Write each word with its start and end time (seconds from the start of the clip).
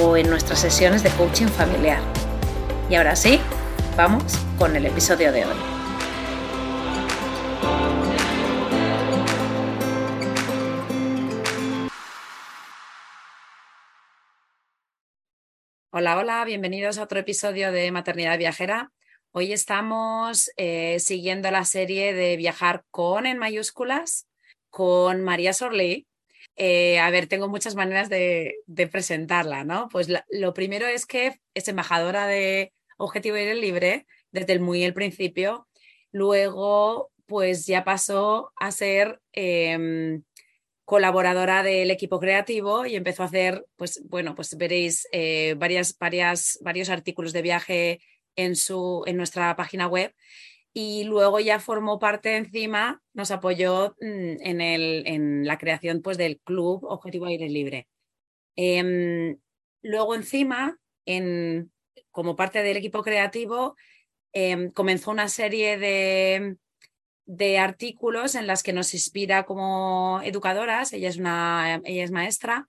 o 0.00 0.16
en 0.16 0.30
nuestras 0.30 0.60
sesiones 0.60 1.02
de 1.02 1.10
coaching 1.10 1.48
familiar. 1.48 2.00
Y 2.88 2.94
ahora 2.94 3.14
sí, 3.14 3.40
vamos 3.96 4.24
con 4.58 4.74
el 4.74 4.86
episodio 4.86 5.32
de 5.32 5.44
hoy. 5.44 5.56
Hola, 15.90 16.18
hola, 16.18 16.44
bienvenidos 16.46 16.96
a 16.96 17.02
otro 17.02 17.18
episodio 17.20 17.70
de 17.70 17.92
Maternidad 17.92 18.38
Viajera. 18.38 18.90
Hoy 19.32 19.52
estamos 19.52 20.50
eh, 20.56 20.98
siguiendo 21.00 21.50
la 21.50 21.66
serie 21.66 22.14
de 22.14 22.36
Viajar 22.38 22.84
con 22.90 23.26
en 23.26 23.36
mayúsculas 23.36 24.26
con 24.70 25.22
María 25.22 25.52
Sorley, 25.52 26.06
eh, 26.56 26.98
a 26.98 27.10
ver, 27.10 27.26
tengo 27.26 27.48
muchas 27.48 27.74
maneras 27.74 28.08
de, 28.08 28.54
presentarla, 28.90 29.64
¿no? 29.64 29.88
Pues 29.90 30.08
lo 30.08 30.54
primero 30.54 30.86
es 30.86 31.06
que 31.06 31.40
es 31.54 31.68
embajadora 31.68 32.26
de 32.26 32.72
Objetivo 32.98 33.36
Aire 33.36 33.54
Libre 33.54 34.06
desde 34.30 34.58
muy 34.58 34.84
el 34.84 34.94
principio. 34.94 35.68
Luego, 36.10 37.10
pues 37.26 37.66
ya 37.66 37.84
pasó 37.84 38.52
a 38.56 38.70
ser 38.70 39.20
em, 39.32 40.22
colaboradora 40.84 41.62
del 41.62 41.90
equipo 41.90 42.20
creativo 42.20 42.86
y 42.86 42.96
empezó 42.96 43.22
a 43.22 43.26
hacer, 43.26 43.64
pues 43.76 44.02
bueno, 44.04 44.34
pues 44.34 44.56
veréis 44.56 45.08
eh, 45.12 45.54
varias, 45.56 45.96
varias, 45.98 46.58
varios 46.62 46.90
artículos 46.90 47.32
de 47.32 47.42
viaje 47.42 48.00
en, 48.36 48.56
su, 48.56 49.02
en 49.06 49.16
nuestra 49.16 49.56
página 49.56 49.86
web 49.86 50.14
y 50.74 51.04
luego 51.04 51.38
ya 51.40 51.60
formó 51.60 51.98
parte 51.98 52.36
encima, 52.36 53.02
nos 53.12 53.30
apoyó 53.30 53.94
mm, 54.00 54.36
en, 54.40 54.60
el, 54.60 55.06
en 55.06 55.46
la 55.46 55.58
creación 55.58 56.02
pues, 56.02 56.16
del 56.18 56.40
club 56.40 56.84
Objetivo 56.84 57.26
Aire 57.26 57.48
Libre. 57.48 57.88
Em, 58.56 59.38
luego 59.82 60.14
encima, 60.14 60.78
en, 61.06 61.72
como 62.10 62.36
parte 62.36 62.62
del 62.62 62.76
equipo 62.76 63.02
creativo, 63.02 63.76
em, 64.32 64.70
comenzó 64.70 65.10
una 65.10 65.28
serie 65.28 65.78
de, 65.78 66.56
de, 67.26 67.58
artículos 67.58 68.34
en 68.34 68.46
las 68.46 68.62
que 68.62 68.72
nos 68.72 68.94
inspira 68.94 69.44
como 69.44 70.20
educadoras, 70.24 70.92
ella 70.92 71.08
es, 71.08 71.18
una, 71.18 71.80
ella 71.84 72.04
es 72.04 72.10
maestra, 72.10 72.68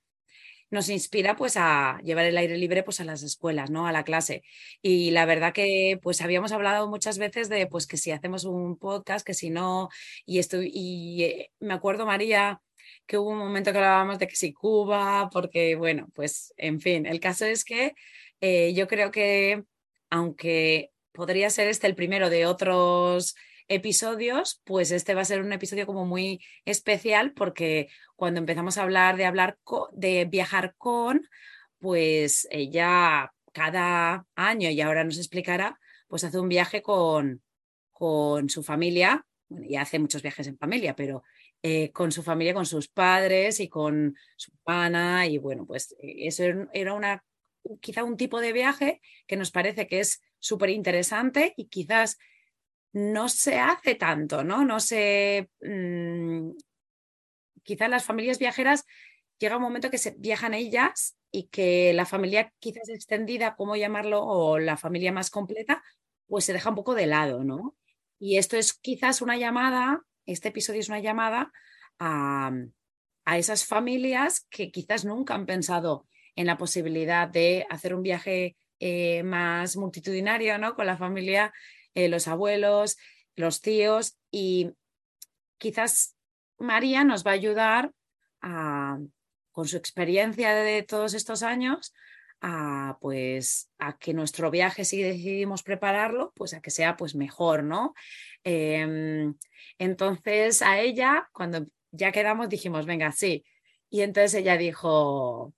nos 0.73 0.89
inspira 0.89 1.35
pues 1.35 1.55
a 1.55 1.99
llevar 2.03 2.25
el 2.25 2.35
aire 2.35 2.57
libre 2.57 2.83
pues 2.83 2.99
a 2.99 3.05
las 3.05 3.21
escuelas, 3.21 3.69
¿no? 3.69 3.85
A 3.87 3.91
la 3.91 4.03
clase. 4.03 4.43
Y 4.81 5.11
la 5.11 5.25
verdad 5.25 5.53
que 5.53 5.99
pues 6.01 6.21
habíamos 6.21 6.51
hablado 6.51 6.89
muchas 6.89 7.19
veces 7.19 7.47
de 7.47 7.67
pues 7.67 7.85
que 7.87 7.97
si 7.97 8.11
hacemos 8.11 8.43
un 8.43 8.77
podcast, 8.77 9.25
que 9.25 9.35
si 9.35 9.51
no, 9.51 9.89
y 10.25 10.39
estoy, 10.39 10.71
y 10.73 11.23
eh, 11.23 11.51
me 11.59 11.75
acuerdo 11.75 12.05
María 12.05 12.59
que 13.05 13.17
hubo 13.17 13.29
un 13.29 13.37
momento 13.37 13.71
que 13.71 13.77
hablábamos 13.77 14.17
de 14.19 14.27
que 14.27 14.35
si 14.35 14.51
Cuba, 14.53 15.29
porque 15.31 15.75
bueno, 15.75 16.07
pues 16.15 16.53
en 16.57 16.81
fin, 16.81 17.05
el 17.05 17.19
caso 17.19 17.45
es 17.45 17.63
que 17.65 17.93
eh, 18.41 18.73
yo 18.73 18.87
creo 18.87 19.11
que 19.11 19.63
aunque 20.09 20.91
podría 21.11 21.49
ser 21.49 21.67
este 21.67 21.87
el 21.87 21.95
primero 21.95 22.29
de 22.29 22.45
otros 22.47 23.35
episodios, 23.67 24.61
pues 24.63 24.91
este 24.91 25.13
va 25.13 25.21
a 25.21 25.25
ser 25.25 25.41
un 25.41 25.53
episodio 25.53 25.85
como 25.85 26.05
muy 26.05 26.43
especial 26.65 27.33
porque 27.33 27.89
cuando 28.15 28.39
empezamos 28.39 28.77
a 28.77 28.83
hablar 28.83 29.17
de 29.17 29.25
hablar 29.25 29.57
de 29.93 30.25
viajar 30.25 30.75
con, 30.77 31.27
pues 31.79 32.47
ella 32.51 33.33
cada 33.51 34.25
año 34.35 34.69
y 34.69 34.81
ahora 34.81 35.03
nos 35.03 35.17
explicará, 35.17 35.79
pues 36.07 36.23
hace 36.23 36.39
un 36.39 36.49
viaje 36.49 36.81
con, 36.81 37.41
con 37.91 38.49
su 38.49 38.63
familia, 38.63 39.25
y 39.61 39.75
hace 39.75 39.99
muchos 39.99 40.21
viajes 40.21 40.47
en 40.47 40.57
familia, 40.57 40.95
pero 40.95 41.23
eh, 41.61 41.91
con 41.91 42.11
su 42.11 42.23
familia, 42.23 42.53
con 42.53 42.65
sus 42.65 42.87
padres 42.87 43.59
y 43.59 43.69
con 43.69 44.15
su 44.35 44.51
pana 44.63 45.27
y 45.27 45.37
bueno, 45.37 45.65
pues 45.65 45.95
eso 45.99 46.43
era 46.73 46.93
una 46.93 47.23
quizá 47.79 48.03
un 48.03 48.17
tipo 48.17 48.41
de 48.41 48.51
viaje 48.51 49.01
que 49.25 49.37
nos 49.37 49.51
parece 49.51 49.87
que 49.87 50.01
es 50.01 50.21
súper 50.39 50.69
interesante 50.69 51.53
y 51.55 51.67
quizás 51.67 52.17
no 52.93 53.27
se 53.27 53.59
hace 53.59 53.95
tanto, 53.95 54.43
¿no? 54.43 54.63
No 54.63 54.79
se. 54.79 55.49
Mm, 55.61 56.51
quizás 57.63 57.89
las 57.89 58.05
familias 58.05 58.39
viajeras 58.39 58.85
llega 59.39 59.57
un 59.57 59.63
momento 59.63 59.89
que 59.89 59.97
se 59.97 60.15
viajan 60.17 60.53
ellas 60.53 61.17
y 61.31 61.47
que 61.47 61.93
la 61.93 62.05
familia 62.05 62.53
quizás 62.59 62.89
extendida, 62.89 63.55
¿cómo 63.55 63.75
llamarlo? 63.75 64.23
O 64.23 64.59
la 64.59 64.77
familia 64.77 65.11
más 65.11 65.31
completa, 65.31 65.83
pues 66.27 66.45
se 66.45 66.53
deja 66.53 66.69
un 66.69 66.75
poco 66.75 66.93
de 66.93 67.07
lado, 67.07 67.43
¿no? 67.43 67.75
Y 68.19 68.37
esto 68.37 68.57
es 68.57 68.73
quizás 68.73 69.21
una 69.21 69.37
llamada, 69.37 70.03
este 70.25 70.49
episodio 70.49 70.79
es 70.79 70.89
una 70.89 70.99
llamada 70.99 71.51
a, 71.99 72.51
esas 73.35 73.65
familias 73.65 74.45
que 74.49 74.69
quizás 74.69 75.05
nunca 75.05 75.33
han 75.33 75.45
pensado 75.45 76.05
en 76.35 76.45
la 76.45 76.57
posibilidad 76.57 77.27
de 77.27 77.65
hacer 77.69 77.95
un 77.95 78.03
viaje 78.03 78.57
eh, 78.79 79.23
más 79.23 79.77
multitudinario, 79.77 80.57
¿no? 80.57 80.75
Con 80.75 80.85
la 80.85 80.97
familia 80.97 81.53
eh, 81.95 82.09
los 82.09 82.27
abuelos, 82.27 82.97
los 83.35 83.61
tíos 83.61 84.17
y 84.31 84.71
quizás 85.57 86.15
María 86.57 87.03
nos 87.03 87.25
va 87.25 87.31
a 87.31 87.35
ayudar 87.35 87.91
con 89.51 89.67
su 89.67 89.77
experiencia 89.77 90.53
de 90.53 90.83
todos 90.83 91.13
estos 91.13 91.43
años 91.43 91.93
a 92.41 92.97
pues 92.99 93.71
a 93.79 93.97
que 93.97 94.13
nuestro 94.13 94.51
viaje 94.51 94.83
si 94.83 95.01
decidimos 95.01 95.63
prepararlo 95.63 96.33
pues 96.35 96.53
a 96.53 96.59
que 96.59 96.71
sea 96.71 96.97
pues 96.97 97.15
mejor 97.15 97.63
no 97.63 97.93
em, 98.43 99.33
entonces 99.77 100.61
a 100.61 100.81
ella 100.81 101.29
cuando 101.31 101.65
ya 101.91 102.11
quedamos 102.11 102.49
dijimos 102.49 102.85
venga 102.85 103.13
sí 103.13 103.45
y 103.89 104.01
entonces 104.01 104.33
ella 104.33 104.57
dijo 104.57 105.53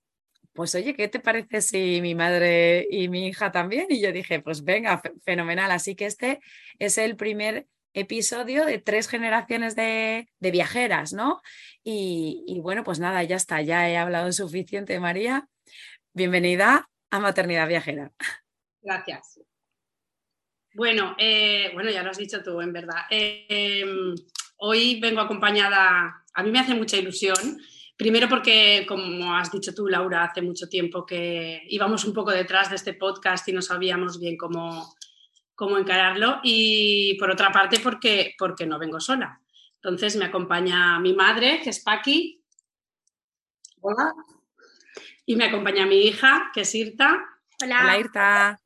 pues 0.56 0.74
oye, 0.74 0.96
¿qué 0.96 1.10
te 1.10 1.20
parece 1.20 1.62
si 1.62 2.00
mi 2.02 2.16
madre 2.16 2.88
y 2.90 3.10
mi 3.10 3.28
hija 3.28 3.52
también? 3.52 3.88
Y 3.90 4.00
yo 4.00 4.14
dije, 4.14 4.40
pues 4.40 4.64
venga, 4.64 5.02
fenomenal. 5.26 5.70
Así 5.70 5.96
que 5.96 6.06
este 6.06 6.40
es 6.80 6.98
el 6.98 7.18
primer 7.18 7.68
episodio 7.94 8.66
de 8.66 8.80
tres 8.80 9.10
generaciones 9.10 9.76
de, 9.76 10.30
viajeras, 10.40 11.12
¿no? 11.12 11.42
Y, 11.84 12.60
bueno, 12.62 12.86
pues 12.86 13.00
nada, 13.00 13.22
ya 13.24 13.36
está, 13.36 13.62
ya 13.62 13.90
he 13.90 13.98
hablado 13.98 14.32
suficiente, 14.32 14.98
María. 14.98 15.46
Bienvenida 16.14 16.90
a 17.12 17.20
Maternidad 17.20 17.68
Viajera. 17.68 18.14
Gracias. 18.82 19.42
Bueno, 20.74 21.18
eh, 21.20 21.70
bueno, 21.74 21.92
ya 21.92 22.02
lo 22.02 22.12
has 22.12 22.18
dicho 22.18 22.42
tú, 22.42 22.62
en 22.62 22.72
verdad. 22.72 23.02
Em, 23.10 24.16
hoy 24.58 25.02
vengo 25.02 25.20
acompañada, 25.20 26.24
a 26.34 26.44
mí 26.44 26.52
me 26.52 26.60
hace 26.60 26.76
mucha 26.76 26.96
ilusión 26.96 27.60
Primero 27.98 28.28
porque, 28.28 28.86
como 28.88 29.34
has 29.34 29.52
dicho 29.52 29.74
tú, 29.74 29.88
Laura, 29.88 30.26
hace 30.26 30.42
mucho 30.42 30.68
tiempo 30.68 31.06
que 31.06 31.62
íbamos 31.70 32.04
un 32.04 32.14
poco 32.14 32.32
detrás 32.32 32.70
de 32.70 32.76
este 32.76 32.94
podcast 32.94 33.48
y 33.48 33.54
no 33.54 33.62
sabíamos 33.62 34.20
bien 34.20 34.36
cómo, 34.36 34.96
cómo 35.56 35.78
encararlo. 35.78 36.40
Y 36.44 37.16
por 37.18 37.32
otra 37.32 37.52
parte, 37.52 37.80
porque, 37.80 38.36
porque 38.38 38.66
no 38.66 38.78
vengo 38.78 39.00
sola. 39.00 39.40
Entonces 39.76 40.18
me 40.18 40.26
acompaña 40.26 41.00
mi 41.00 41.14
madre, 41.14 41.62
que 41.64 41.70
es 41.70 41.80
Paqui. 41.80 42.44
Hola. 43.80 44.14
Y 45.26 45.36
me 45.38 45.46
acompaña 45.46 45.86
mi 45.86 46.02
hija, 46.02 46.52
que 46.54 46.62
es 46.62 46.76
Irta. 46.76 47.24
Hola. 47.64 47.80
Hola, 47.82 48.00
Irta. 48.00 48.62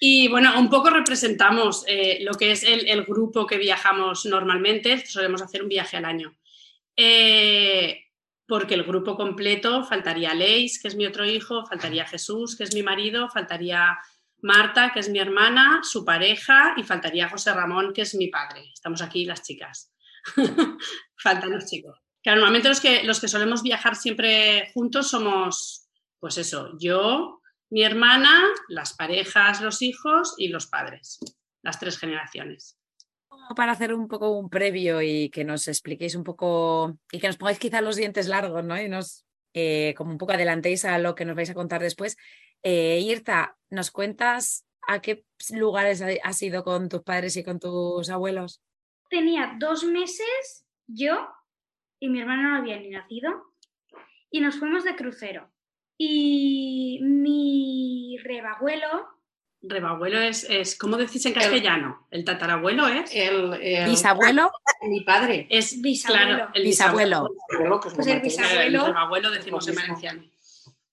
Y 0.00 0.28
bueno, 0.28 0.58
un 0.58 0.70
poco 0.70 0.90
representamos 0.90 1.84
eh, 1.88 2.18
lo 2.20 2.34
que 2.34 2.52
es 2.52 2.62
el, 2.62 3.04
grupo 3.04 3.46
que 3.46 3.58
viajamos 3.58 4.24
normalmente. 4.26 5.04
Solemos 5.04 5.42
hacer 5.42 5.62
un 5.62 5.68
viaje 5.68 5.96
al 5.96 6.04
año. 6.04 6.36
Eh, 6.94 8.07
porque 8.48 8.74
el 8.74 8.84
grupo 8.84 9.14
completo 9.14 9.84
faltaría 9.84 10.32
Leis, 10.32 10.80
que 10.80 10.88
es 10.88 10.96
mi 10.96 11.04
otro 11.06 11.26
hijo, 11.26 11.66
faltaría 11.66 12.06
Jesús, 12.06 12.56
que 12.56 12.64
es 12.64 12.74
mi 12.74 12.82
marido, 12.82 13.28
faltaría 13.28 13.98
Marta, 14.40 14.90
que 14.92 15.00
es 15.00 15.10
mi 15.10 15.18
hermana, 15.18 15.80
su 15.82 16.02
pareja, 16.04 16.74
y 16.78 16.82
faltaría 16.82 17.28
José 17.28 17.52
Ramón, 17.52 17.92
que 17.92 18.02
es 18.02 18.14
mi 18.14 18.28
padre. 18.28 18.70
Estamos 18.72 19.02
aquí 19.02 19.26
las 19.26 19.42
chicas. 19.42 19.92
Faltan 21.16 21.50
los 21.50 21.66
chicos. 21.66 22.00
Que 22.22 22.30
normalmente 22.30 22.70
los 22.70 22.80
que, 22.80 23.02
los 23.04 23.20
que 23.20 23.28
solemos 23.28 23.62
viajar 23.62 23.96
siempre 23.96 24.70
juntos 24.72 25.10
somos, 25.10 25.86
pues 26.18 26.38
eso, 26.38 26.70
yo, 26.80 27.42
mi 27.68 27.82
hermana, 27.82 28.44
las 28.68 28.94
parejas, 28.94 29.60
los 29.60 29.82
hijos 29.82 30.34
y 30.38 30.48
los 30.48 30.66
padres, 30.68 31.18
las 31.62 31.78
tres 31.78 31.98
generaciones 31.98 32.77
para 33.54 33.72
hacer 33.72 33.94
un 33.94 34.08
poco 34.08 34.30
un 34.30 34.48
previo 34.50 35.02
y 35.02 35.30
que 35.30 35.44
nos 35.44 35.68
expliquéis 35.68 36.14
un 36.14 36.24
poco 36.24 36.98
y 37.10 37.18
que 37.18 37.26
nos 37.26 37.36
pongáis 37.36 37.58
quizá 37.58 37.80
los 37.80 37.96
dientes 37.96 38.28
largos, 38.28 38.64
¿no? 38.64 38.80
Y 38.80 38.88
nos 38.88 39.24
eh, 39.54 39.94
como 39.96 40.12
un 40.12 40.18
poco 40.18 40.32
adelantéis 40.32 40.84
a 40.84 40.98
lo 40.98 41.14
que 41.14 41.24
nos 41.24 41.36
vais 41.36 41.50
a 41.50 41.54
contar 41.54 41.82
después. 41.82 42.16
Eh, 42.62 43.00
Irta, 43.00 43.56
¿nos 43.70 43.90
cuentas 43.90 44.66
a 44.86 45.00
qué 45.00 45.24
lugares 45.52 46.02
has 46.22 46.42
ido 46.42 46.64
con 46.64 46.88
tus 46.88 47.02
padres 47.02 47.36
y 47.36 47.44
con 47.44 47.58
tus 47.58 48.10
abuelos? 48.10 48.62
Tenía 49.10 49.56
dos 49.58 49.84
meses 49.84 50.66
yo 50.86 51.28
y 51.98 52.08
mi 52.08 52.20
hermano 52.20 52.50
no 52.50 52.56
había 52.56 52.78
ni 52.78 52.90
nacido 52.90 53.54
y 54.30 54.40
nos 54.40 54.58
fuimos 54.58 54.84
de 54.84 54.96
crucero. 54.96 55.50
Y 55.96 57.00
mi 57.02 58.16
rebabuelo 58.22 59.08
Rebabuelo 59.60 60.20
es, 60.20 60.44
es, 60.48 60.78
¿cómo 60.78 60.96
decís 60.96 61.26
en 61.26 61.32
castellano? 61.32 62.06
¿El, 62.10 62.24
tatarabuelo 62.24 62.86
es? 62.86 63.10
El, 63.12 63.86
bisabuelo. 63.88 64.52
Mi 64.82 65.00
padre. 65.00 65.48
Es 65.50 65.80
bisabuelo. 65.82 66.48
el 66.54 66.62
bisabuelo. 66.62 67.28
Pues 67.94 68.06
el 68.06 68.20
bisabuelo. 68.20 68.86
El 68.86 68.86
rebabuelo 68.86 69.30
decimos 69.30 69.66
en 69.66 69.74
valenciano. 69.74 70.22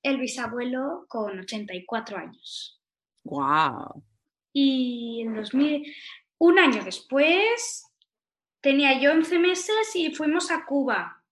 El 0.01 0.17
bisabuelo 0.17 1.05
con 1.07 1.39
84 1.39 2.17
años. 2.17 2.81
¡Wow! 3.23 4.03
Y 4.51 5.21
en 5.21 5.35
2000, 5.35 5.95
un 6.39 6.59
año 6.59 6.83
después, 6.83 7.85
tenía 8.61 8.99
yo 8.99 9.11
11 9.11 9.37
meses 9.39 9.95
y 9.95 10.13
fuimos 10.13 10.49
a 10.49 10.65
Cuba. 10.65 11.23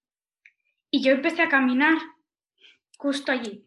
Y 0.92 1.02
yo 1.02 1.14
empecé 1.14 1.42
a 1.42 1.50
caminar 1.50 1.98
justo 2.98 3.32
allí. 3.32 3.66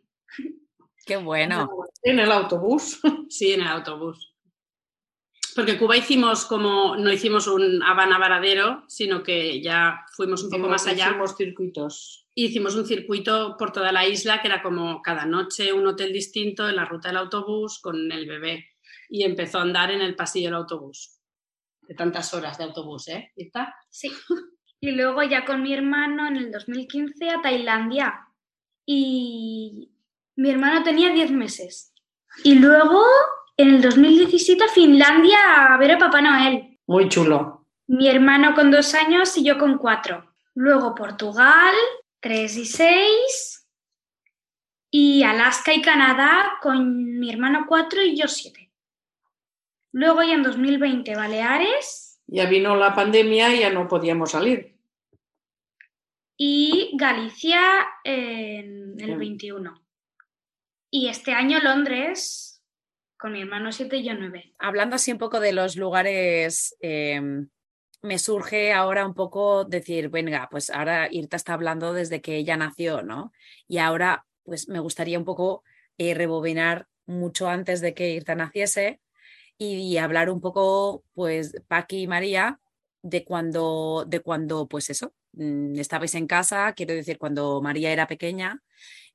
Qué 1.06 1.16
bueno. 1.16 1.70
En 2.02 2.18
el 2.18 2.30
autobús. 2.30 3.00
Sí, 3.30 3.52
en 3.52 3.62
el 3.62 3.68
autobús. 3.68 4.34
Porque 5.54 5.78
Cuba 5.78 5.96
hicimos 5.96 6.44
como, 6.44 6.96
no 6.96 7.10
hicimos 7.10 7.46
un 7.46 7.82
Habana 7.82 8.18
Varadero, 8.18 8.84
sino 8.88 9.22
que 9.22 9.62
ya 9.62 10.04
fuimos 10.14 10.44
un 10.44 10.50
poco 10.50 10.68
más 10.68 10.86
allá. 10.86 11.08
Hicimos 11.08 11.36
circuitos. 11.36 12.28
Hicimos 12.34 12.76
un 12.76 12.86
circuito 12.86 13.56
por 13.58 13.72
toda 13.72 13.90
la 13.90 14.06
isla, 14.06 14.42
que 14.42 14.48
era 14.48 14.62
como 14.62 15.00
cada 15.00 15.24
noche 15.24 15.72
un 15.72 15.86
hotel 15.86 16.12
distinto 16.12 16.68
en 16.68 16.76
la 16.76 16.84
ruta 16.84 17.08
del 17.08 17.16
autobús 17.16 17.80
con 17.80 18.12
el 18.12 18.26
bebé. 18.26 18.66
Y 19.08 19.24
empezó 19.24 19.58
a 19.58 19.62
andar 19.62 19.90
en 19.90 20.02
el 20.02 20.14
pasillo 20.14 20.48
del 20.48 20.56
autobús. 20.56 21.20
De 21.82 21.94
tantas 21.94 22.34
horas 22.34 22.58
de 22.58 22.64
autobús, 22.64 23.08
¿eh? 23.08 23.32
¿Está? 23.36 23.74
Sí. 23.88 24.10
Y 24.78 24.90
luego 24.90 25.22
ya 25.22 25.46
con 25.46 25.62
mi 25.62 25.72
hermano 25.72 26.28
en 26.28 26.36
el 26.36 26.52
2015 26.52 27.30
a 27.30 27.40
Tailandia. 27.40 28.28
Y 28.84 29.95
mi 30.36 30.50
hermano 30.50 30.82
tenía 30.82 31.10
10 31.10 31.30
meses. 31.32 31.92
Y 32.44 32.54
luego, 32.56 33.02
en 33.56 33.76
el 33.76 33.82
2017, 33.82 34.64
a 34.64 34.68
Finlandia 34.68 35.74
a 35.74 35.78
ver 35.78 35.92
a 35.92 35.98
Papá 35.98 36.20
Noel. 36.20 36.78
Muy 36.86 37.08
chulo. 37.08 37.66
Mi 37.86 38.08
hermano 38.08 38.54
con 38.54 38.70
dos 38.70 38.94
años 38.94 39.36
y 39.36 39.44
yo 39.44 39.58
con 39.58 39.78
cuatro. 39.78 40.34
Luego 40.54 40.94
Portugal, 40.94 41.74
tres 42.20 42.56
y 42.56 42.66
seis. 42.66 43.68
Y 44.90 45.22
Alaska 45.22 45.72
y 45.72 45.82
Canadá 45.82 46.58
con 46.62 47.18
mi 47.18 47.30
hermano 47.30 47.64
cuatro 47.66 48.02
y 48.02 48.16
yo 48.16 48.28
siete. 48.28 48.70
Luego 49.92 50.22
ya 50.22 50.34
en 50.34 50.42
2020 50.42 51.14
Baleares. 51.16 52.20
Ya 52.26 52.46
vino 52.46 52.76
la 52.76 52.94
pandemia 52.94 53.54
y 53.54 53.60
ya 53.60 53.70
no 53.70 53.88
podíamos 53.88 54.32
salir. 54.32 54.76
Y 56.36 56.90
Galicia 56.94 57.86
en 58.04 59.00
el 59.00 59.16
21. 59.16 59.85
Y 60.98 61.10
este 61.10 61.34
año 61.34 61.60
Londres, 61.60 62.62
con 63.18 63.32
mi 63.32 63.42
hermano 63.42 63.70
7 63.70 63.98
y 63.98 64.04
yo 64.04 64.14
9. 64.14 64.54
Hablando 64.58 64.96
así 64.96 65.12
un 65.12 65.18
poco 65.18 65.40
de 65.40 65.52
los 65.52 65.76
lugares, 65.76 66.74
em, 66.80 67.50
me 68.00 68.18
surge 68.18 68.72
ahora 68.72 69.06
un 69.06 69.12
poco 69.12 69.66
decir, 69.66 70.08
venga, 70.08 70.48
pues 70.50 70.70
ahora 70.70 71.06
Irta 71.10 71.36
está 71.36 71.52
hablando 71.52 71.92
desde 71.92 72.22
que 72.22 72.36
ella 72.36 72.56
nació, 72.56 73.02
¿no? 73.02 73.34
Y 73.68 73.76
ahora, 73.76 74.24
pues 74.42 74.70
me 74.70 74.78
gustaría 74.80 75.18
un 75.18 75.26
poco 75.26 75.64
eh, 75.98 76.14
rebobinar 76.14 76.88
mucho 77.04 77.46
antes 77.50 77.82
de 77.82 77.92
que 77.92 78.12
Irta 78.12 78.34
naciese 78.34 79.02
y, 79.58 79.98
hablar 79.98 80.30
un 80.30 80.40
poco, 80.40 81.04
pues, 81.12 81.52
Paqui 81.68 82.04
y 82.04 82.06
María, 82.06 82.58
de 83.02 83.22
cuando, 83.22 84.06
de 84.08 84.20
cuando, 84.20 84.66
pues 84.66 84.88
eso, 84.88 85.12
mm, 85.32 85.78
estabais 85.78 86.14
en 86.14 86.26
casa, 86.26 86.72
quiero 86.72 86.94
decir, 86.94 87.18
cuando 87.18 87.60
María 87.60 87.92
era 87.92 88.06
pequeña, 88.06 88.62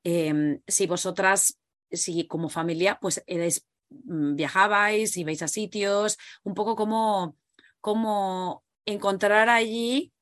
em, 0.04 0.60
si 0.68 0.86
vosotras 0.86 1.58
si 1.92 2.26
como 2.26 2.48
familia 2.48 2.98
pues 3.00 3.22
eres, 3.26 3.66
mm, 3.90 4.34
viajabais, 4.36 5.16
ibais 5.16 5.42
a 5.42 5.48
sitios, 5.48 6.18
un 6.44 6.54
poco 6.54 6.76
como, 6.76 7.36
como 7.80 8.64
encontrar 8.86 9.48
allí 9.48 10.12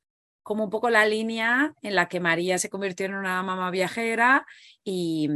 como 0.43 0.65
un 0.65 0.71
poco 0.71 0.91
la 0.91 1.07
línea 1.07 1.75
en 1.83 1.95
la 1.95 2.09
que 2.09 2.21
María 2.21 2.59
se 2.59 2.71
convirtió 2.71 3.07
en 3.07 3.15
una 3.15 3.43
mamá 3.43 3.71
viajera 3.71 4.47
y, 4.83 5.29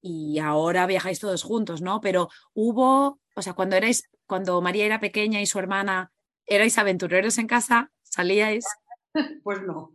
y 0.00 0.38
ahora 0.40 0.86
viajáis 0.86 1.20
todos 1.20 1.42
juntos, 1.42 1.80
¿no? 1.80 2.00
Pero 2.00 2.28
hubo, 2.52 3.20
o 3.34 3.42
sea, 3.42 3.54
cuando 3.54 3.76
erais, 3.76 4.10
cuando 4.26 4.60
María 4.60 4.84
era 4.84 5.00
pequeña 5.00 5.40
y 5.40 5.46
su 5.46 5.58
hermana, 5.58 6.12
¿erais 6.46 6.76
aventureros 6.76 7.38
en 7.38 7.46
casa? 7.46 7.92
¿Salíais? 8.02 8.64
Pues 9.42 9.62
no. 9.62 9.90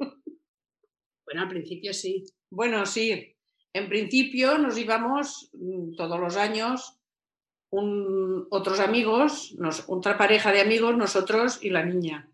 Bueno, 1.26 1.42
al 1.42 1.50
principio 1.50 1.94
sí. 1.94 2.24
Bueno, 2.50 2.86
sí, 2.86 3.36
en 3.78 3.90
principio 3.90 4.58
nos 4.58 4.78
íbamos 4.78 5.50
mm, 5.54 5.96
todos 5.96 6.20
los 6.20 6.36
años 6.36 6.98
otros 7.70 8.80
amigos, 8.80 9.56
otra 9.88 10.18
pareja 10.18 10.52
de 10.52 10.62
amigos, 10.62 10.96
nosotros 10.96 11.60
y 11.62 11.70
la 11.70 11.84
niña. 11.84 12.30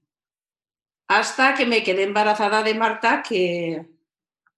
Hasta 1.07 1.55
que 1.55 1.65
me 1.65 1.83
quedé 1.83 2.03
embarazada 2.03 2.63
de 2.63 2.75
Marta, 2.75 3.23
que 3.23 3.87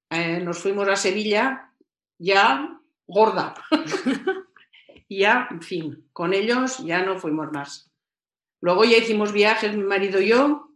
eh, 0.10 0.40
nos 0.42 0.60
fuimos 0.60 0.88
a 0.88 0.96
Sevilla 0.96 1.72
ya 2.18 2.80
gorda. 3.08 3.56
ya, 5.10 5.48
en 5.50 5.62
fin, 5.62 6.08
con 6.14 6.34
ellos 6.34 6.80
ya 6.80 7.04
no 7.04 7.18
fuimos 7.18 7.52
más. 7.52 7.90
Luego 8.62 8.84
ya 8.84 8.98
hicimos 8.98 9.32
viajes, 9.32 9.76
mi 9.76 9.84
marido 9.84 10.20
y 10.22 10.30
yo, 10.30 10.70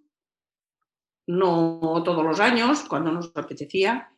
no 1.27 2.01
todos 2.03 2.23
los 2.23 2.39
años, 2.39 2.81
cuando 2.87 3.11
nos 3.11 3.31
apetecía, 3.35 4.11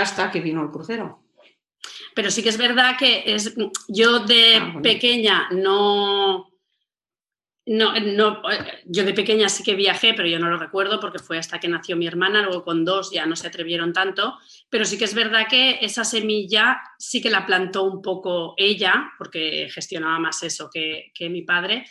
hasta 0.00 0.30
que 0.30 0.40
vino 0.40 0.62
el 0.62 0.70
crucero. 0.70 1.22
Pero 2.14 2.30
sí 2.30 2.42
que 2.42 2.48
es 2.48 2.58
verdad 2.58 2.96
que 2.98 3.22
es, 3.26 3.54
yo 3.88 4.20
de 4.20 4.56
ah, 4.56 4.80
pequeña 4.82 5.48
no, 5.50 6.48
no, 7.66 7.98
no, 7.98 8.42
yo 8.84 9.04
de 9.04 9.12
pequeña 9.12 9.48
sí 9.48 9.64
que 9.64 9.74
viajé, 9.74 10.14
pero 10.14 10.28
yo 10.28 10.38
no 10.38 10.48
lo 10.48 10.56
recuerdo 10.56 11.00
porque 11.00 11.18
fue 11.18 11.36
hasta 11.36 11.58
que 11.58 11.66
nació 11.66 11.96
mi 11.96 12.06
hermana, 12.06 12.42
luego 12.42 12.64
con 12.64 12.84
dos 12.84 13.10
ya 13.10 13.26
no 13.26 13.34
se 13.34 13.48
atrevieron 13.48 13.92
tanto, 13.92 14.38
pero 14.70 14.84
sí 14.84 14.96
que 14.96 15.04
es 15.04 15.14
verdad 15.14 15.48
que 15.50 15.78
esa 15.82 16.04
semilla 16.04 16.80
sí 16.96 17.20
que 17.20 17.28
la 17.28 17.44
plantó 17.44 17.82
un 17.82 18.02
poco 18.02 18.54
ella, 18.56 19.10
porque 19.18 19.68
gestionaba 19.68 20.20
más 20.20 20.44
eso 20.44 20.70
que, 20.72 21.12
mi 21.28 21.42
padre. 21.42 21.84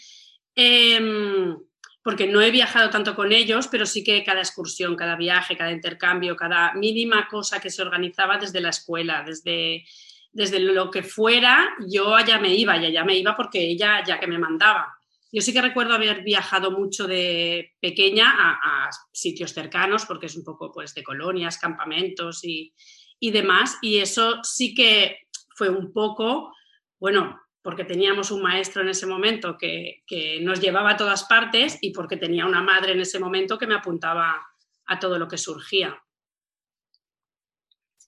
Em, 0.56 1.58
porque 2.06 2.28
no 2.28 2.40
he 2.40 2.52
viajado 2.52 2.92
tanto 2.92 3.16
con 3.16 3.32
ellos, 3.32 3.68
pero 3.68 3.88
sí 3.88 4.04
que 4.04 4.24
cada 4.24 4.40
excursión, 4.40 4.96
cada 4.96 5.16
viaje, 5.16 5.58
cada 5.58 5.72
intercambio, 5.72 6.36
cada 6.36 6.72
mínima 6.76 7.28
cosa 7.28 7.60
que 7.60 7.72
se 7.72 7.82
organizaba 7.82 8.38
desde 8.38 8.62
la 8.62 8.70
escuela, 8.70 9.24
desde, 9.26 9.84
desde 10.32 10.60
lo 10.60 10.92
que 10.92 11.02
fuera, 11.02 11.68
yo 11.90 12.14
allá 12.14 12.38
me 12.38 12.54
iba 12.54 12.78
y 12.78 12.86
allá 12.86 13.04
me 13.04 13.18
iba 13.18 13.36
porque 13.36 13.60
ella 13.60 14.04
ya 14.06 14.20
que 14.20 14.28
me 14.28 14.38
mandaba. 14.38 14.96
Yo 15.32 15.42
sí 15.42 15.52
que 15.52 15.64
recuerdo 15.64 15.96
haber 15.96 16.22
viajado 16.22 16.70
mucho 16.70 17.08
de 17.08 17.74
pequeña 17.82 18.36
a, 18.38 18.88
sitios 19.12 19.54
cercanos, 19.54 20.06
porque 20.06 20.28
es 20.28 20.36
un 20.36 20.44
poco 20.44 20.72
pues 20.72 20.94
de 20.94 21.02
colonias, 21.02 21.58
campamentos 21.58 22.44
y, 22.44 22.72
y 23.20 23.32
demás, 23.32 23.80
y 23.82 23.98
eso 23.98 24.44
sí 24.44 24.76
que 24.76 25.22
fue 25.56 25.70
un 25.70 25.92
poco, 25.92 26.54
bueno, 27.00 27.42
porque 27.66 27.84
teníamos 27.84 28.30
un 28.30 28.44
maestro 28.44 28.84
en 28.84 28.90
ese 28.90 29.08
momento 29.08 29.58
que, 29.58 30.04
nos 30.44 30.62
llevaba 30.62 30.92
a 30.92 30.98
todas 30.98 31.24
partes 31.24 31.80
y 31.82 31.90
porque 31.90 32.16
tenía 32.16 32.46
una 32.46 32.62
madre 32.62 32.92
en 32.92 33.00
ese 33.00 33.18
momento 33.18 33.58
que 33.58 33.66
me 33.66 33.74
apuntaba 33.74 34.40
a 34.86 35.00
todo 35.00 35.18
lo 35.18 35.28
que 35.28 35.40
surgía. 35.40 36.00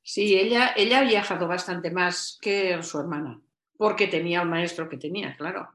Sí, 0.03 0.37
ella, 0.37 0.73
ella 0.75 0.99
ha 0.99 1.03
viajado 1.05 1.47
bastante 1.47 1.89
más 1.89 2.37
que 2.39 2.83
su 2.83 2.99
hermana, 2.99 3.41
porque 3.77 4.05
tenía 4.05 4.43
un 4.43 4.51
maestro 4.51 4.87
que 4.87 4.97
tenía, 4.97 5.35
claro. 5.35 5.67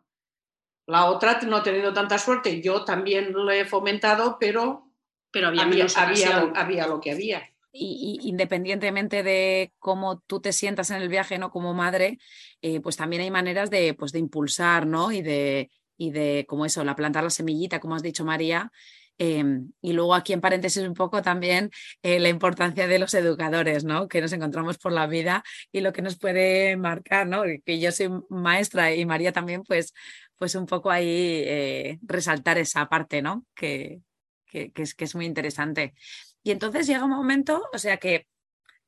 La 0.86 1.06
otra 1.06 1.40
no 1.40 1.56
ha 1.56 1.62
tenido 1.64 1.92
tanta 1.92 2.18
suerte, 2.18 2.62
yo 2.62 2.84
también 2.84 3.32
lo 3.32 3.50
he 3.50 3.64
fomentado, 3.64 4.36
pero, 4.38 4.92
pero 5.32 5.48
había, 5.48 5.64
había, 5.64 6.52
había, 6.54 6.86
lo, 6.86 7.00
que 7.00 7.10
había. 7.10 7.51
Y, 7.72 8.20
independientemente 8.22 9.22
de 9.22 9.72
cómo 9.78 10.20
tú 10.26 10.40
te 10.40 10.52
sientas 10.52 10.90
en 10.90 11.02
el 11.02 11.08
viaje, 11.08 11.38
¿no? 11.38 11.50
Como 11.50 11.74
madre, 11.74 12.18
eh, 12.60 12.80
pues 12.80 12.96
también 12.96 13.22
hay 13.22 13.30
maneras 13.30 13.70
de, 13.70 13.94
pues 13.94 14.12
de 14.12 14.18
impulsar, 14.18 14.86
¿no? 14.86 15.12
Y 15.12 15.22
de, 15.22 15.70
y 15.96 16.10
de, 16.10 16.44
como 16.48 16.66
eso, 16.66 16.84
la 16.84 16.96
plantar 16.96 17.24
la 17.24 17.30
semillita, 17.30 17.80
como 17.80 17.94
has 17.94 18.02
dicho 18.02 18.24
María. 18.24 18.70
Em, 19.18 19.70
y 19.80 19.92
luego 19.92 20.14
aquí 20.14 20.32
en 20.32 20.40
paréntesis 20.40 20.82
un 20.82 20.94
poco 20.94 21.22
también 21.22 21.70
eh, 22.02 22.18
la 22.18 22.28
importancia 22.28 22.88
de 22.88 22.98
los 22.98 23.14
educadores, 23.14 23.84
¿no? 23.84 24.08
Que 24.08 24.20
nos 24.20 24.32
encontramos 24.32 24.78
por 24.78 24.92
la 24.92 25.06
vida 25.06 25.44
y 25.70 25.80
lo 25.80 25.92
que 25.92 26.02
nos 26.02 26.18
puede 26.18 26.76
marcar, 26.76 27.26
¿no? 27.26 27.42
Que 27.64 27.78
yo 27.78 27.92
soy 27.92 28.10
maestra 28.30 28.94
y 28.94 29.04
María 29.06 29.32
también, 29.32 29.62
pues, 29.64 29.92
pues 30.36 30.54
un 30.54 30.66
poco 30.66 30.90
ahí 30.90 31.06
eh, 31.46 31.98
resaltar 32.02 32.58
esa 32.58 32.88
parte, 32.88 33.22
¿no? 33.22 33.46
Que, 33.54 34.00
que, 34.46 34.72
es, 34.74 34.94
que 34.94 35.04
es 35.04 35.14
muy 35.14 35.26
interesante. 35.26 35.94
Y 36.42 36.50
entonces 36.50 36.86
llega 36.86 37.04
un 37.04 37.10
momento, 37.10 37.68
o 37.72 37.78
sea 37.78 37.96
que 37.98 38.26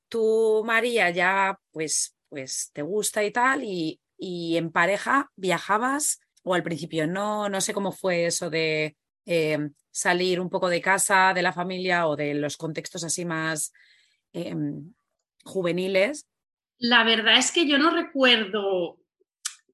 tú, 0.09 0.63
María, 0.65 1.11
ya 1.11 1.59
pues, 1.71 2.17
pues 2.29 2.71
te 2.73 2.83
gusta 2.83 3.25
y 3.25 3.31
tal, 3.31 3.63
y, 3.65 4.01
y 4.19 4.57
en 4.57 4.71
pareja 4.71 5.31
viajabas, 5.37 6.21
o 6.43 6.55
al 6.55 6.63
principio 6.63 7.07
no, 7.07 7.49
no 7.49 7.61
sé 7.61 7.73
cómo 7.73 7.93
fue 7.93 8.27
eso 8.27 8.51
de 8.51 8.97
eh, 9.27 9.71
salir 9.91 10.41
un 10.41 10.51
poco 10.51 10.69
de 10.69 10.81
casa, 10.81 11.33
de 11.35 11.43
la 11.43 11.53
familia 11.53 12.07
o 12.07 12.17
de 12.17 12.35
los 12.35 12.57
contextos 12.57 13.05
así 13.05 13.25
más 13.25 13.73
em, 14.33 14.93
juveniles. 15.45 16.27
La 16.79 17.05
verdad 17.05 17.39
es 17.39 17.51
que 17.53 17.67
yo 17.67 17.79
no 17.79 17.91
recuerdo 17.91 18.99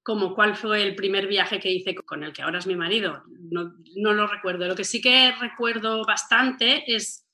como 0.02 0.34
cuál 0.34 0.56
fue 0.56 0.82
el 0.82 0.94
primer 0.94 1.26
viaje 1.26 1.58
que 1.58 1.72
hice 1.72 1.94
con 1.94 2.22
el 2.22 2.32
que 2.32 2.42
ahora 2.42 2.58
es 2.58 2.66
mi 2.66 2.76
marido. 2.76 3.22
No, 3.50 3.74
no, 3.96 4.12
lo 4.12 4.26
recuerdo. 4.26 4.66
Lo 4.66 4.76
que 4.76 4.84
sí 4.84 5.00
que 5.00 5.32
recuerdo 5.40 6.04
bastante 6.04 6.84
es 6.94 7.26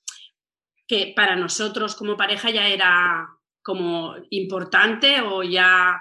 que 0.86 1.12
para 1.16 1.36
nosotros 1.36 1.94
como 1.94 2.16
pareja 2.16 2.50
ya 2.50 2.68
era 2.68 3.28
como 3.62 4.14
importante 4.30 5.20
o 5.20 5.42
ya, 5.42 6.00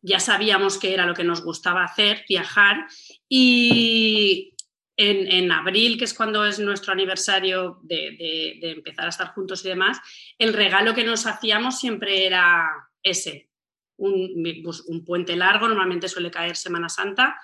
ya 0.00 0.20
sabíamos 0.20 0.78
que 0.78 0.94
era 0.94 1.04
lo 1.04 1.14
que 1.14 1.24
nos 1.24 1.42
gustaba 1.42 1.84
hacer, 1.84 2.24
viajar. 2.28 2.86
Y 3.28 4.54
en, 4.96 5.52
abril, 5.52 5.96
que 5.96 6.04
es 6.04 6.14
cuando 6.14 6.44
es 6.44 6.58
nuestro 6.58 6.92
aniversario 6.92 7.78
de, 7.82 8.58
empezar 8.62 9.06
a 9.06 9.10
estar 9.10 9.28
juntos 9.28 9.64
y 9.64 9.68
demás, 9.68 10.00
el 10.38 10.52
regalo 10.52 10.94
que 10.94 11.04
nos 11.04 11.26
hacíamos 11.26 11.78
siempre 11.78 12.26
era 12.26 12.68
ese, 13.02 13.50
un, 13.96 14.42
pues, 14.64 14.80
un 14.80 15.04
puente 15.04 15.36
largo, 15.36 15.68
normalmente 15.68 16.08
suele 16.08 16.30
caer 16.30 16.56
Semana 16.56 16.88
Santa, 16.88 17.38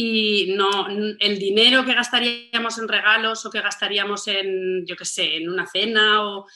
y 0.00 0.54
no 0.54 0.86
el 0.86 1.40
dinero 1.40 1.84
que 1.84 1.92
gastaríamos 1.92 2.78
en 2.78 2.86
regalos 2.86 3.44
o 3.44 3.50
que 3.50 3.60
gastaríamos 3.60 4.28
en, 4.28 4.86
yo 4.86 4.94
qué 4.94 5.04
sé, 5.04 5.38
en 5.38 5.50
una 5.50 5.66
cena 5.66 6.24
o 6.24 6.46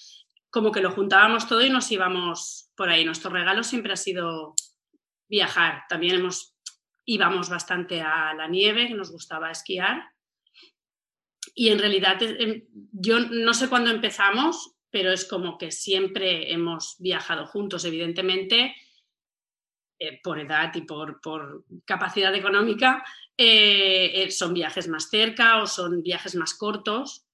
como 0.49 0.71
que 0.71 0.81
lo 0.81 0.93
juntábamos 0.93 1.49
todo 1.49 1.61
y 1.61 1.69
nos 1.69 1.91
íbamos 1.91 2.71
por 2.77 2.89
ahí. 2.89 3.05
Nuestro 3.05 3.33
regalo 3.33 3.65
siempre 3.65 3.95
ha 3.95 3.97
sido 3.97 4.55
viajar. 5.29 5.83
También 5.89 6.21
hemos, 6.21 6.55
íbamos 7.05 7.51
bastante 7.51 8.01
a 8.01 8.33
la 8.33 8.47
nieve, 8.47 8.87
que 8.87 8.95
nos 8.95 9.11
gustaba 9.11 9.51
esquiar. 9.51 10.05
Y 11.53 11.71
en 11.71 11.81
realidad 11.81 12.23
em, 12.23 12.63
yo 12.93 13.19
no 13.19 13.55
sé 13.55 13.69
cuándo 13.69 13.91
empezamos, 13.91 14.77
pero 14.89 15.11
es 15.11 15.25
como 15.25 15.59
que 15.59 15.73
siempre 15.73 16.53
hemos 16.53 16.95
viajado 17.01 17.47
juntos, 17.47 17.85
evidentemente, 17.87 18.77
eh, 20.03 20.19
por 20.21 20.41
edad 20.41 20.75
y 20.75 20.81
por, 20.81 21.21
por 21.21 21.65
capacidad 21.85 22.35
económica, 22.35 23.05
eh, 23.39 24.25
eh, 24.25 24.31
son 24.33 24.53
viajes 24.53 24.89
más 24.89 25.09
cerca 25.09 25.63
o 25.63 25.67
son 25.69 26.03
viajes 26.03 26.35
más 26.35 26.55
cortos, 26.55 27.25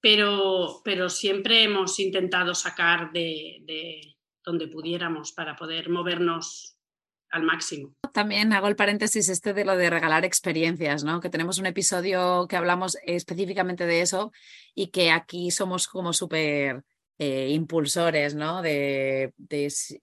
pero, 0.00 0.80
pero 0.84 1.10
siempre 1.10 1.62
hemos 1.62 2.00
intentado 2.00 2.56
sacar 2.56 3.12
de, 3.12 4.16
donde 4.44 4.66
pudiéramos 4.66 5.30
para 5.30 5.54
poder 5.54 5.90
movernos 5.90 6.76
al 7.30 7.44
máximo. 7.44 7.94
También 8.12 8.52
hago 8.52 8.66
el 8.66 8.74
paréntesis 8.74 9.28
este 9.28 9.54
de 9.54 9.64
lo 9.64 9.76
de 9.76 9.88
regalar 9.88 10.24
experiencias, 10.24 11.04
¿no? 11.04 11.20
Que 11.20 11.30
tenemos 11.30 11.58
un 11.58 11.66
episodio 11.66 12.48
que 12.48 12.56
hablamos 12.56 12.98
específicamente 13.04 13.86
de 13.86 14.00
eso 14.00 14.32
y 14.74 14.88
que 14.88 15.12
aquí 15.12 15.52
somos 15.52 15.86
como 15.86 16.12
súper 16.12 16.82
eh, 17.18 17.48
impulsores, 17.50 18.34
¿no? 18.34 18.62
De, 18.62 19.32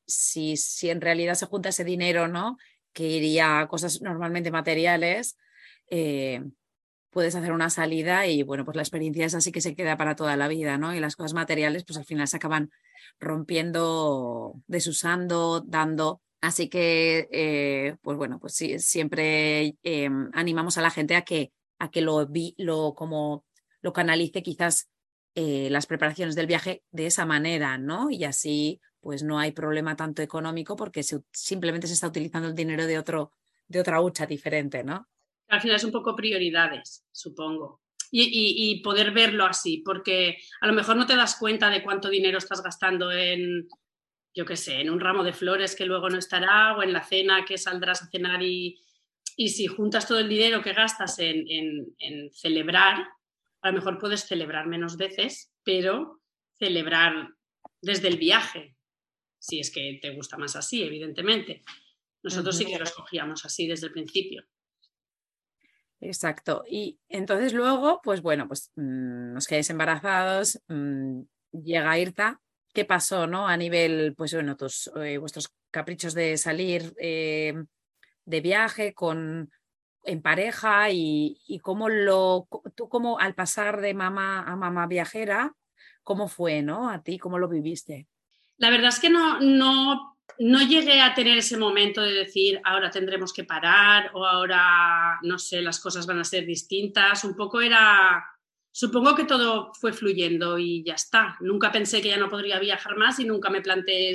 si, 0.05 0.57
si, 0.57 0.89
en 0.89 1.01
realidad 1.01 1.36
se 1.36 1.45
junta 1.45 1.69
ese 1.69 1.84
dinero, 1.84 2.27
¿no? 2.27 2.57
que 2.95 3.10
iría 3.10 3.60
a 3.60 3.67
cosas 3.67 4.01
normalmente 4.01 4.51
materiales, 4.51 5.38
eh, 5.89 6.41
puedes 7.12 7.36
hacer 7.36 7.51
una 7.51 7.69
salida 7.69 8.25
y 8.25 8.41
bueno, 8.41 8.63
pues 8.63 8.75
la 8.77 8.84
experiencia 8.84 9.25
es 9.25 9.36
así 9.36 9.51
que 9.51 9.62
se 9.62 9.75
queda 9.75 9.98
para 9.98 10.15
toda 10.15 10.38
la 10.38 10.48
vida, 10.48 10.77
¿no? 10.77 10.95
Y 10.95 11.01
las 11.01 11.17
cosas 11.17 11.34
materiales 11.34 11.84
pues 11.84 11.98
al 12.00 12.05
final 12.05 12.27
se 12.27 12.38
acaban 12.38 12.72
rompiendo, 13.19 14.53
desusando, 14.67 15.60
dando. 15.60 16.22
Así 16.39 16.69
que, 16.69 17.27
eh, 17.31 17.98
pues 18.01 18.17
bueno, 18.17 18.39
pues 18.39 18.53
sí, 18.55 18.79
siempre 18.79 19.75
eh, 19.84 20.10
animamos 20.34 20.77
a 20.77 20.81
la 20.81 20.89
gente 20.89 21.17
a 21.17 21.24
que, 21.24 21.51
a 21.79 21.91
que 21.91 22.01
lo, 22.01 22.25
vi, 22.27 22.55
lo, 22.57 22.93
como, 22.95 23.43
lo 23.81 23.91
canalice 23.91 24.41
quizás 24.41 24.89
las 25.35 25.85
preparaciones 25.85 26.35
del 26.35 26.47
viaje 26.47 26.83
de 26.91 27.07
esa 27.07 27.25
manera, 27.25 27.77
¿no? 27.77 28.09
Y 28.09 28.23
así 28.23 28.79
pues 29.05 29.21
no 29.21 29.37
hay 29.37 29.51
problema 29.51 29.95
tanto 29.95 30.23
económico 30.23 30.75
porque 30.75 31.03
simplemente 31.31 31.85
se 31.85 31.93
está 31.93 32.07
utilizando 32.07 32.47
el 32.47 32.55
dinero 32.55 32.87
de, 32.87 32.97
otro, 32.97 33.33
de 33.67 33.79
otra 33.79 34.01
hucha 34.01 34.25
diferente, 34.25 34.83
¿no? 34.83 35.07
Al 35.47 35.61
final 35.61 35.75
es 35.75 35.83
un 35.83 35.91
poco 35.91 36.15
prioridades, 36.15 37.05
supongo. 37.11 37.83
Y, 38.09 38.81
poder 38.81 39.11
verlo 39.11 39.45
así, 39.45 39.83
porque 39.85 40.37
a 40.59 40.65
lo 40.65 40.73
mejor 40.73 40.95
no 40.95 41.05
te 41.05 41.15
das 41.15 41.35
cuenta 41.35 41.69
de 41.69 41.83
cuánto 41.83 42.09
dinero 42.09 42.39
estás 42.39 42.63
gastando 42.63 43.11
en, 43.11 43.67
yo 44.33 44.43
qué 44.43 44.55
sé, 44.55 44.81
en 44.81 44.89
un 44.89 44.99
ramo 44.99 45.23
de 45.23 45.33
flores 45.33 45.75
que 45.75 45.85
luego 45.85 46.09
no 46.09 46.17
estará 46.17 46.75
o 46.75 46.81
en 46.81 46.91
la 46.91 47.03
cena 47.03 47.45
que 47.45 47.59
saldrás 47.59 48.01
a 48.01 48.07
cenar 48.09 48.41
y, 48.41 48.81
y 49.35 49.49
si 49.49 49.67
juntas 49.67 50.07
todo 50.07 50.17
el 50.17 50.29
dinero 50.29 50.63
que 50.63 50.73
gastas 50.73 51.19
en, 51.19 51.45
en 51.99 52.31
celebrar, 52.31 53.07
a 53.65 53.69
lo 53.69 53.77
mejor 53.77 53.98
puedes 53.98 54.27
celebrar 54.27 54.67
menos 54.67 54.95
veces, 54.95 55.51
pero 55.63 56.22
celebrar 56.60 57.29
desde 57.81 58.10
el 58.10 58.17
viaje, 58.17 58.77
si 59.39 59.60
es 59.60 59.72
que 59.72 59.98
te 60.00 60.12
gusta 60.12 60.38
más 60.38 60.55
así, 60.55 60.84
evidentemente. 60.84 61.63
Nosotros 62.22 62.55
sí 62.55 62.65
que 62.65 62.77
lo 62.77 62.84
escogíamos 62.84 63.43
así 63.43 63.65
desde 63.65 63.88
el 63.88 63.93
principio. 63.93 64.43
Exacto. 66.00 66.63
Y 66.69 67.00
entonces 67.10 67.53
luego, 67.53 68.01
pues 68.03 68.22
bueno, 68.22 68.48
pues 68.48 68.72
mm, 68.75 69.34
nos 69.34 69.48
quedáis 69.48 69.72
embarazados, 69.72 70.62
mm, 70.67 71.22
llega 71.51 71.98
Irta. 71.98 72.39
¿Qué 72.72 72.86
pasó, 72.86 73.25
no? 73.25 73.48
A 73.48 73.57
nivel, 73.57 74.13
pues 74.15 74.31
bueno, 74.36 74.55
tus, 74.55 74.91
eh, 74.95 75.17
vuestros 75.17 75.51
caprichos 75.72 76.13
de 76.13 76.38
salir 76.38 76.93
eh, 77.00 77.55
de 78.25 78.41
viaje 78.41 78.93
con 78.93 79.50
en 80.05 80.21
pareja 80.21 80.89
y, 80.91 81.59
cómo 81.62 81.89
lo, 81.89 82.47
tú 82.75 82.89
como 82.89 83.19
al 83.19 83.35
pasar 83.35 83.81
de 83.81 83.93
mamá 83.93 84.43
a 84.43 84.55
mamá 84.55 84.88
viajera, 84.88 85.55
¿cómo 86.03 86.27
fue, 86.27 86.62
no? 86.62 86.89
A 86.89 87.03
ti, 87.03 87.17
¿cómo 87.17 87.39
lo 87.39 87.47
viviste? 87.47 88.07
La 88.57 88.69
verdad 88.69 88.89
es 88.89 89.00
que 89.00 89.09
no, 89.09 89.39
no, 89.41 90.17
no 90.39 90.62
llegué 90.62 91.01
a 91.01 91.13
tener 91.13 91.38
ese 91.38 91.57
momento 91.57 92.01
de 92.01 92.13
decir, 92.13 92.62
ahora 92.63 92.89
tendremos 92.89 93.33
que 93.33 93.43
parar 93.43 94.12
o 94.13 94.25
ahora, 94.25 95.19
no 95.24 95.38
sé, 95.39 95.62
las 95.62 95.79
cosas 95.79 96.05
van 96.05 96.19
a 96.19 96.24
ser 96.24 96.45
distintas. 96.45 97.24
Un 97.24 97.35
poco 97.35 97.62
era, 97.62 98.24
supongo 98.71 99.15
que 99.15 99.25
todo 99.25 99.74
fue 99.74 99.91
fluyendo 99.91 100.57
y 100.57 100.83
ya 100.83 100.93
está. 100.93 101.38
Nunca 101.41 101.71
pensé 101.71 102.01
que 102.01 102.09
ya 102.09 102.17
no 102.17 102.29
podría 102.29 102.59
viajar 102.59 102.95
más 102.95 103.19
y 103.19 103.25
nunca 103.25 103.50
me 103.50 103.62
planteé 103.62 104.13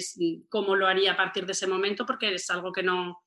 cómo 0.49 0.77
lo 0.77 0.87
haría 0.87 1.13
a 1.13 1.17
partir 1.17 1.45
de 1.47 1.53
ese 1.53 1.67
momento 1.67 2.07
porque 2.07 2.35
es 2.35 2.49
algo 2.51 2.73
que 2.73 2.83
no, 2.83 3.23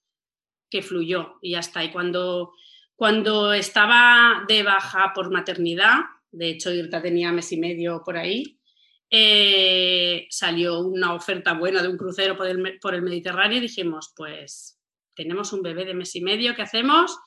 que 0.73 0.81
fluyó 0.81 1.35
y 1.39 1.51
ya 1.51 1.59
está. 1.59 1.83
Y 1.83 1.91
cuando, 1.91 2.53
cuando 2.95 3.53
estaba 3.53 4.43
de 4.47 4.63
baja 4.63 5.11
por 5.13 5.31
maternidad, 5.31 5.99
de 6.31 6.49
hecho 6.49 6.73
Irta 6.73 6.99
tenía 6.99 7.31
mes 7.31 7.51
y 7.51 7.57
medio 7.57 8.01
por 8.03 8.17
ahí, 8.17 8.59
eh, 9.07 10.25
salió 10.31 10.79
una 10.79 11.13
oferta 11.13 11.53
buena 11.53 11.83
de 11.83 11.89
un 11.89 11.97
crucero 11.97 12.35
por 12.35 12.47
el, 12.47 12.79
por 12.81 12.95
el, 12.95 13.03
Mediterráneo 13.03 13.59
y 13.59 13.61
dijimos, 13.61 14.13
pues 14.15 14.79
tenemos 15.13 15.53
un 15.53 15.61
bebé 15.61 15.85
de 15.85 15.93
mes 15.93 16.15
y 16.15 16.21
medio, 16.21 16.55
¿qué 16.55 16.63
hacemos? 16.63 17.19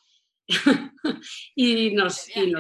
y, 1.54 1.94
nos, 1.94 2.28
y, 2.36 2.52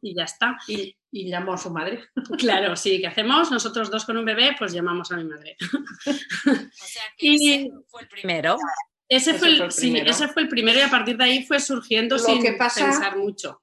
y, 0.00 0.14
ya 0.14 0.24
está. 0.24 0.56
Y, 0.66 0.96
llamó 1.10 1.52
a 1.52 1.58
su 1.58 1.68
madre. 1.68 2.04
claro, 2.38 2.74
sí, 2.74 3.02
¿qué 3.02 3.08
hacemos? 3.08 3.50
Nosotros 3.50 3.90
dos 3.90 4.06
con 4.06 4.16
un 4.16 4.24
bebé, 4.24 4.56
pues 4.58 4.72
llamamos 4.72 5.12
a 5.12 5.18
mi 5.18 5.24
madre. 5.24 5.58
o 6.06 6.86
sea 6.86 7.02
que 7.18 7.34
ese 7.34 7.70
fue 7.86 8.00
el 8.00 8.08
primero. 8.08 8.56
Ese, 9.14 9.34
fue 9.34 9.48
el, 9.48 9.70
Sí, 9.70 9.94
ese 9.94 10.26
fue 10.28 10.44
el 10.44 10.48
primero 10.48 10.78
y 10.78 10.82
a 10.82 10.88
partir 10.88 11.18
de 11.18 11.24
ahí 11.24 11.44
fue 11.44 11.60
surgiendo 11.60 12.18
sin 12.18 12.42
pensar 12.42 13.18
mucho. 13.18 13.62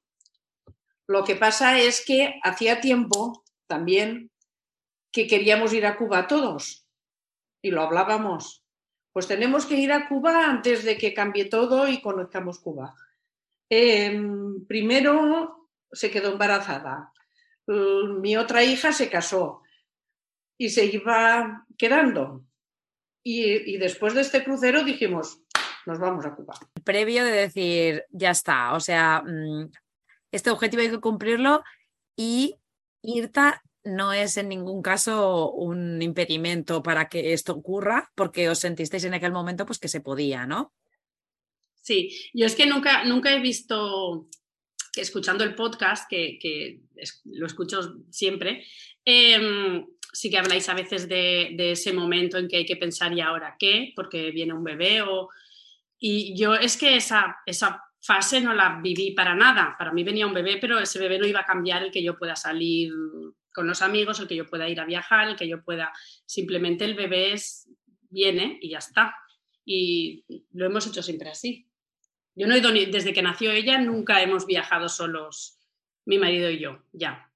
Lo 1.08 1.24
que 1.24 1.36
pasa 1.36 1.80
es 1.80 2.06
que 2.06 2.40
hacía 2.44 2.82
tiempo 2.82 3.44
también 3.66 4.30
que 5.12 5.26
queríamos 5.26 5.74
ir 5.74 5.88
a 5.88 5.98
Cuba 5.98 6.28
todos 6.28 6.88
y 7.64 7.72
lo 7.72 7.82
hablábamos. 7.82 8.64
Pues 9.12 9.28
tenemos 9.28 9.66
que 9.66 9.74
ir 9.74 9.92
a 9.92 10.08
Cuba 10.08 10.46
antes 10.46 10.84
de 10.84 11.00
que 11.00 11.16
cambie 11.16 11.46
todo 11.46 11.88
y 11.88 12.00
conozcamos 12.00 12.60
Cuba. 12.60 12.94
Em, 13.72 14.68
primero 14.68 15.72
se 15.92 16.12
quedó 16.12 16.34
embarazada. 16.34 17.12
Mi 17.66 18.38
otra 18.38 18.64
hija 18.64 18.92
se 18.92 19.10
casó. 19.10 19.64
y 20.62 20.70
se 20.70 20.86
iba 20.86 21.66
quedando. 21.78 22.44
Y, 23.24 23.74
y 23.74 23.78
después 23.78 24.14
de 24.14 24.22
este 24.22 24.44
crucero 24.44 24.84
dijimos, 24.84 25.42
nos 25.86 26.00
vamos 26.00 26.26
a 26.26 26.36
Cuba. 26.36 26.54
Previo 26.84 27.24
de 27.24 27.32
decir, 27.32 28.04
ya 28.12 28.32
está, 28.32 28.74
o 28.74 28.80
sea, 28.80 29.24
mm, 29.26 29.72
este 30.32 30.50
objetivo 30.50 30.82
hay 30.82 30.90
que 30.90 31.00
cumplirlo 31.00 31.64
y 32.16 32.56
IRTA 33.02 33.62
no 33.84 34.14
es 34.14 34.38
en 34.38 34.50
ningún 34.50 34.82
caso 34.82 35.52
un 35.52 36.02
impedimento 36.02 36.84
para 36.84 37.08
que 37.08 37.34
esto 37.34 37.54
ocurra, 37.54 38.12
porque 38.16 38.50
os 38.50 38.60
sentisteis 38.60 39.06
en 39.06 39.14
aquel 39.14 39.32
momento 39.32 39.66
pues 39.66 39.80
que 39.80 39.88
se 39.88 40.02
podía, 40.02 40.46
¿no? 40.46 40.74
Sí, 41.82 42.30
yo 42.34 42.46
es 42.46 42.56
que 42.56 42.68
nunca, 42.68 43.06
nunca 43.06 43.34
he 43.34 43.40
visto, 43.40 44.28
escuchando 44.96 45.44
el 45.44 45.56
podcast, 45.56 46.10
que, 46.10 46.82
lo 47.26 47.48
escucho 47.48 47.96
siempre, 48.12 48.66
em, 49.06 49.86
sí 50.12 50.30
que 50.30 50.38
habláis 50.38 50.68
a 50.70 50.74
veces 50.74 51.08
de, 51.08 51.56
ese 51.72 51.94
momento 51.94 52.38
en 52.38 52.48
que 52.48 52.58
hay 52.58 52.66
que 52.66 52.76
pensar 52.76 53.14
y 53.14 53.22
ahora 53.22 53.56
qué, 53.60 53.94
porque 53.96 54.32
viene 54.32 54.54
un 54.54 54.64
bebé. 54.64 55.04
Y 56.00 56.38
yo 56.38 56.56
es 56.56 56.78
que 56.78 56.96
esa, 56.96 57.38
fase 58.02 58.40
no 58.40 58.54
la 58.54 58.80
viví 58.82 59.12
para 59.12 59.36
nada. 59.36 59.76
Para 59.78 59.92
mí 59.92 60.04
venía 60.04 60.26
un 60.26 60.34
bebé, 60.34 60.58
pero 60.60 60.80
ese 60.80 61.00
bebé 61.00 61.20
no 61.20 61.28
iba 61.28 61.42
a 61.42 61.46
cambiar 61.46 61.84
el 61.84 61.92
que 61.92 62.02
yo 62.02 62.18
pueda 62.18 62.36
salir 62.36 62.94
con 63.54 63.68
los 63.68 63.82
amigos, 63.82 64.20
el 64.20 64.28
que 64.28 64.38
yo 64.38 64.50
pueda 64.50 64.70
ir 64.70 64.80
a 64.80 64.86
viajar, 64.86 65.28
el 65.28 65.36
que 65.36 65.48
yo 65.48 65.64
pueda... 65.64 65.92
Simplemente 66.26 66.86
el 66.86 66.96
bebé 66.96 67.36
viene 68.10 68.58
y 68.62 68.70
ya 68.70 68.78
está. 68.78 69.16
Y 69.66 70.26
lo 70.54 70.66
hemos 70.66 70.88
hecho 70.88 71.04
siempre 71.04 71.30
así. 71.30 71.68
Yo 72.36 72.48
no 72.48 72.56
he 72.56 72.60
ido 72.60 72.72
ni, 72.72 72.86
desde 72.86 73.12
que 73.12 73.22
nació 73.22 73.52
ella, 73.52 73.78
nunca 73.80 74.22
hemos 74.22 74.46
viajado 74.46 74.88
solos, 74.88 75.60
mi 76.06 76.18
marido 76.18 76.50
y 76.50 76.60
yo, 76.60 76.84
ya. 76.94 77.29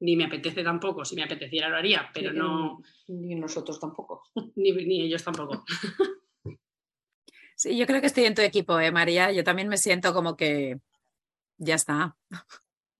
Ni 0.00 0.16
me 0.16 0.24
apetece 0.24 0.64
tampoco, 0.64 1.04
si 1.04 1.14
me 1.14 1.22
apeteciera 1.22 1.68
lo 1.68 1.76
haría, 1.76 2.10
pero 2.12 2.32
no... 2.32 2.82
Ni 3.08 3.34
nosotros 3.34 3.78
tampoco. 3.78 4.22
Ni, 4.56 4.72
ni 4.72 5.02
ellos 5.02 5.22
tampoco. 5.22 5.64
Sí, 7.56 7.76
yo 7.76 7.86
creo 7.86 8.00
que 8.00 8.06
estoy 8.06 8.24
en 8.24 8.34
tu 8.34 8.40
equipo, 8.40 8.80
¿eh, 8.80 8.90
María? 8.90 9.30
Yo 9.32 9.44
también 9.44 9.68
me 9.68 9.76
siento 9.76 10.14
como 10.14 10.34
que 10.34 10.80
ya 11.58 11.74
está. 11.74 12.16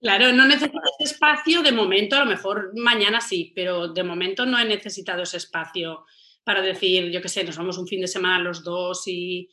Claro, 0.00 0.33
no 0.33 0.47
necesito 0.47 0.78
ese 0.99 1.12
espacio 1.14 1.62
de 1.62 1.73
momento, 1.73 2.16
a 2.16 2.21
lo 2.21 2.26
mejor 2.26 2.73
mañana 2.75 3.21
sí, 3.21 3.52
pero 3.54 3.88
de 3.88 4.02
momento 4.02 4.47
no 4.47 4.59
he 4.59 4.64
necesitado 4.64 5.23
ese 5.23 5.38
espacio 5.38 6.04
para 6.45 6.62
decir, 6.62 7.11
yo 7.11 7.21
qué 7.21 7.28
sé, 7.28 7.45
nos 7.45 7.57
vamos 7.57 7.78
un 7.78 7.87
fin 7.87 8.00
de 8.00 8.07
semana 8.07 8.38
los 8.38 8.64
dos 8.64 9.07
y, 9.07 9.49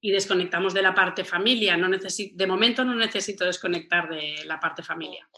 y 0.00 0.10
desconectamos 0.10 0.74
de 0.74 0.82
la 0.82 0.94
parte 0.94 1.24
familia. 1.24 1.76
No 1.76 1.88
de 1.88 2.46
momento 2.46 2.84
no 2.84 2.94
necesito 2.94 3.44
desconectar 3.44 4.08
de 4.08 4.44
la 4.46 4.58
parte 4.58 4.82
familia. 4.82 5.28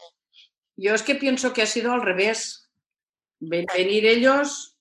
Yo 0.77 0.93
es 0.93 1.03
que 1.03 1.15
pienso 1.15 1.53
que 1.53 1.61
ha 1.61 1.67
sido 1.67 1.91
al 1.93 2.01
revés. 2.01 2.69
Venir 3.39 4.05
ellos 4.05 4.77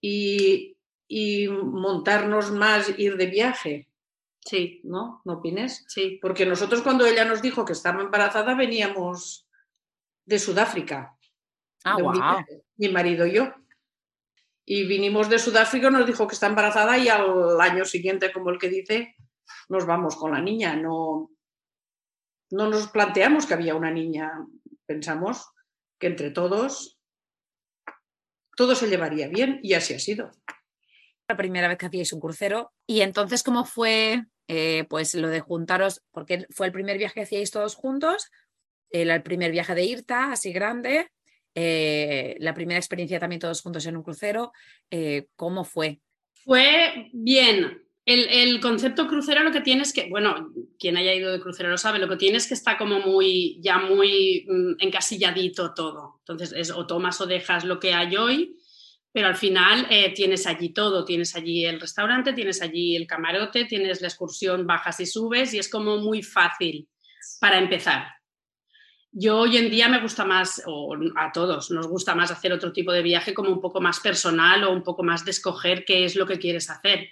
y, 0.00 0.76
y 1.06 1.48
montarnos 1.48 2.50
más, 2.50 2.98
ir 2.98 3.16
de 3.16 3.26
viaje. 3.26 3.88
Sí. 4.40 4.80
¿No? 4.84 5.20
¿No 5.24 5.34
opines? 5.34 5.84
Sí. 5.88 6.18
Porque 6.22 6.46
nosotros 6.46 6.82
cuando 6.82 7.06
ella 7.06 7.24
nos 7.24 7.42
dijo 7.42 7.64
que 7.64 7.72
estaba 7.72 8.02
embarazada 8.02 8.54
veníamos 8.54 9.46
de 10.24 10.38
Sudáfrica. 10.38 11.16
Ah, 11.84 12.44
mi, 12.76 12.88
marido 12.88 13.26
y 13.26 13.32
yo. 13.32 13.52
Y 14.64 14.84
vinimos 14.86 15.30
de 15.30 15.38
Sudáfrica, 15.38 15.90
nos 15.90 16.06
dijo 16.06 16.26
que 16.26 16.34
está 16.34 16.46
embarazada 16.46 16.98
y 16.98 17.08
al 17.08 17.58
año 17.60 17.84
siguiente, 17.84 18.32
como 18.32 18.50
el 18.50 18.58
que 18.58 18.68
dice, 18.68 19.16
nos 19.68 19.86
vamos 19.86 20.16
con 20.16 20.32
la 20.32 20.40
niña. 20.40 20.76
No, 20.76 21.30
no 22.50 22.68
nos 22.68 22.88
planteamos 22.88 23.46
que 23.46 23.54
había 23.54 23.74
una 23.74 23.90
niña. 23.90 24.32
Pensamos 24.88 25.46
que 26.00 26.08
entre 26.08 26.30
todos 26.30 26.98
todo 28.56 28.74
se 28.74 28.88
llevaría 28.88 29.28
bien 29.28 29.60
y 29.62 29.74
así 29.74 29.94
ha 29.94 30.00
sido 30.00 30.32
la 31.28 31.36
primera 31.36 31.68
vez 31.68 31.76
que 31.76 31.86
hacíais 31.86 32.12
un 32.12 32.20
crucero. 32.20 32.72
Y 32.86 33.02
entonces, 33.02 33.42
¿cómo 33.42 33.64
fue 33.64 34.24
eh, 34.48 34.84
pues 34.88 35.14
lo 35.14 35.28
de 35.28 35.40
juntaros? 35.40 36.02
Porque 36.10 36.46
fue 36.50 36.66
el 36.66 36.72
primer 36.72 36.96
viaje 36.96 37.14
que 37.14 37.22
hacíais 37.22 37.50
todos 37.50 37.74
juntos, 37.74 38.30
el, 38.90 39.22
primer 39.22 39.52
viaje 39.52 39.74
de 39.74 39.84
IRTA, 39.84 40.32
así 40.32 40.52
grande, 40.52 41.10
eh, 41.54 42.36
la 42.38 42.54
primera 42.54 42.78
experiencia 42.78 43.18
también 43.18 43.40
todos 43.40 43.60
juntos 43.60 43.84
en 43.86 43.96
un 43.96 44.02
crucero. 44.02 44.52
Eh, 44.90 45.26
¿Cómo 45.36 45.64
fue? 45.64 46.00
Fue 46.32 47.10
bien. 47.12 47.87
El, 48.10 48.60
concepto 48.60 49.06
crucero 49.06 49.42
lo 49.42 49.52
que 49.52 49.60
tiene 49.60 49.82
es 49.82 49.92
que, 49.92 50.08
bueno, 50.08 50.50
quien 50.78 50.96
haya 50.96 51.14
ido 51.14 51.30
de 51.30 51.40
crucero 51.40 51.68
lo 51.68 51.76
sabe, 51.76 51.98
lo 51.98 52.08
que 52.08 52.16
tiene 52.16 52.38
es 52.38 52.46
que 52.46 52.54
está 52.54 52.78
como 52.78 53.00
muy, 53.00 53.58
ya 53.60 53.78
muy 53.78 54.46
mm, 54.48 54.76
encasilladito 54.78 55.74
todo. 55.74 56.16
Entonces, 56.20 56.52
es 56.56 56.70
o 56.70 56.86
tomas 56.86 57.20
o 57.20 57.26
dejas 57.26 57.64
lo 57.64 57.78
que 57.78 57.92
hay 57.92 58.16
hoy 58.16 58.56
pero 59.12 59.28
al 59.28 59.36
final 59.36 59.86
eh, 59.90 60.12
tienes 60.14 60.46
allí 60.46 60.68
todo, 60.68 61.04
tienes 61.04 61.34
allí 61.34 61.64
el 61.64 61.80
restaurante, 61.80 62.34
tienes 62.34 62.62
allí 62.62 62.94
el 62.94 63.06
camarote, 63.06 63.64
tienes 63.64 64.00
la 64.00 64.08
excursión, 64.08 64.66
bajas 64.66 65.00
y 65.00 65.06
subes 65.06 65.54
y 65.54 65.58
es 65.58 65.68
como 65.68 65.96
muy 65.96 66.22
fácil 66.22 66.88
para 67.40 67.58
empezar. 67.58 68.06
Yo 69.10 69.38
hoy 69.38 69.56
en 69.56 69.70
día 69.70 69.88
me 69.88 70.00
gusta 70.00 70.24
más, 70.24 70.62
o 70.66 70.94
a 71.16 71.32
todos 71.32 71.70
nos 71.70 71.88
gusta 71.88 72.14
más 72.14 72.30
hacer 72.30 72.52
otro 72.52 72.72
tipo 72.72 72.92
de 72.92 73.02
viaje 73.02 73.32
como 73.32 73.50
un 73.50 73.60
poco 73.60 73.80
más 73.80 73.98
personal 74.00 74.62
o 74.64 74.72
un 74.72 74.82
poco 74.82 75.02
más 75.02 75.24
de 75.24 75.30
escoger 75.30 75.84
qué 75.84 76.04
es 76.04 76.14
lo 76.14 76.26
que 76.26 76.38
quieres 76.38 76.68
hacer. 76.68 77.08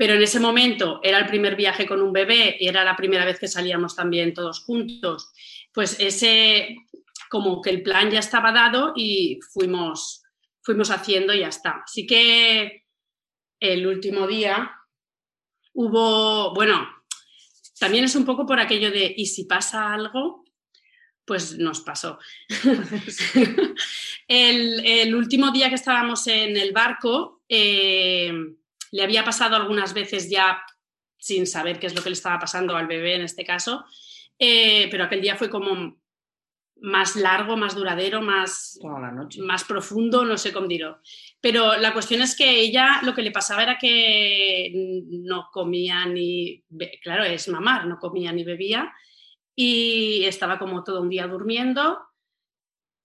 Pero 0.00 0.14
en 0.14 0.22
ese 0.22 0.40
momento 0.40 0.98
era 1.02 1.18
el 1.18 1.26
primer 1.26 1.56
viaje 1.56 1.84
con 1.86 2.00
un 2.00 2.10
bebé 2.10 2.56
y 2.58 2.68
era 2.68 2.84
la 2.84 2.96
primera 2.96 3.26
vez 3.26 3.38
que 3.38 3.46
salíamos 3.46 3.94
también 3.94 4.32
todos 4.32 4.60
juntos. 4.64 5.30
Pues 5.74 6.00
ese, 6.00 6.74
como 7.28 7.60
que 7.60 7.68
el 7.68 7.82
plan 7.82 8.10
ya 8.10 8.20
estaba 8.20 8.50
dado 8.50 8.94
y 8.96 9.40
fuimos, 9.52 10.22
fuimos 10.62 10.90
haciendo 10.90 11.34
y 11.34 11.40
ya 11.40 11.48
está. 11.48 11.82
Así 11.84 12.06
que 12.06 12.86
el 13.60 13.86
último 13.86 14.26
día 14.26 14.72
hubo, 15.74 16.54
bueno, 16.54 16.88
también 17.78 18.04
es 18.04 18.16
un 18.16 18.24
poco 18.24 18.46
por 18.46 18.58
aquello 18.58 18.90
de, 18.90 19.12
¿y 19.14 19.26
si 19.26 19.44
pasa 19.44 19.92
algo? 19.92 20.46
Pues 21.26 21.58
nos 21.58 21.82
pasó. 21.82 22.18
el, 24.26 25.14
último 25.14 25.50
día 25.50 25.68
que 25.68 25.74
estábamos 25.74 26.26
en 26.26 26.56
el 26.56 26.72
barco, 26.72 27.42
eh, 27.46 28.32
le 28.90 29.02
había 29.02 29.24
pasado 29.24 29.56
algunas 29.56 29.94
veces 29.94 30.30
ya 30.30 30.62
sin 31.18 31.46
saber 31.46 31.78
qué 31.78 31.86
es 31.86 31.94
lo 31.94 32.02
que 32.02 32.10
le 32.10 32.14
estaba 32.14 32.38
pasando 32.38 32.76
al 32.76 32.86
bebé 32.86 33.14
en 33.14 33.22
este 33.22 33.44
caso, 33.44 33.84
eh, 34.38 34.88
pero 34.90 35.04
aquel 35.04 35.20
día 35.20 35.36
fue 35.36 35.50
como 35.50 36.00
más 36.82 37.14
largo, 37.14 37.56
más 37.56 37.74
duradero, 37.74 38.22
más, 38.22 38.78
más 39.38 39.64
profundo, 39.64 40.24
no 40.24 40.38
sé 40.38 40.52
cómo 40.52 40.66
dirlo. 40.66 40.98
Pero 41.40 41.76
la 41.76 41.92
cuestión 41.92 42.22
es 42.22 42.34
que 42.34 42.58
ella 42.58 43.00
lo 43.02 43.14
que 43.14 43.22
le 43.22 43.32
pasaba 43.32 43.62
era 43.62 43.76
que 43.78 44.70
no 44.72 45.48
comía 45.52 46.06
ni, 46.06 46.64
claro, 47.02 47.24
es 47.24 47.48
mamar, 47.48 47.86
no 47.86 47.98
comía 47.98 48.32
ni 48.32 48.44
bebía 48.44 48.92
y 49.54 50.24
estaba 50.24 50.58
como 50.58 50.82
todo 50.82 51.02
un 51.02 51.10
día 51.10 51.26
durmiendo 51.26 51.98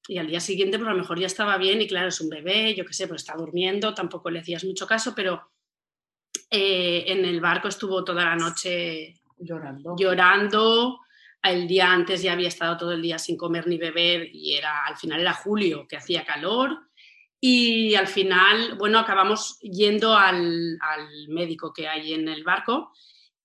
y 0.07 0.19
al 0.19 0.27
día 0.27 0.39
siguiente 0.39 0.77
pues 0.77 0.87
a 0.87 0.93
lo 0.93 0.99
mejor 0.99 1.19
ya 1.19 1.25
estaba 1.27 1.57
bien 1.57 1.81
y 1.81 1.87
claro, 1.87 2.07
es 2.07 2.21
un 2.21 2.29
bebé, 2.29 2.75
yo 2.75 2.85
qué 2.85 2.93
sé, 2.93 3.07
pues 3.07 3.23
está 3.23 3.35
durmiendo, 3.35 3.93
tampoco 3.93 4.29
le 4.29 4.39
hacías 4.39 4.63
mucho 4.63 4.87
caso, 4.87 5.13
pero 5.15 5.51
eh, 6.49 7.03
en 7.07 7.25
el 7.25 7.41
barco 7.41 7.67
estuvo 7.67 8.03
toda 8.03 8.25
la 8.25 8.35
noche 8.35 9.21
llorando. 9.37 9.95
llorando 9.97 10.99
el 11.51 11.67
día 11.67 11.91
antes 11.91 12.21
ya 12.21 12.33
había 12.33 12.47
estado 12.47 12.77
todo 12.77 12.91
el 12.91 13.01
día 13.01 13.19
sin 13.19 13.37
comer 13.37 13.67
ni 13.67 13.77
beber 13.77 14.29
y 14.33 14.55
era 14.55 14.85
al 14.85 14.97
final 14.97 15.21
era 15.21 15.33
julio, 15.33 15.87
que 15.87 15.97
hacía 15.97 16.25
calor. 16.25 16.89
Y 17.39 17.93
al 17.95 18.07
final, 18.07 18.75
bueno, 18.77 18.97
acabamos 18.97 19.59
yendo 19.59 20.15
al, 20.15 20.79
médico 21.27 21.71
que 21.73 21.87
hay 21.87 22.13
en 22.13 22.27
el 22.27 22.43
barco 22.43 22.91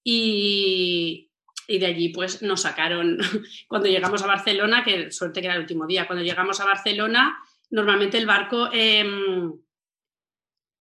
y, 0.02 1.30
de 1.68 1.86
allí 1.86 2.08
pues 2.08 2.40
nos 2.42 2.62
sacaron, 2.62 3.18
cuando 3.68 3.88
llegamos 3.88 4.22
a 4.22 4.26
Barcelona, 4.26 4.82
que 4.82 5.10
suerte 5.10 5.40
que 5.40 5.48
era 5.48 5.56
el 5.56 5.62
último 5.62 5.86
día, 5.86 6.06
cuando 6.06 6.24
llegamos 6.24 6.60
a 6.60 6.66
Barcelona, 6.66 7.38
normalmente 7.70 8.18
el 8.18 8.26
barco... 8.26 8.70
Em, 8.72 9.52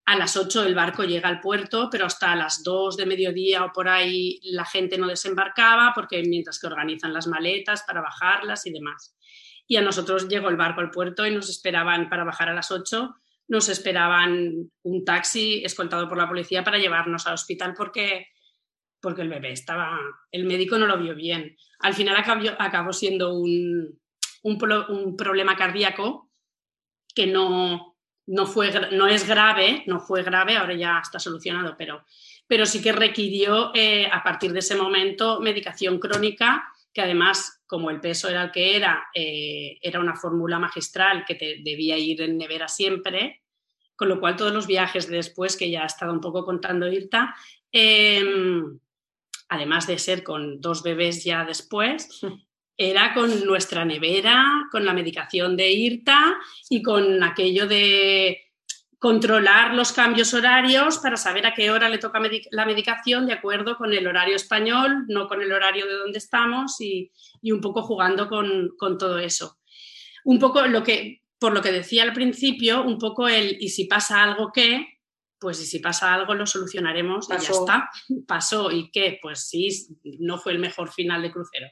a 0.10 0.16
las 0.16 0.36
8 0.36 0.64
el 0.64 0.74
barco 0.74 1.04
llega 1.04 1.30
al 1.30 1.40
puerto, 1.40 1.88
pero 1.92 2.08
hasta 2.08 2.36
las 2.36 2.64
2 2.64 2.98
de 2.98 3.06
mediodía 3.06 3.64
o 3.64 3.72
por 3.72 3.88
ahí 3.88 4.40
la 4.42 4.66
gente 4.66 4.98
no 4.98 5.06
desembarcaba 5.06 5.92
porque 5.94 6.24
mientras 6.24 6.58
que 6.58 6.66
organizan 6.66 7.14
las 7.14 7.28
maletas 7.28 7.84
para 7.84 8.02
bajarlas 8.02 8.66
y 8.66 8.72
demás. 8.72 9.16
Y 9.68 9.76
a 9.76 9.84
nosotros 9.84 10.28
llegó 10.28 10.50
el 10.50 10.58
barco 10.58 10.82
al 10.82 10.90
puerto 10.90 11.28
y 11.28 11.32
nos 11.32 11.48
esperaban 11.48 12.10
para 12.10 12.24
bajar 12.24 12.50
a 12.50 12.56
las 12.56 12.72
8, 12.72 13.18
nos 13.50 13.70
esperaban 13.70 14.72
un 14.82 15.06
taxi 15.06 15.62
escoltado 15.64 16.10
por 16.10 16.18
la 16.18 16.28
policía 16.28 16.64
para 16.64 16.80
llevarnos 16.80 17.28
al 17.28 17.36
hospital 17.36 17.76
porque, 17.78 18.30
porque 19.00 19.22
el 19.22 19.30
bebé 19.30 19.52
estaba, 19.52 19.96
el 20.32 20.46
médico 20.46 20.80
no 20.80 20.88
lo 20.88 20.98
vio 20.98 21.14
bien. 21.14 21.56
Al 21.82 21.94
final 21.94 22.16
acabó, 22.16 22.50
acabó 22.58 22.94
siendo 22.94 23.36
un, 23.36 24.00
un 24.42 25.16
problema 25.16 25.56
cardíaco 25.56 26.32
que 27.14 27.28
no, 27.28 27.99
no, 28.30 28.46
fue, 28.46 28.72
no 28.92 29.08
es 29.08 29.28
grave, 29.28 29.84
no 29.88 30.00
fue 30.00 30.24
grave, 30.24 30.56
ahora 30.56 30.76
ya 30.76 31.00
está 31.02 31.20
solucionado, 31.20 31.76
pero, 31.78 32.04
pero 32.48 32.66
sí 32.66 32.82
que 32.82 32.92
requirió 32.92 33.72
eh, 33.74 34.08
a 34.12 34.24
partir 34.24 34.54
de 34.54 34.60
ese 34.60 34.76
momento 34.76 35.40
medicación 35.40 36.00
crónica 36.00 36.72
que 36.94 37.02
además, 37.02 37.62
como 37.68 37.90
el 37.90 38.00
peso 38.00 38.30
era 38.30 38.44
el 38.44 38.52
que 38.52 38.76
era, 38.76 39.08
eh, 39.14 39.78
era 39.82 40.00
una 40.00 40.16
fórmula 40.16 40.58
magistral 40.60 41.24
que 41.26 41.36
te 41.36 41.58
debía 41.64 41.98
ir 41.98 42.22
en 42.22 42.38
nevera 42.38 42.68
siempre, 42.68 43.42
con 43.96 44.10
lo 44.10 44.20
cual 44.20 44.36
todos 44.36 44.54
los 44.54 44.66
viajes 44.66 45.08
después, 45.08 45.56
que 45.56 45.70
ya 45.70 45.84
ha 45.84 45.88
estado 45.88 46.12
un 46.12 46.22
poco 46.22 46.46
contando 46.46 46.88
Irta, 46.88 47.36
em, 47.72 48.80
además 49.50 49.88
de 49.88 50.00
ser 50.00 50.24
con 50.24 50.62
dos 50.62 50.82
bebés 50.84 51.24
ya 51.24 51.46
después, 51.46 52.22
era 52.82 53.14
con 53.14 53.46
nuestra 53.46 53.84
nevera, 53.84 54.70
con 54.72 54.86
la 54.86 54.94
medicación 54.94 55.58
de 55.58 55.70
IRTA 55.70 56.38
y 56.70 56.82
con 56.82 57.22
aquello 57.22 57.68
de 57.68 58.40
controlar 58.98 59.74
los 59.74 59.92
cambios 59.92 60.34
horarios 60.34 60.98
para 61.00 61.18
saber 61.18 61.46
a 61.46 61.54
qué 61.54 61.72
hora 61.72 61.90
le 61.90 61.98
toca 61.98 62.22
la 62.52 62.66
medicación 62.66 63.26
de 63.26 63.34
acuerdo 63.34 63.78
con 63.78 63.94
el 63.94 64.08
horario 64.08 64.38
español, 64.38 65.06
no 65.10 65.28
con 65.28 65.42
el 65.42 65.52
horario 65.52 65.88
de 65.88 65.96
donde 65.96 66.20
estamos 66.20 66.80
y, 66.80 67.12
un 67.44 67.60
poco 67.60 67.82
jugando 67.82 68.30
con, 68.30 68.72
todo 68.98 69.20
eso. 69.20 69.58
Un 70.24 70.40
poco 70.40 70.66
lo 70.66 70.82
que, 70.82 71.22
por 71.38 71.54
lo 71.54 71.62
que 71.62 71.74
decía 71.74 72.04
al 72.04 72.14
principio, 72.14 72.82
un 72.84 72.98
poco 72.98 73.28
el 73.28 73.58
y 73.60 73.70
si 73.70 73.86
pasa 73.86 74.24
algo 74.24 74.52
qué, 74.54 74.86
pues 75.38 75.62
y 75.62 75.66
si 75.66 75.80
pasa 75.80 76.14
algo 76.14 76.34
lo 76.34 76.46
solucionaremos 76.46 77.28
y 77.30 77.44
ya 77.44 77.52
está. 77.52 77.90
Pasó 78.26 78.72
y 78.72 78.90
qué, 78.90 79.20
pues 79.22 79.50
sí, 79.50 79.70
no 80.20 80.38
fue 80.38 80.54
el 80.54 80.60
mejor 80.60 80.92
final 80.92 81.22
de 81.22 81.32
crucero. 81.32 81.68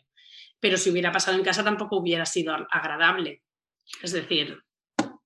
Pero 0.60 0.78
si 0.78 0.89
hubiera 0.89 1.12
pasado 1.12 1.38
en 1.38 1.43
casa 1.43 1.63
tampoco 1.63 1.98
hubiera 1.98 2.26
sido 2.26 2.54
agradable. 2.70 3.43
Es 4.02 4.12
decir, 4.12 4.58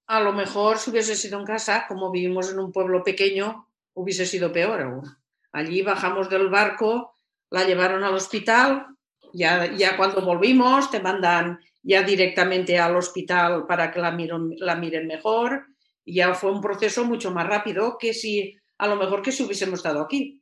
a 0.08 0.20
lo 0.20 0.34
mejor 0.34 0.78
si 0.78 0.92
hubiese 0.92 1.16
sido 1.16 1.40
en 1.40 1.46
casa, 1.46 1.86
como 1.88 2.12
vivimos 2.12 2.52
en 2.52 2.60
un 2.60 2.72
pueblo 2.72 3.04
pequeño, 3.04 3.68
hubiese 3.94 4.26
sido 4.26 4.52
peor 4.52 4.82
aún. 4.82 5.04
Allí 5.52 5.82
bajamos 5.82 6.30
del 6.30 6.50
barco, 6.50 7.14
la 7.50 7.64
llevaron 7.66 8.04
al 8.04 8.14
hospital, 8.14 8.88
ya, 9.34 9.74
ya 9.76 9.98
cuando 9.98 10.22
volvimos 10.22 10.92
te 10.92 11.00
mandan 11.00 11.60
ya 11.84 12.04
directamente 12.04 12.78
al 12.78 12.96
hospital 12.96 13.66
para 13.68 13.92
que 13.92 14.00
la, 14.00 14.12
miren, 14.12 14.56
la 14.58 14.76
miren 14.76 15.08
mejor. 15.08 15.68
Y 16.04 16.16
ya 16.16 16.34
fue 16.34 16.52
un 16.52 16.62
proceso 16.62 17.06
mucho 17.06 17.32
más 17.32 17.48
rápido 17.48 17.98
que 17.98 18.14
si 18.14 18.58
a 18.78 18.88
lo 18.88 18.96
mejor 18.96 19.22
que 19.22 19.32
si 19.32 19.44
hubiésemos 19.44 19.80
estado 19.80 20.02
aquí. 20.02 20.42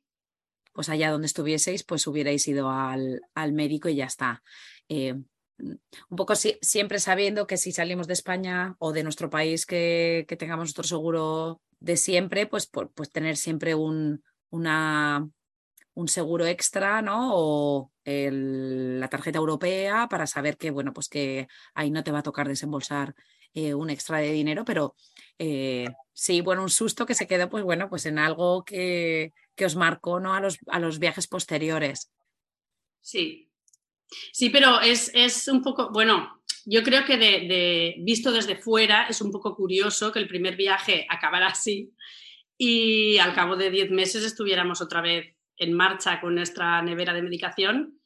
Pues 0.74 0.90
allá 0.90 1.12
donde 1.12 1.28
estuvieseis, 1.28 1.84
pues 1.84 2.08
hubierais 2.08 2.48
ido 2.48 2.70
al, 2.70 3.22
al 3.36 3.52
médico 3.52 3.90
y 3.90 3.96
ya 3.96 4.06
está. 4.06 4.42
Eh, 4.90 5.16
un 5.62 6.18
poco 6.18 6.34
siempre 6.36 7.00
sabiendo 7.00 7.48
que 7.48 7.58
si 7.58 7.72
salimos 7.72 8.08
de 8.08 8.14
España 8.14 8.76
o 8.80 8.94
de 8.94 9.04
nuestro 9.04 9.30
país 9.30 9.66
que, 9.66 10.26
tengamos 10.38 10.72
otro 10.72 10.84
seguro 10.84 11.62
de 11.80 11.98
siempre, 11.98 12.48
pues, 12.48 12.68
pues 12.68 13.12
tener 13.12 13.38
siempre 13.38 13.76
un, 13.76 14.24
un 14.50 16.08
seguro 16.08 16.46
extra, 16.46 17.02
¿no? 17.02 17.32
O 17.34 17.92
la 18.06 19.08
tarjeta 19.10 19.38
europea 19.38 20.08
para 20.10 20.28
saber 20.28 20.58
que, 20.58 20.72
bueno, 20.72 20.94
pues 20.94 21.10
que 21.10 21.48
ahí 21.74 21.92
no 21.92 22.04
te 22.04 22.12
va 22.12 22.20
a 22.20 22.24
tocar 22.24 22.48
desembolsar 22.48 23.14
eh, 23.54 23.74
un 23.74 23.90
extra 23.90 24.20
de 24.20 24.32
dinero, 24.32 24.64
pero 24.64 24.96
eh, 25.38 25.88
sí, 26.14 26.42
bueno, 26.42 26.64
un 26.64 26.70
susto 26.70 27.06
que 27.06 27.16
se 27.16 27.28
quedó, 27.28 27.50
pues 27.50 27.64
bueno, 27.64 27.90
pues 27.90 28.06
en 28.06 28.20
algo 28.20 28.64
que, 28.64 29.34
que 29.56 29.66
os 29.66 29.76
marcó, 29.76 30.20
¿no? 30.20 30.34
A 30.34 30.40
los, 30.40 30.60
a 30.68 30.80
los 30.80 31.00
viajes 31.00 31.28
posteriores. 31.28 32.12
Sí, 33.02 33.49
Sí, 34.32 34.50
pero 34.50 34.82
es, 34.82 35.48
un 35.48 35.62
poco, 35.62 35.92
bueno, 35.92 36.42
yo 36.66 36.84
creo 36.84 37.06
que 37.06 37.18
de, 37.18 37.96
visto 38.00 38.32
desde 38.32 38.56
fuera 38.56 39.08
es 39.08 39.22
un 39.22 39.32
poco 39.32 39.56
curioso 39.56 40.12
que 40.12 40.20
el 40.20 40.28
primer 40.28 40.56
viaje 40.56 41.06
acabara 41.10 41.48
así 41.48 41.94
y 42.58 43.18
al 43.18 43.34
cabo 43.34 43.56
de 43.56 43.70
10 43.70 43.92
meses 43.92 44.24
estuviéramos 44.24 44.82
otra 44.82 45.02
vez 45.02 45.36
en 45.58 45.74
marcha 45.74 46.20
con 46.20 46.36
nuestra 46.36 46.82
nevera 46.82 47.14
de 47.14 47.22
medicación, 47.22 48.00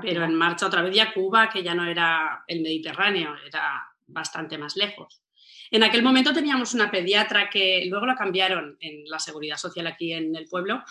pero 0.00 0.24
en 0.24 0.34
marcha 0.34 0.66
otra 0.66 0.82
vez 0.82 0.94
ya 0.94 1.12
Cuba, 1.12 1.50
que 1.50 1.62
ya 1.62 1.74
no 1.74 1.84
era 1.84 2.44
el 2.46 2.62
Mediterráneo, 2.62 3.34
era 3.46 3.86
bastante 4.06 4.58
más 4.58 4.76
lejos. 4.76 5.22
En 5.70 5.84
aquel 5.84 6.02
momento 6.02 6.32
teníamos 6.32 6.74
una 6.74 6.90
pediatra 6.90 7.48
que 7.48 7.84
luego 7.86 8.06
la 8.06 8.16
cambiaron 8.16 8.76
en 8.80 9.04
la 9.08 9.18
seguridad 9.18 9.56
social 9.56 9.86
aquí 9.86 10.12
en 10.12 10.34
el 10.34 10.48
pueblo 10.48 10.82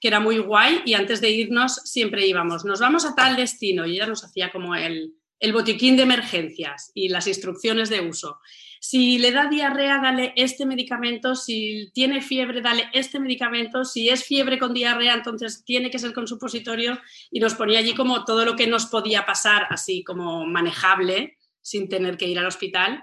que 0.00 0.08
era 0.08 0.20
muy 0.20 0.38
guay 0.38 0.82
y 0.84 0.94
antes 0.94 1.20
de 1.20 1.30
irnos 1.30 1.76
siempre 1.84 2.26
íbamos, 2.26 2.64
nos 2.64 2.80
vamos 2.80 3.04
a 3.04 3.14
tal 3.14 3.36
destino 3.36 3.86
y 3.86 3.96
ella 3.96 4.06
nos 4.06 4.24
hacía 4.24 4.52
como 4.52 4.74
el, 4.74 5.14
el 5.40 5.52
botiquín 5.52 5.96
de 5.96 6.02
emergencias 6.02 6.90
y 6.94 7.08
las 7.08 7.26
instrucciones 7.26 7.88
de 7.88 8.00
uso. 8.00 8.38
Si 8.80 9.18
le 9.18 9.32
da 9.32 9.48
diarrea, 9.48 10.00
dale 10.00 10.32
este 10.36 10.66
medicamento. 10.66 11.34
Si 11.34 11.90
tiene 11.92 12.20
fiebre, 12.20 12.60
dale 12.60 12.88
este 12.92 13.18
medicamento. 13.18 13.84
Si 13.84 14.08
es 14.08 14.24
fiebre 14.24 14.58
con 14.58 14.74
diarrea, 14.74 15.14
entonces 15.14 15.64
tiene 15.64 15.90
que 15.90 15.98
ser 15.98 16.12
con 16.12 16.26
supositorio. 16.28 16.98
Y 17.30 17.40
nos 17.40 17.54
ponía 17.54 17.78
allí 17.78 17.94
como 17.94 18.24
todo 18.24 18.44
lo 18.44 18.54
que 18.54 18.66
nos 18.66 18.86
podía 18.86 19.26
pasar, 19.26 19.66
así 19.70 20.04
como 20.04 20.46
manejable, 20.46 21.36
sin 21.62 21.88
tener 21.88 22.16
que 22.16 22.28
ir 22.28 22.38
al 22.38 22.46
hospital. 22.46 23.02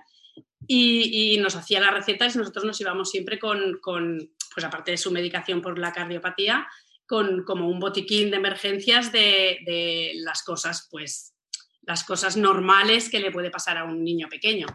Y, 0.65 1.37
nos 1.41 1.55
hacía 1.55 1.81
las 1.81 1.93
recetas 1.93 2.33
y 2.33 2.37
nosotros 2.37 2.63
nos 2.63 2.79
íbamos 2.79 3.11
siempre 3.11 3.37
con, 3.37 3.79
con, 3.81 4.31
pues 4.53 4.65
aparte 4.65 4.91
de 4.91 4.97
su 4.97 5.11
medicación 5.11 5.61
por 5.61 5.77
la 5.77 5.91
cardiopatía, 5.91 6.65
con 7.13 7.43
como 7.43 7.69
un 7.69 7.79
botiquín 7.79 8.31
de 8.31 8.37
emergencias 8.37 9.11
de, 9.11 10.13
las 10.15 10.41
cosas, 10.41 10.87
pues, 10.89 11.35
las 11.83 12.03
cosas 12.03 12.37
normales 12.37 13.07
que 13.07 13.19
le 13.19 13.29
puede 13.29 13.51
pasar 13.51 13.77
a 13.77 13.83
un 13.83 14.03
niño 14.03 14.27
pequeño. 14.29 14.65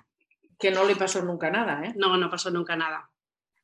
Que 0.57 0.70
no 0.70 0.85
le 0.85 0.94
pasó 0.94 1.20
nunca 1.20 1.51
nada, 1.51 1.83
¿eh? 1.85 1.94
No, 1.96 2.16
no 2.16 2.31
pasó 2.31 2.53
nunca 2.53 2.77
nada. 2.77 3.11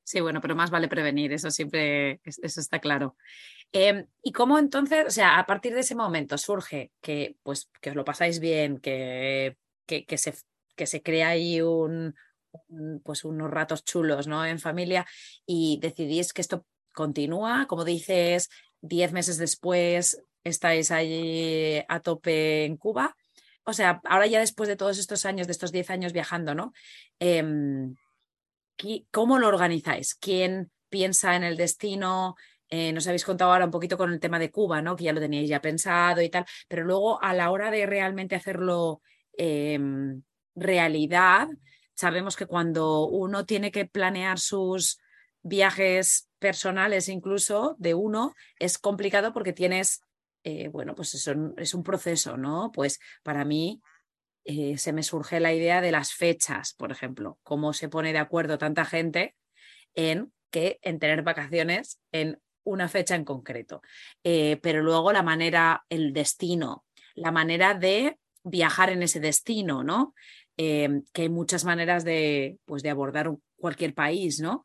Sí, 0.02 0.18
bueno, 0.18 0.40
pero 0.40 0.56
más 0.56 0.72
vale 0.72 0.88
prevenir, 0.88 1.32
eso 1.32 1.52
siempre, 1.52 2.20
eso 2.24 2.60
está 2.60 2.80
claro. 2.80 3.16
Em, 3.70 4.08
¿Y 4.24 4.32
cómo 4.32 4.58
entonces, 4.58 5.04
o 5.06 5.10
sea, 5.10 5.38
a 5.38 5.46
partir 5.46 5.72
de 5.72 5.80
ese 5.80 5.94
momento 5.94 6.36
surge 6.36 6.90
que, 7.00 7.36
pues, 7.44 7.70
que 7.80 7.90
os 7.90 7.96
lo 7.96 8.04
pasáis 8.04 8.40
bien, 8.40 8.80
que, 8.80 9.56
que, 9.86 10.04
que 10.04 10.18
se, 10.18 10.34
que 10.74 10.86
se 10.86 11.00
crea 11.00 11.28
ahí 11.28 11.60
un, 11.60 12.16
pues 13.04 13.24
unos 13.24 13.52
ratos 13.52 13.84
chulos, 13.84 14.26
¿no? 14.26 14.44
En 14.44 14.58
familia 14.58 15.06
y 15.46 15.78
decidís 15.80 16.32
que 16.32 16.40
esto 16.40 16.66
continúa, 16.94 17.66
como 17.66 17.84
dices, 17.84 18.48
diez 18.80 19.12
meses 19.12 19.36
después 19.36 20.22
estáis 20.44 20.90
allí 20.90 21.82
a 21.88 22.00
tope 22.00 22.64
en 22.64 22.76
Cuba. 22.76 23.16
O 23.64 23.72
sea, 23.72 24.00
ahora 24.04 24.26
ya 24.26 24.40
después 24.40 24.68
de 24.68 24.76
todos 24.76 24.98
estos 24.98 25.24
años, 25.26 25.46
de 25.46 25.52
estos 25.52 25.72
diez 25.72 25.90
años 25.90 26.12
viajando, 26.12 26.54
¿no? 26.54 26.72
Em, 27.18 27.94
¿Cómo 29.10 29.38
lo 29.38 29.48
organizáis? 29.48 30.14
¿Quién 30.14 30.70
piensa 30.88 31.36
en 31.36 31.44
el 31.44 31.56
destino? 31.56 32.34
Eh, 32.68 32.92
nos 32.92 33.06
habéis 33.06 33.24
contado 33.24 33.52
ahora 33.52 33.66
un 33.66 33.70
poquito 33.70 33.96
con 33.96 34.12
el 34.12 34.20
tema 34.20 34.38
de 34.38 34.50
Cuba, 34.50 34.82
¿no? 34.82 34.96
Que 34.96 35.04
ya 35.04 35.12
lo 35.12 35.20
teníais 35.20 35.48
ya 35.48 35.60
pensado 35.60 36.20
y 36.20 36.28
tal, 36.28 36.44
pero 36.68 36.84
luego 36.84 37.22
a 37.22 37.32
la 37.32 37.50
hora 37.50 37.70
de 37.70 37.86
realmente 37.86 38.34
hacerlo 38.34 39.00
em, 39.32 40.22
realidad, 40.54 41.48
sabemos 41.94 42.36
que 42.36 42.46
cuando 42.46 43.06
uno 43.06 43.46
tiene 43.46 43.70
que 43.70 43.86
planear 43.86 44.38
sus 44.38 44.98
viajes 45.44 46.30
personales 46.38 47.08
incluso 47.08 47.76
de 47.78 47.94
uno, 47.94 48.34
es 48.58 48.78
complicado 48.78 49.32
porque 49.32 49.52
tienes, 49.52 50.00
eh, 50.42 50.68
bueno, 50.68 50.94
pues 50.94 51.14
eso 51.14 51.32
es 51.58 51.74
un 51.74 51.84
proceso, 51.84 52.36
¿no? 52.36 52.72
Pues 52.72 52.98
para 53.22 53.44
mí 53.44 53.80
eh, 54.44 54.76
se 54.78 54.92
me 54.92 55.02
surge 55.02 55.40
la 55.40 55.52
idea 55.52 55.80
de 55.80 55.92
las 55.92 56.12
fechas, 56.12 56.74
por 56.74 56.90
ejemplo, 56.90 57.38
cómo 57.42 57.72
se 57.72 57.88
pone 57.88 58.12
de 58.12 58.18
acuerdo 58.18 58.58
tanta 58.58 58.84
gente 58.84 59.36
en 59.94 60.32
que 60.50 60.78
en 60.82 60.98
tener 60.98 61.22
vacaciones 61.22 62.00
en 62.10 62.40
una 62.64 62.88
fecha 62.88 63.14
en 63.14 63.24
concreto. 63.24 63.82
Eh, 64.24 64.58
pero 64.62 64.82
luego 64.82 65.12
la 65.12 65.22
manera, 65.22 65.84
el 65.90 66.14
destino, 66.14 66.86
la 67.14 67.32
manera 67.32 67.74
de 67.74 68.18
viajar 68.42 68.90
en 68.90 69.02
ese 69.02 69.20
destino, 69.20 69.84
¿no? 69.84 70.14
Que 70.56 71.02
hay 71.14 71.28
muchas 71.28 71.64
maneras 71.64 72.04
de, 72.04 72.58
pues, 72.64 72.82
de 72.82 72.90
abordar 72.90 73.30
cualquier 73.56 73.92
país, 73.92 74.40
¿no? 74.40 74.64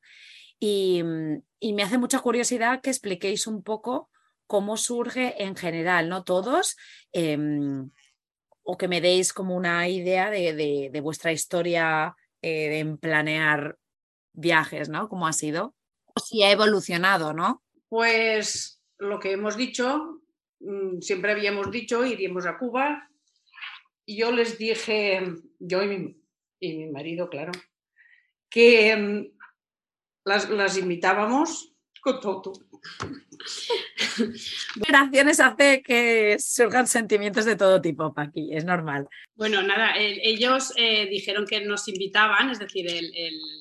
Mm, 0.62 1.38
y, 1.60 1.74
me 1.74 1.84
hace 1.84 1.98
mucha 1.98 2.20
curiosidad 2.20 2.82
que 2.82 2.90
expliquéis 2.90 3.48
un 3.48 3.64
poco 3.64 4.10
cómo 4.48 4.78
surge 4.78 5.42
en 5.44 5.56
general, 5.56 6.10
¿no? 6.10 6.24
Todos, 6.24 6.76
em, 7.12 7.90
o 8.64 8.78
que 8.78 8.88
me 8.88 9.02
deis 9.02 9.34
como 9.34 9.56
una 9.56 9.88
idea 9.88 10.30
de, 10.30 11.00
vuestra 11.02 11.32
historia 11.32 12.16
eh, 12.42 12.80
en 12.80 12.98
planear 12.98 13.78
viajes, 14.34 14.90
¿no? 14.90 15.08
¿Cómo 15.08 15.28
ha 15.28 15.34
sido? 15.34 15.76
O 16.06 16.20
si 16.20 16.44
ha 16.44 16.52
evolucionado, 16.52 17.34
¿no? 17.34 17.64
Pues 17.90 18.82
lo 18.98 19.20
que 19.20 19.32
hemos 19.32 19.56
dicho, 19.56 20.22
mm, 20.60 21.00
siempre 21.02 21.32
habíamos 21.32 21.72
dicho, 21.72 22.06
iríamos 22.06 22.46
a 22.46 22.58
Cuba, 22.58 23.10
yo 24.06 24.32
les 24.32 24.58
dije, 24.58 25.22
yo 25.60 25.84
y 25.84 26.16
mi, 26.62 26.88
marido, 26.88 27.30
claro, 27.30 27.52
que 28.50 28.96
mm, 28.96 29.39
las, 30.26 30.50
las 30.50 30.78
invitábamos 30.78 31.74
con 32.02 32.20
todo. 32.20 32.54
Operaciones 34.82 35.40
hace 35.40 35.82
que 35.82 36.38
surjan 36.40 36.88
sentimientos 36.88 37.46
de 37.46 37.56
todo 37.56 37.82
tipo, 37.82 38.14
Paqui, 38.14 38.50
es 38.54 38.66
normal. 38.66 39.08
Bueno, 39.36 39.62
nada, 39.62 39.94
ellos 39.98 40.74
eh, 40.76 41.08
dijeron 41.08 41.46
que 41.46 41.62
nos 41.62 41.88
invitaban, 41.88 42.50
es 42.50 42.60
decir, 42.60 42.88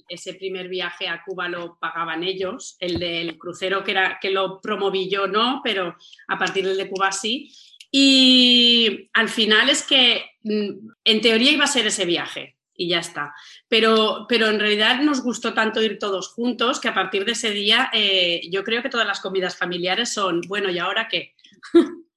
ese 0.09 0.35
primer 0.35 0.69
viaje 0.69 1.09
a 1.09 1.23
Cuba 1.25 1.49
lo 1.49 1.79
pagaban 1.79 2.25
ellos, 2.25 2.77
el 2.81 2.99
del 2.99 3.39
crucero 3.39 3.85
que, 3.85 3.93
era, 3.93 4.19
que 4.21 4.31
lo 4.31 4.61
promoví 4.61 5.09
yo 5.09 5.27
no, 5.27 5.61
pero 5.63 5.97
a 6.29 6.39
partir 6.39 6.67
del 6.67 6.77
de 6.77 6.91
Cuba 6.91 7.13
sí. 7.13 7.53
Y 7.91 9.09
al 9.15 9.29
final 9.29 9.71
es 9.71 9.83
que 9.83 10.25
mm, 10.43 10.91
en 11.05 11.21
teoría 11.21 11.53
iba 11.53 11.65
a 11.65 11.69
ser 11.69 11.87
ese 11.87 12.05
viaje 12.05 12.58
y 12.79 12.89
ya 12.89 13.01
está. 13.01 13.35
Pero, 13.69 14.25
pero 14.27 14.47
en 14.47 14.59
realidad 14.59 15.03
nos 15.03 15.23
gustó 15.23 15.53
tanto 15.53 15.83
ir 15.83 15.99
todos 15.99 16.29
juntos 16.29 16.81
que 16.81 16.89
a 16.89 16.95
partir 16.95 17.27
de 17.27 17.33
ese 17.33 17.51
día 17.51 17.91
eh, 17.93 18.41
yo 18.51 18.65
creo 18.65 18.83
que 18.83 18.89
todas 18.89 19.07
las 19.07 19.21
comidas 19.21 19.57
familiares 19.57 20.11
son, 20.11 20.41
bueno, 20.49 20.71
¿y 20.71 20.79
ahora 20.79 21.09
qué? 21.09 21.35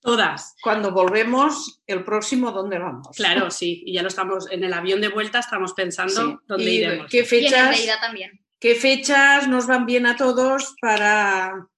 todas. 0.00 0.56
Cuando 0.62 0.92
volvemos, 0.92 1.82
el 1.86 2.04
próximo, 2.04 2.52
¿dónde 2.52 2.78
vamos? 2.78 3.08
Claro, 3.16 3.50
sí, 3.50 3.82
y 3.84 3.94
ya 3.94 4.02
lo 4.02 4.08
estamos, 4.08 4.50
en 4.50 4.64
el 4.64 4.72
avión 4.72 5.00
de 5.00 5.08
vuelta 5.08 5.38
estamos 5.40 5.72
pensando 5.72 6.42
dónde 6.46 6.70
iremos. 6.70 7.08
¿Qué 7.10 7.24
fechas, 7.24 7.78
también. 8.00 8.40
¿Qué 8.60 8.74
fechas 8.74 9.48
nos 9.48 9.66
van 9.66 9.86
bien 9.86 10.06
a 10.06 10.16
todos 10.16 10.74
para 10.80 11.68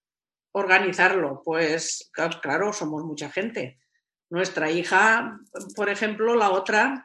organizarlo? 0.53 1.43
Pues 1.45 2.11
claro, 2.41 2.73
somos 2.73 3.05
mucha 3.05 3.31
gente. 3.31 3.79
Nuestra 4.31 4.71
hija, 4.71 5.41
por 5.75 5.89
ejemplo, 5.89 6.37
la 6.37 6.51
otra, 6.51 7.05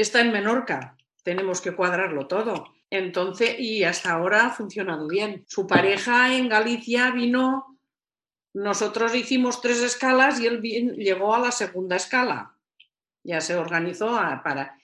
está 0.00 0.20
en 0.20 0.32
Menorca. 0.32 0.96
Tenemos 1.22 1.60
que 1.60 1.74
cuadrarlo 1.74 2.26
todo. 2.26 2.74
Entonces, 2.90 3.58
y 3.58 3.84
hasta 3.84 4.12
ahora 4.12 4.46
ha 4.46 4.50
funcionado 4.50 5.06
bien. 5.08 5.44
Su 5.46 5.66
pareja 5.66 6.34
en 6.34 6.48
Galicia 6.48 7.10
vino, 7.10 7.78
nosotros 8.54 9.14
hicimos 9.14 9.60
tres 9.60 9.82
escalas 9.82 10.40
y 10.40 10.46
él 10.46 10.60
llegó 10.62 11.34
a 11.34 11.40
la 11.40 11.52
segunda 11.52 11.96
escala. 11.96 12.54
Ya 13.22 13.40
se 13.40 13.56
organizó 13.56 14.18
para... 14.42 14.78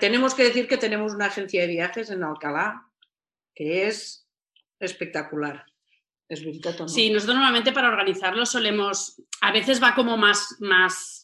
tenemos 0.00 0.34
que 0.34 0.44
decir 0.44 0.66
que 0.66 0.76
tenemos 0.76 1.14
una 1.14 1.26
agencia 1.26 1.60
de 1.60 1.68
viajes 1.68 2.10
en 2.10 2.24
Alcalá 2.24 2.88
que 3.54 3.86
es 3.86 4.26
espectacular. 4.80 5.64
Es 6.28 6.40
Sí, 6.88 7.10
nosotros 7.10 7.36
normalmente 7.36 7.72
para 7.72 7.88
organizarlo 7.88 8.44
solemos, 8.44 9.22
a 9.40 9.52
veces 9.52 9.80
va 9.80 9.94
como 9.94 10.16
más, 10.16 10.56
más 10.58 11.15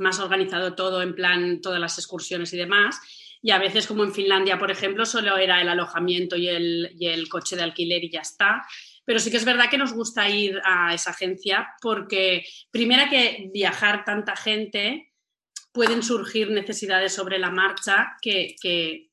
más 0.00 0.18
organizado 0.18 0.74
todo, 0.74 1.02
en 1.02 1.14
plan 1.14 1.60
todas 1.60 1.80
las 1.80 1.98
excursiones 1.98 2.52
y 2.52 2.56
demás. 2.56 3.00
Y 3.42 3.52
a 3.52 3.58
veces, 3.58 3.86
como 3.86 4.04
en 4.04 4.12
Finlandia, 4.12 4.58
por 4.58 4.70
ejemplo, 4.70 5.06
solo 5.06 5.38
era 5.38 5.60
el 5.60 5.68
alojamiento 5.68 6.36
y 6.36 6.48
el, 6.48 6.94
y 6.98 7.06
el 7.06 7.28
coche 7.28 7.56
de 7.56 7.62
alquiler 7.62 8.04
y 8.04 8.10
ya 8.10 8.20
está. 8.20 8.66
Pero 9.04 9.18
sí 9.18 9.30
que 9.30 9.38
es 9.38 9.44
verdad 9.44 9.70
que 9.70 9.78
nos 9.78 9.92
gusta 9.92 10.28
ir 10.28 10.60
a 10.64 10.92
esa 10.94 11.10
agencia 11.10 11.68
porque, 11.80 12.44
primera, 12.70 13.08
que 13.08 13.50
viajar 13.52 14.04
tanta 14.04 14.36
gente, 14.36 15.12
pueden 15.72 16.02
surgir 16.02 16.50
necesidades 16.50 17.14
sobre 17.14 17.38
la 17.38 17.50
marcha 17.50 18.16
que, 18.20 19.06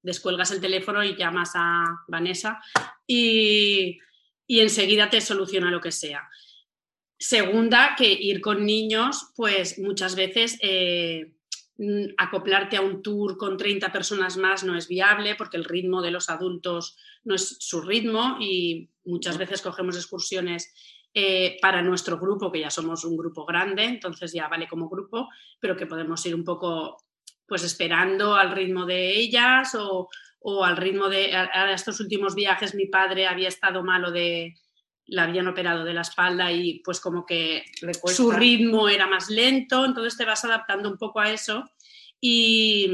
descuelgas 0.00 0.52
el 0.52 0.60
teléfono 0.60 1.04
y 1.04 1.16
llamas 1.16 1.50
a 1.54 1.84
Vanessa 2.06 2.60
y, 3.06 3.98
y 4.46 4.60
enseguida 4.60 5.10
te 5.10 5.20
soluciona 5.20 5.70
lo 5.70 5.80
que 5.80 5.92
sea. 5.92 6.26
Segunda, 7.18 7.94
que 7.96 8.12
ir 8.12 8.40
con 8.40 8.64
niños, 8.64 9.32
pues 9.34 9.78
muchas 9.78 10.14
veces 10.14 10.56
eh, 10.62 11.34
acoplarte 12.16 12.76
a 12.76 12.80
un 12.80 13.02
tour 13.02 13.36
con 13.36 13.56
30 13.56 13.92
personas 13.92 14.36
más 14.36 14.64
no 14.64 14.76
es 14.76 14.88
viable 14.88 15.34
porque 15.34 15.56
el 15.56 15.64
ritmo 15.64 16.00
de 16.00 16.12
los 16.12 16.30
adultos 16.30 16.96
no 17.24 17.34
es 17.34 17.56
su 17.60 17.80
ritmo 17.80 18.36
y 18.40 18.90
muchas 19.04 19.36
veces 19.36 19.62
cogemos 19.62 19.96
excursiones 19.96 20.72
eh, 21.14 21.56
para 21.60 21.82
nuestro 21.82 22.18
grupo, 22.18 22.52
que 22.52 22.60
ya 22.60 22.70
somos 22.70 23.04
un 23.04 23.16
grupo 23.16 23.44
grande, 23.44 23.84
entonces 23.84 24.32
ya 24.32 24.46
vale 24.46 24.68
como 24.68 24.88
grupo, 24.88 25.28
pero 25.58 25.76
que 25.76 25.86
podemos 25.86 26.24
ir 26.26 26.34
un 26.34 26.44
poco 26.44 26.98
pues 27.46 27.64
esperando 27.64 28.34
al 28.34 28.52
ritmo 28.52 28.84
de 28.84 29.16
ellas 29.16 29.74
o, 29.74 30.08
o 30.40 30.64
al 30.64 30.76
ritmo 30.76 31.08
de... 31.08 31.34
A, 31.34 31.72
estos 31.72 31.98
últimos 32.00 32.34
viajes 32.34 32.74
mi 32.74 32.86
padre 32.86 33.26
había 33.26 33.48
estado 33.48 33.82
malo 33.82 34.10
de, 34.10 34.54
la 35.08 35.24
habían 35.24 35.48
operado 35.48 35.84
de 35.84 35.94
la 35.94 36.02
espalda 36.02 36.52
y 36.52 36.80
pues 36.80 37.00
como 37.00 37.24
que 37.24 37.64
su 38.06 38.30
ritmo 38.30 38.88
era 38.88 39.06
más 39.06 39.30
lento, 39.30 39.84
entonces 39.84 40.16
te 40.16 40.24
vas 40.24 40.44
adaptando 40.44 40.90
un 40.90 40.98
poco 40.98 41.20
a 41.20 41.30
eso. 41.30 41.70
Y, 42.20 42.90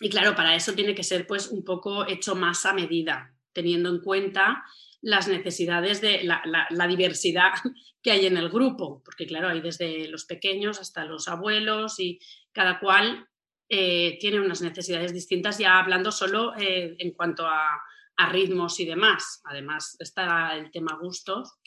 y, 0.00 0.10
claro, 0.10 0.34
para 0.34 0.54
eso 0.54 0.74
tiene 0.74 0.94
que 0.94 1.02
ser 1.02 1.26
pues 1.26 1.48
un 1.48 1.64
poco 1.64 2.06
hecho 2.06 2.34
más 2.34 2.66
a 2.66 2.74
medida, 2.74 3.34
teniendo 3.52 3.88
en 3.88 4.00
cuenta 4.00 4.62
las 5.00 5.28
necesidades 5.28 6.00
de 6.00 6.24
la, 6.24 6.42
la, 6.68 6.86
diversidad 6.86 7.52
que 8.02 8.10
hay 8.10 8.26
en 8.26 8.36
el 8.36 8.50
grupo, 8.50 9.02
porque 9.04 9.26
claro, 9.26 9.48
hay 9.48 9.60
desde 9.60 10.08
los 10.08 10.26
pequeños 10.26 10.80
hasta 10.80 11.04
los 11.04 11.28
abuelos 11.28 11.98
y 11.98 12.20
cada 12.52 12.78
cual 12.78 13.26
eh, 13.68 14.18
tiene 14.20 14.40
unas 14.40 14.60
necesidades 14.60 15.14
distintas, 15.14 15.58
ya 15.58 15.78
hablando 15.78 16.12
solo 16.12 16.54
eh, 16.58 16.94
en 16.98 17.12
cuanto 17.12 17.46
a 17.46 17.80
a 18.16 18.30
ritmos 18.30 18.80
y 18.80 18.86
demás. 18.86 19.40
Además 19.44 19.96
está 19.98 20.54
el 20.54 20.70
tema 20.70 20.98
gustos, 21.00 21.58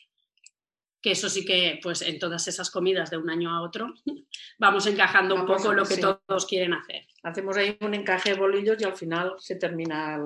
que 1.02 1.12
eso 1.12 1.30
sí 1.30 1.46
que 1.46 1.80
pues 1.82 2.02
en 2.02 2.20
todas 2.20 2.48
esas 2.48 2.70
comidas 2.72 3.10
de 3.10 3.18
un 3.18 3.30
año 3.30 3.52
a 3.52 3.62
otro 3.62 3.94
vamos 4.60 4.86
encajando 4.86 5.36
un 5.36 5.46
poco 5.46 5.74
lo 5.74 5.86
que 5.86 5.98
todos 5.98 6.46
quieren 6.46 6.74
hacer. 6.74 7.06
Hacemos 7.24 7.58
ahí 7.58 7.78
un 7.82 7.94
encaje 7.94 8.32
de 8.32 8.40
bolillos 8.40 8.78
y 8.82 8.84
al 8.84 8.96
final 8.96 9.36
se 9.38 9.56
termina 9.56 10.20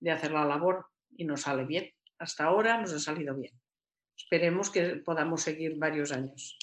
de 0.00 0.10
hacer 0.10 0.32
la 0.32 0.44
labor 0.44 0.86
y 1.16 1.24
nos 1.24 1.42
sale 1.42 1.64
bien. 1.64 1.92
Hasta 2.18 2.44
ahora 2.44 2.80
nos 2.80 2.92
ha 2.92 2.98
salido 2.98 3.34
bien. 3.34 3.52
Esperemos 4.16 4.70
que 4.70 4.96
podamos 4.96 5.42
seguir 5.42 5.76
varios 5.76 6.12
años. 6.12 6.58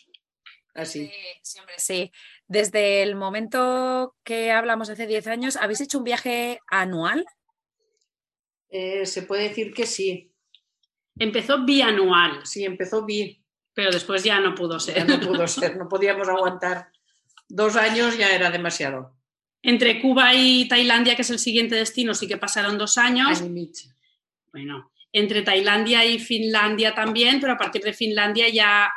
Así. 0.76 1.12
Sí, 1.41 1.60
sí. 1.78 2.12
Desde 2.48 3.02
el 3.02 3.15
momento 3.15 4.15
que 4.24 4.52
hablamos 4.52 4.91
hace 4.91 5.08
10 5.08 5.26
años, 5.28 5.56
¿habéis 5.56 5.82
hecho 5.82 5.98
un 5.98 6.04
viaje 6.04 6.60
anual? 6.67 7.26
Eh, 8.69 9.06
se 9.06 9.23
puede 9.23 9.49
decir 9.49 9.73
que 9.73 9.86
sí. 9.86 10.32
Empezó 11.17 11.65
bianual. 11.65 12.45
Sí, 12.45 12.63
empezó 12.65 13.06
bi. 13.06 13.43
Pero 13.73 13.91
después 13.91 14.23
ya 14.23 14.39
no 14.39 14.56
pudo 14.56 14.80
ser. 14.80 15.08
no 15.08 15.19
pudo 15.19 15.47
ser, 15.47 15.77
no 15.77 15.88
podíamos 15.88 16.27
aguantar. 16.27 16.91
Dos 17.47 17.75
años 17.75 18.17
ya 18.17 18.34
era 18.36 18.49
demasiado. 18.49 19.15
Entre 19.62 20.01
Cuba 20.01 20.34
y 20.34 20.67
Tailandia, 20.67 21.15
que 21.15 21.21
es 21.21 21.30
el 21.30 21.39
siguiente 21.39 21.75
destino, 21.75 22.13
sí 22.13 22.27
que 22.27 22.38
pasaron 22.38 22.77
dos 22.77 22.97
años. 22.97 23.41
Bueno, 24.51 24.91
entre 25.12 25.41
Tailandia 25.41 26.06
y 26.06 26.19
Finlandia 26.19 26.93
también, 26.93 27.39
pero 27.39 27.53
a 27.53 27.58
partir 27.58 27.84
de 27.84 27.93
Finlandia 27.93 28.49
ya 28.49 28.91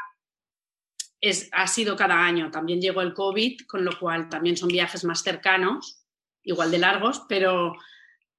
es, 1.21 1.49
ha 1.53 1.67
sido 1.67 1.97
cada 1.97 2.25
año. 2.25 2.51
También 2.51 2.81
llegó 2.81 3.03
el 3.03 3.15
COVID, 3.15 3.63
con 3.67 3.85
lo 3.85 3.99
cual 3.99 4.29
también 4.29 4.57
son 4.57 4.69
viajes 4.69 5.05
más 5.05 5.23
cercanos, 5.23 6.03
igual 6.43 6.71
de 6.71 6.79
largos, 6.79 7.23
pero 7.29 7.75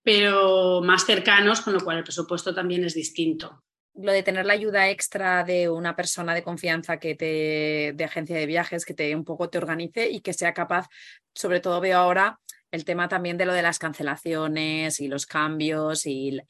pero 0.03 0.81
más 0.81 1.05
cercanos, 1.05 1.61
con 1.61 1.73
lo 1.73 1.81
cual 1.81 1.97
el 1.97 2.03
presupuesto 2.03 2.53
también 2.53 2.83
es 2.83 2.93
distinto. 2.93 3.63
Lo 3.93 4.11
de 4.11 4.23
tener 4.23 4.45
la 4.45 4.53
ayuda 4.53 4.89
extra 4.89 5.43
de 5.43 5.69
una 5.69 5.95
persona 5.95 6.33
de 6.33 6.43
confianza 6.43 6.97
que 6.97 7.15
te, 7.15 7.93
de 7.93 8.03
agencia 8.03 8.37
de 8.37 8.45
viajes, 8.45 8.85
que 8.85 8.93
te 8.93 9.15
un 9.15 9.25
poco 9.25 9.49
te 9.49 9.57
organice 9.57 10.09
y 10.09 10.21
que 10.21 10.33
sea 10.33 10.53
capaz, 10.53 10.87
sobre 11.33 11.59
todo 11.59 11.81
veo 11.81 11.97
ahora 11.97 12.39
el 12.71 12.85
tema 12.85 13.09
también 13.09 13.37
de 13.37 13.45
lo 13.45 13.53
de 13.53 13.61
las 13.61 13.79
cancelaciones 13.79 15.01
y 15.01 15.09
los 15.09 15.25
cambios 15.25 16.05
y, 16.05 16.41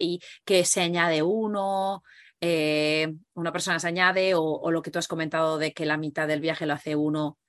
que 0.46 0.66
se 0.66 0.82
añade 0.82 1.24
uno, 1.24 2.04
eh, 2.40 3.12
una 3.34 3.52
persona 3.52 3.80
se 3.80 3.88
añade 3.88 4.34
o, 4.36 4.70
lo 4.70 4.84
que 4.84 4.92
tú 4.92 5.00
has 5.00 5.08
comentado 5.08 5.58
de 5.58 5.74
que 5.74 5.88
la 5.88 5.98
mitad 5.98 6.28
del 6.28 6.40
viaje 6.40 6.68
lo 6.68 6.74
hace 6.74 6.96
uno 6.96 7.40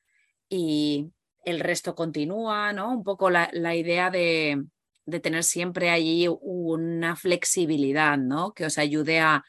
y 0.49 1.11
el 1.45 1.61
resto 1.61 1.95
continúa, 1.95 2.73
¿no? 2.73 2.93
Un 2.93 3.05
poco 3.05 3.29
la 3.29 3.75
idea 3.75 4.09
de, 4.09 4.63
de 5.05 5.21
tener 5.21 5.45
siempre 5.45 5.91
allí 5.91 6.29
una 6.29 7.17
flexibilidad, 7.17 8.19
¿no? 8.19 8.53
Que 8.53 8.67
os 8.67 8.79
ayude 8.79 9.21
a, 9.21 9.45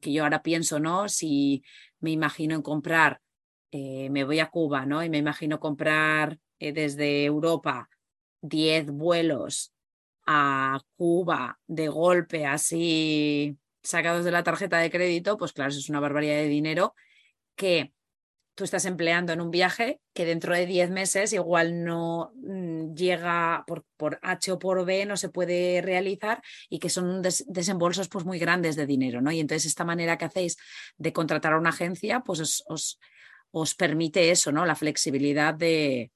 que 0.00 0.12
yo 0.12 0.24
ahora 0.24 0.42
pienso, 0.42 0.78
¿no? 0.78 1.08
Si 1.08 1.62
me 2.00 2.10
imagino 2.10 2.54
en 2.54 2.62
comprar, 2.62 3.20
eh, 3.70 4.08
me 4.10 4.24
voy 4.24 4.40
a 4.40 4.50
Cuba, 4.50 4.86
¿no? 4.86 5.02
Y 5.02 5.10
me 5.10 5.18
imagino 5.18 5.60
comprar 5.60 6.38
eh, 6.58 6.72
desde 6.72 7.24
Europa 7.24 7.88
10 8.42 8.90
vuelos 8.90 9.72
a 10.26 10.80
Cuba 10.96 11.58
de 11.66 11.88
golpe, 11.88 12.46
así 12.46 13.58
sacados 13.82 14.24
de 14.24 14.30
la 14.30 14.42
tarjeta 14.42 14.78
de 14.78 14.90
crédito, 14.90 15.36
pues 15.36 15.52
claro, 15.52 15.70
eso 15.70 15.78
es 15.78 15.88
una 15.88 16.00
barbaridad 16.00 16.36
de 16.36 16.48
dinero 16.48 16.94
que 17.56 17.92
tú 18.60 18.64
estás 18.64 18.84
empleando 18.84 19.32
en 19.32 19.40
un 19.40 19.50
viaje 19.50 20.02
que 20.12 20.26
dentro 20.26 20.54
de 20.54 20.66
10 20.66 20.90
meses 20.90 21.32
igual 21.32 21.82
no 21.82 22.30
mm, 22.34 22.92
llega 22.92 23.64
por, 23.66 23.86
por, 23.96 24.18
H 24.20 24.52
o 24.52 24.58
por 24.58 24.84
B, 24.84 25.06
no 25.06 25.16
se 25.16 25.30
puede 25.30 25.80
realizar 25.80 26.42
y 26.68 26.78
que 26.78 26.90
son 26.90 27.22
desembolsos 27.22 28.10
pues 28.10 28.26
muy 28.26 28.38
grandes 28.38 28.76
de 28.76 28.84
dinero, 28.84 29.22
¿no? 29.22 29.32
Y 29.32 29.40
entonces 29.40 29.64
esta 29.64 29.86
manera 29.86 30.18
que 30.18 30.26
hacéis 30.26 30.58
de 30.98 31.10
contratar 31.10 31.54
a 31.54 31.58
una 31.58 31.70
agencia, 31.70 32.20
pues 32.20 32.40
os, 32.40 32.62
os, 32.68 33.00
os 33.50 33.74
permite 33.74 34.30
eso, 34.30 34.52
¿no? 34.52 34.66
La 34.66 34.76
flexibilidad 34.76 35.54
de, 35.54 36.10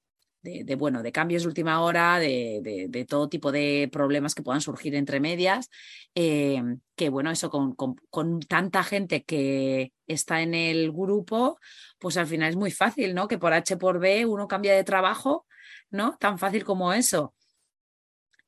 de, 0.45 0.75
bueno, 0.75 1.03
de 1.03 1.11
cambios 1.11 1.43
de 1.43 1.49
última 1.49 1.81
hora, 1.81 2.19
de, 2.19 3.07
todo 3.09 3.29
tipo 3.29 3.51
de 3.51 3.89
problemas 3.91 4.35
que 4.35 4.43
puedan 4.43 4.61
surgir 4.61 4.95
entre 4.95 5.19
medias, 5.19 5.71
eh, 6.15 6.63
que 6.95 7.09
bueno, 7.09 7.31
eso 7.31 7.49
con, 7.51 7.75
con, 7.75 8.41
tanta 8.41 8.83
gente 8.85 9.25
que 9.25 9.93
está 10.07 10.43
en 10.43 10.55
el 10.55 10.93
grupo, 10.93 11.59
pues 11.99 12.19
al 12.19 12.27
final 12.27 12.51
es 12.51 12.57
muy 12.57 12.71
fácil, 12.71 13.15
¿no? 13.15 13.27
Que 13.27 13.39
por 13.39 13.55
H 13.55 13.77
por 13.79 13.99
B 13.99 14.27
uno 14.27 14.47
cambia 14.47 14.75
de 14.75 14.85
trabajo, 14.85 15.47
¿no? 15.91 16.17
Tan 16.21 16.39
fácil 16.39 16.63
como 16.65 16.93
eso. 16.93 17.35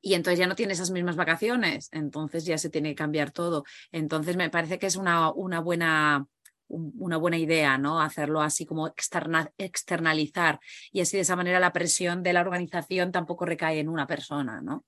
Y 0.02 0.14
entonces 0.14 0.38
ya 0.38 0.46
no 0.46 0.54
tiene 0.54 0.74
esas 0.74 0.90
mismas 0.90 1.16
vacaciones, 1.16 1.88
entonces 1.92 2.44
ya 2.44 2.58
se 2.58 2.68
tiene 2.68 2.90
que 2.90 2.96
cambiar 2.96 3.30
todo. 3.30 3.64
Entonces 3.90 4.36
me 4.36 4.50
parece 4.50 4.78
que 4.78 4.86
es 4.86 4.96
una, 4.96 5.32
una 5.32 5.60
buena 5.60 6.26
una 6.68 7.16
buena 7.16 7.38
idea, 7.38 7.78
¿no? 7.78 8.00
Hacerlo 8.00 8.40
así 8.40 8.66
como 8.66 8.88
externalizar 8.88 10.60
y 10.92 11.00
así 11.00 11.16
de 11.16 11.22
esa 11.22 11.36
manera 11.36 11.60
la 11.60 11.72
presión 11.72 12.22
de 12.22 12.32
la 12.32 12.40
organización 12.40 13.12
tampoco 13.12 13.44
recae 13.44 13.80
en 13.80 13.88
una 13.88 14.06
persona, 14.06 14.60
¿no? 14.60 14.84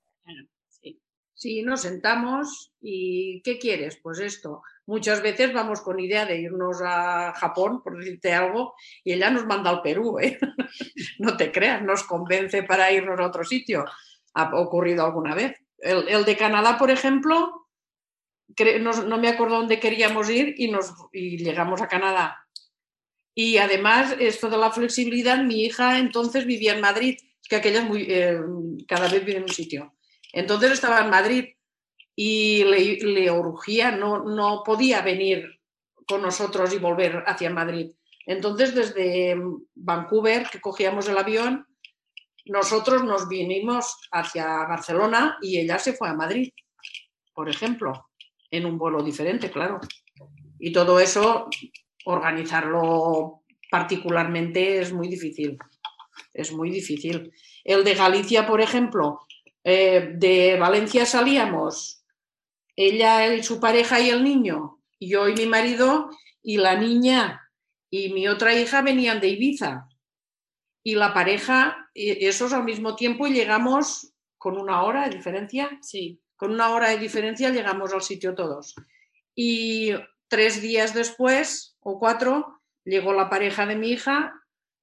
sí. 0.68 1.00
sí, 1.34 1.62
nos 1.62 1.82
sentamos 1.82 2.72
y 2.80 3.40
¿qué 3.42 3.58
quieres? 3.58 3.98
Pues 4.02 4.18
esto. 4.20 4.62
Muchas 4.86 5.22
veces 5.22 5.52
vamos 5.52 5.80
con 5.82 6.00
idea 6.00 6.24
de 6.26 6.40
irnos 6.40 6.80
a 6.82 7.32
Japón, 7.34 7.82
por 7.82 7.98
decirte 7.98 8.32
algo, 8.32 8.74
y 9.04 9.12
ella 9.12 9.30
nos 9.30 9.46
manda 9.46 9.70
al 9.70 9.82
Perú, 9.82 10.18
¿eh? 10.18 10.38
no 11.18 11.36
te 11.36 11.52
creas, 11.52 11.82
nos 11.82 12.04
convence 12.04 12.62
para 12.62 12.90
irnos 12.90 13.20
a 13.20 13.26
otro 13.26 13.44
sitio. 13.44 13.84
Ha 14.34 14.50
ocurrido 14.58 15.04
alguna 15.04 15.34
vez. 15.34 15.56
el 15.78 16.24
de 16.24 16.36
Canadá, 16.36 16.78
por 16.78 16.90
ejemplo, 16.90 17.67
no, 18.80 19.18
me 19.18 19.28
acuerdo 19.28 19.56
dónde 19.56 19.80
queríamos 19.80 20.28
ir 20.30 20.54
y, 20.56 20.68
nos, 20.70 20.94
llegamos 21.12 21.80
a 21.82 21.88
Canadá. 21.88 22.44
Y 23.34 23.58
además, 23.58 24.16
esto 24.18 24.50
de 24.50 24.56
la 24.56 24.72
flexibilidad, 24.72 25.42
mi 25.42 25.64
hija 25.64 25.98
entonces 25.98 26.44
vivía 26.44 26.74
en 26.74 26.80
Madrid, 26.80 27.18
que 27.48 27.56
aquella 27.56 27.82
muy, 27.82 28.06
eh, 28.08 28.40
cada 28.86 29.08
vez 29.08 29.24
vive 29.24 29.38
en 29.38 29.44
un 29.44 29.48
sitio. 29.48 29.94
Entonces 30.32 30.72
estaba 30.72 31.00
en 31.00 31.10
Madrid 31.10 31.44
y 32.16 32.64
le, 32.64 32.96
le 32.96 33.30
urgía, 33.30 33.92
no, 33.92 34.24
no 34.24 34.62
podía 34.64 35.02
venir 35.02 35.60
con 36.06 36.22
nosotros 36.22 36.72
y 36.74 36.78
volver 36.78 37.22
hacia 37.26 37.50
Madrid. 37.50 37.92
Entonces, 38.26 38.74
desde 38.74 39.36
Vancouver, 39.74 40.48
que 40.50 40.60
cogíamos 40.60 41.08
el 41.08 41.16
avión, 41.16 41.66
nosotros 42.46 43.04
nos 43.04 43.28
vinimos 43.28 43.96
hacia 44.10 44.46
Barcelona 44.66 45.38
y 45.40 45.58
ella 45.58 45.78
se 45.78 45.92
fue 45.92 46.08
a 46.08 46.14
Madrid, 46.14 46.50
por 47.32 47.48
ejemplo 47.48 48.07
en 48.50 48.66
un 48.66 48.78
vuelo 48.78 49.02
diferente, 49.02 49.50
claro. 49.50 49.80
Y 50.58 50.72
todo 50.72 50.98
eso, 51.00 51.48
organizarlo 52.04 53.42
particularmente 53.70 54.80
es 54.80 54.92
muy 54.92 55.08
difícil. 55.08 55.58
Es 56.32 56.52
muy 56.52 56.70
difícil. 56.70 57.32
El 57.64 57.84
de 57.84 57.94
Galicia, 57.94 58.46
por 58.46 58.60
ejemplo, 58.60 59.20
eh, 59.64 60.12
de 60.14 60.56
Valencia 60.58 61.04
salíamos 61.04 62.04
ella 62.76 63.34
y 63.34 63.42
su 63.42 63.58
pareja 63.60 64.00
y 64.00 64.10
el 64.10 64.22
niño, 64.22 64.80
yo 65.00 65.28
y 65.28 65.34
mi 65.34 65.46
marido, 65.46 66.10
y 66.42 66.58
la 66.58 66.76
niña 66.76 67.50
y 67.90 68.12
mi 68.12 68.28
otra 68.28 68.54
hija 68.54 68.82
venían 68.82 69.20
de 69.20 69.28
Ibiza. 69.28 69.88
Y 70.84 70.94
la 70.94 71.12
pareja, 71.12 71.90
esos 71.94 72.52
al 72.52 72.64
mismo 72.64 72.94
tiempo, 72.94 73.26
y 73.26 73.32
llegamos 73.32 74.14
con 74.38 74.56
una 74.56 74.82
hora 74.82 75.08
de 75.08 75.16
diferencia. 75.16 75.76
Sí 75.82 76.20
con 76.38 76.52
una 76.52 76.70
hora 76.70 76.90
de 76.90 76.98
diferencia 76.98 77.50
llegamos 77.50 77.92
al 77.92 78.00
sitio 78.00 78.34
todos. 78.34 78.74
Y 79.34 79.92
tres 80.28 80.62
días 80.62 80.94
después, 80.94 81.76
o 81.80 81.98
cuatro, 81.98 82.62
llegó 82.84 83.12
la 83.12 83.28
pareja 83.28 83.66
de 83.66 83.76
mi 83.76 83.90
hija, 83.90 84.32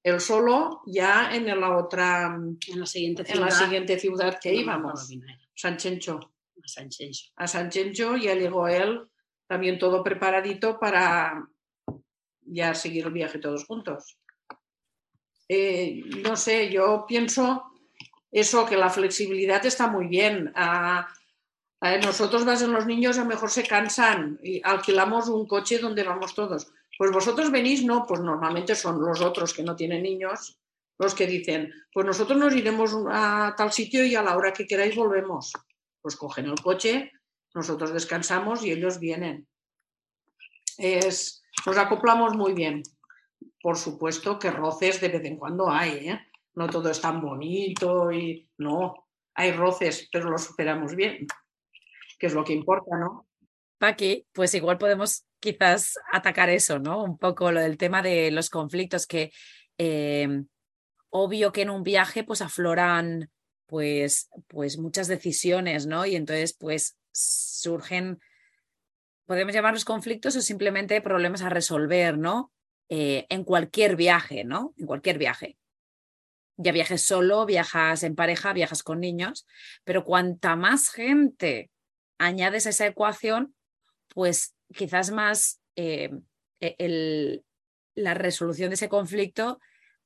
él 0.02 0.20
solo, 0.20 0.82
ya 0.86 1.34
en 1.34 1.46
la 1.46 1.76
otra, 1.76 2.36
en 2.36 2.80
la 2.80 2.86
siguiente 2.86 3.24
ciudad, 3.24 3.40
en 3.40 3.44
la 3.46 3.50
siguiente 3.50 3.98
ciudad 3.98 4.38
que 4.40 4.54
íbamos, 4.54 5.08
San 5.54 5.78
Chencho. 5.78 6.20
A 6.62 6.68
San 6.68 6.90
Chencho. 6.90 7.32
A 7.36 7.48
San 7.48 7.70
Chencho 7.70 8.16
ya 8.16 8.34
llegó 8.34 8.68
él, 8.68 9.08
también 9.48 9.78
todo 9.78 10.04
preparadito 10.04 10.78
para 10.78 11.48
ya 12.42 12.74
seguir 12.74 13.06
el 13.06 13.12
viaje 13.12 13.38
todos 13.38 13.64
juntos. 13.64 14.18
Eh, 15.48 16.02
no 16.22 16.36
sé, 16.36 16.70
yo 16.70 17.06
pienso 17.08 17.64
eso, 18.30 18.66
que 18.66 18.76
la 18.76 18.90
flexibilidad 18.90 19.64
está 19.64 19.88
muy 19.88 20.06
bien. 20.06 20.52
Ah, 20.54 21.08
nosotros 21.80 22.44
vas 22.44 22.62
los 22.62 22.86
niños, 22.86 23.18
a 23.18 23.22
lo 23.22 23.28
mejor 23.28 23.50
se 23.50 23.66
cansan 23.66 24.38
y 24.42 24.60
alquilamos 24.64 25.28
un 25.28 25.46
coche 25.46 25.78
donde 25.78 26.02
vamos 26.02 26.34
todos. 26.34 26.72
Pues 26.98 27.10
vosotros 27.10 27.50
venís, 27.50 27.84
no, 27.84 28.06
pues 28.06 28.20
normalmente 28.20 28.74
son 28.74 29.00
los 29.00 29.20
otros 29.20 29.52
que 29.52 29.62
no 29.62 29.76
tienen 29.76 30.02
niños 30.02 30.58
los 30.98 31.14
que 31.14 31.26
dicen, 31.26 31.70
pues 31.92 32.06
nosotros 32.06 32.38
nos 32.38 32.54
iremos 32.54 32.96
a 33.10 33.54
tal 33.54 33.70
sitio 33.70 34.02
y 34.06 34.14
a 34.14 34.22
la 34.22 34.34
hora 34.34 34.54
que 34.54 34.66
queráis 34.66 34.96
volvemos. 34.96 35.52
Pues 36.00 36.16
cogen 36.16 36.46
el 36.46 36.58
coche, 36.60 37.12
nosotros 37.54 37.92
descansamos 37.92 38.64
y 38.64 38.72
ellos 38.72 38.98
vienen. 38.98 39.46
Es, 40.78 41.42
nos 41.66 41.76
acoplamos 41.76 42.34
muy 42.34 42.54
bien. 42.54 42.82
Por 43.60 43.76
supuesto 43.76 44.38
que 44.38 44.50
roces 44.50 45.00
de 45.00 45.08
vez 45.08 45.24
en 45.24 45.36
cuando 45.36 45.68
hay, 45.68 46.08
¿eh? 46.08 46.20
no 46.54 46.66
todo 46.68 46.90
es 46.90 47.00
tan 47.00 47.20
bonito 47.20 48.10
y 48.10 48.48
no, 48.56 49.08
hay 49.34 49.52
roces, 49.52 50.08
pero 50.10 50.30
lo 50.30 50.38
superamos 50.38 50.94
bien 50.94 51.26
que 52.18 52.26
es 52.26 52.34
lo 52.34 52.44
que 52.44 52.52
importa, 52.52 52.96
¿no? 52.98 53.26
Paqui, 53.78 54.26
pues 54.32 54.54
igual 54.54 54.78
podemos 54.78 55.26
quizás 55.40 55.98
atacar 56.12 56.48
eso, 56.48 56.78
¿no? 56.78 57.02
Un 57.02 57.18
poco 57.18 57.52
lo 57.52 57.60
del 57.60 57.76
tema 57.76 58.02
de 58.02 58.30
los 58.30 58.50
conflictos 58.50 59.06
que 59.06 59.32
em, 59.78 60.46
obvio 61.10 61.52
que 61.52 61.62
en 61.62 61.70
un 61.70 61.82
viaje 61.82 62.24
pues 62.24 62.40
afloran 62.40 63.30
pues, 63.66 64.30
pues 64.46 64.78
muchas 64.78 65.08
decisiones, 65.08 65.86
¿no? 65.86 66.06
Y 66.06 66.16
entonces 66.16 66.56
pues 66.58 66.96
surgen, 67.12 68.20
podemos 69.26 69.54
llamarlos 69.54 69.84
conflictos 69.84 70.36
o 70.36 70.40
simplemente 70.40 71.00
problemas 71.00 71.42
a 71.42 71.50
resolver, 71.50 72.16
¿no? 72.16 72.52
Eh, 72.88 73.26
en 73.28 73.44
cualquier 73.44 73.96
viaje, 73.96 74.44
¿no? 74.44 74.72
En 74.78 74.86
cualquier 74.86 75.18
viaje. 75.18 75.58
Ya 76.56 76.72
viajes 76.72 77.02
solo, 77.02 77.44
viajas 77.44 78.02
en 78.02 78.14
pareja, 78.14 78.54
viajas 78.54 78.82
con 78.82 79.00
niños, 79.00 79.46
pero 79.84 80.04
cuanta 80.04 80.56
más 80.56 80.88
gente 80.88 81.70
añades 82.18 82.66
a 82.66 82.70
esa 82.70 82.86
ecuación, 82.86 83.54
pues 84.08 84.54
quizás 84.74 85.10
más 85.10 85.60
eh, 85.76 86.10
e-, 86.60 87.42
la 87.94 88.14
resolución 88.14 88.70
de 88.70 88.74
ese 88.74 88.88
conflicto 88.88 89.58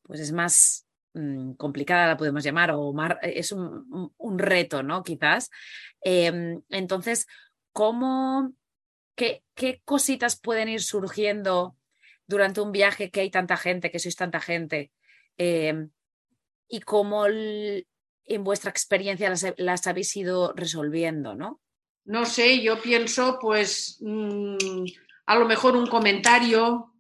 pues 0.03 0.20
es 0.20 0.33
más 0.33 0.88
mm, 1.14 1.53
complicada, 1.53 2.09
la 2.09 2.16
podemos 2.16 2.42
llamar, 2.42 2.73
o 2.75 2.92
es 3.23 3.53
un, 3.53 4.38
reto, 4.38 4.83
¿no? 4.83 5.05
Quizás. 5.05 5.51
Em, 6.01 6.62
entonces, 6.68 7.29
¿cómo, 7.73 8.53
qué, 9.14 9.44
qué, 9.55 9.81
cositas 9.85 10.40
pueden 10.40 10.68
ir 10.68 10.83
surgiendo 10.83 11.77
durante 12.27 12.61
un 12.61 12.73
viaje 12.73 13.11
que 13.12 13.20
hay 13.20 13.31
tanta 13.31 13.57
gente, 13.57 13.92
que 13.92 14.01
sois 14.01 14.16
tanta 14.16 14.40
gente? 14.40 14.90
Em, 15.37 15.90
y 16.68 16.81
cómo 16.81 17.27
en 17.27 18.44
vuestra 18.44 18.70
experiencia 18.70 19.31
las, 19.31 19.46
las 19.59 19.87
habéis 19.87 20.16
ido 20.16 20.53
resolviendo, 20.57 21.37
¿no? 21.37 21.61
No 22.11 22.27
sé, 22.27 22.61
yo 22.61 22.83
pienso, 22.83 23.38
pues, 23.40 23.99
mm, 24.01 24.85
a 25.27 25.37
lo 25.37 25.46
mejor 25.46 25.77
un 25.77 25.87
comentario 25.87 26.92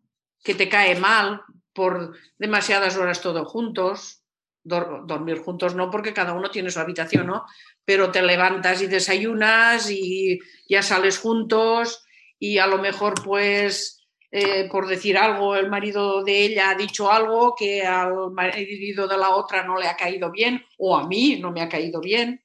que 0.44 0.54
te 0.54 0.68
cae 0.68 0.94
mal 0.94 1.42
por 1.72 2.14
demasiadas 2.38 2.96
horas 2.96 3.20
todos 3.20 3.48
juntos, 3.48 4.22
dormir 4.62 5.38
juntos 5.38 5.74
no, 5.74 5.90
porque 5.90 6.12
cada 6.12 6.32
uno 6.32 6.48
tiene 6.48 6.70
su 6.70 6.78
habitación, 6.78 7.26
¿no? 7.26 7.44
Pero 7.84 8.12
te 8.12 8.22
levantas 8.22 8.82
y 8.82 8.86
desayunas 8.86 9.90
y 9.90 10.38
ya 10.68 10.80
sales 10.80 11.18
juntos 11.18 12.04
y 12.38 12.58
a 12.58 12.68
lo 12.68 12.78
mejor, 12.78 13.14
pues, 13.24 14.06
eh, 14.30 14.68
por 14.70 14.86
decir 14.86 15.18
algo, 15.18 15.56
el 15.56 15.68
marido 15.68 16.22
de 16.22 16.44
ella 16.44 16.70
ha 16.70 16.76
dicho 16.76 17.10
algo 17.10 17.56
que 17.58 17.82
al 17.82 18.30
marido 18.30 19.08
de 19.08 19.18
la 19.18 19.30
otra 19.30 19.64
no 19.64 19.76
le 19.76 19.88
ha 19.88 19.96
caído 19.96 20.30
bien 20.30 20.64
o 20.78 20.96
a 20.96 21.08
mí 21.08 21.40
no 21.40 21.50
me 21.50 21.62
ha 21.62 21.68
caído 21.68 22.00
bien 22.00 22.44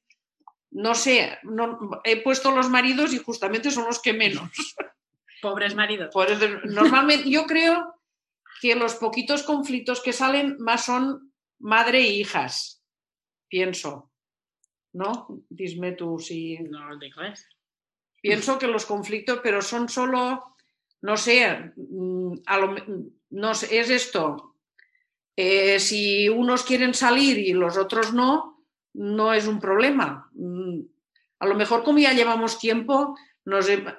no 0.76 0.94
sé, 0.94 1.40
no, 1.44 2.02
he 2.04 2.22
puesto 2.22 2.52
los 2.52 2.70
maridos 2.70 3.14
y 3.14 3.18
justamente 3.18 3.72
son 3.72 3.86
los 3.86 4.02
que 4.02 4.12
menos. 4.12 4.52
Pobres 5.42 5.74
maridos. 5.74 6.14
normalmente 6.66 7.30
yo 7.30 7.46
creo 7.46 7.96
que 8.62 8.76
los 8.76 8.96
poquitos 8.96 9.44
conflictos 9.44 10.02
que 10.02 10.12
salen 10.12 10.58
más 10.60 10.86
son 10.86 11.32
madre 11.60 12.00
e 12.00 12.10
hijas, 12.10 12.84
pienso. 13.48 14.12
¿No? 14.92 15.28
Dime 15.50 15.94
tú 15.94 16.20
si... 16.20 16.58
No 16.60 16.90
lo 16.90 16.98
digo 16.98 17.22
Pienso 18.22 18.60
que 18.60 18.68
los 18.68 18.86
conflictos, 18.86 19.40
pero 19.44 19.62
son 19.62 19.88
solo, 19.88 20.58
no 21.02 21.16
sé, 21.16 21.74
mm, 21.76 22.34
no 23.30 23.54
sé 23.54 23.80
es 23.80 23.90
esto. 23.90 24.56
Eh, 25.38 25.80
si 25.80 26.28
unos 26.28 26.64
quieren 26.64 26.94
salir 26.94 27.38
y 27.38 27.54
los 27.54 27.78
otros 27.78 28.14
no, 28.14 28.56
no 28.96 29.34
es 29.34 29.48
un 29.48 29.60
problema. 29.60 30.30
A 31.46 31.48
lo 31.48 31.54
mejor 31.54 31.84
como 31.84 32.00
ya 32.00 32.12
llevamos 32.12 32.58
tiempo, 32.58 33.16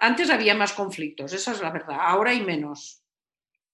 antes 0.00 0.30
había 0.30 0.56
más 0.56 0.72
conflictos, 0.72 1.32
esa 1.32 1.52
es 1.52 1.60
la 1.60 1.70
verdad, 1.70 1.96
ahora 2.00 2.32
hay 2.32 2.42
menos. 2.42 3.04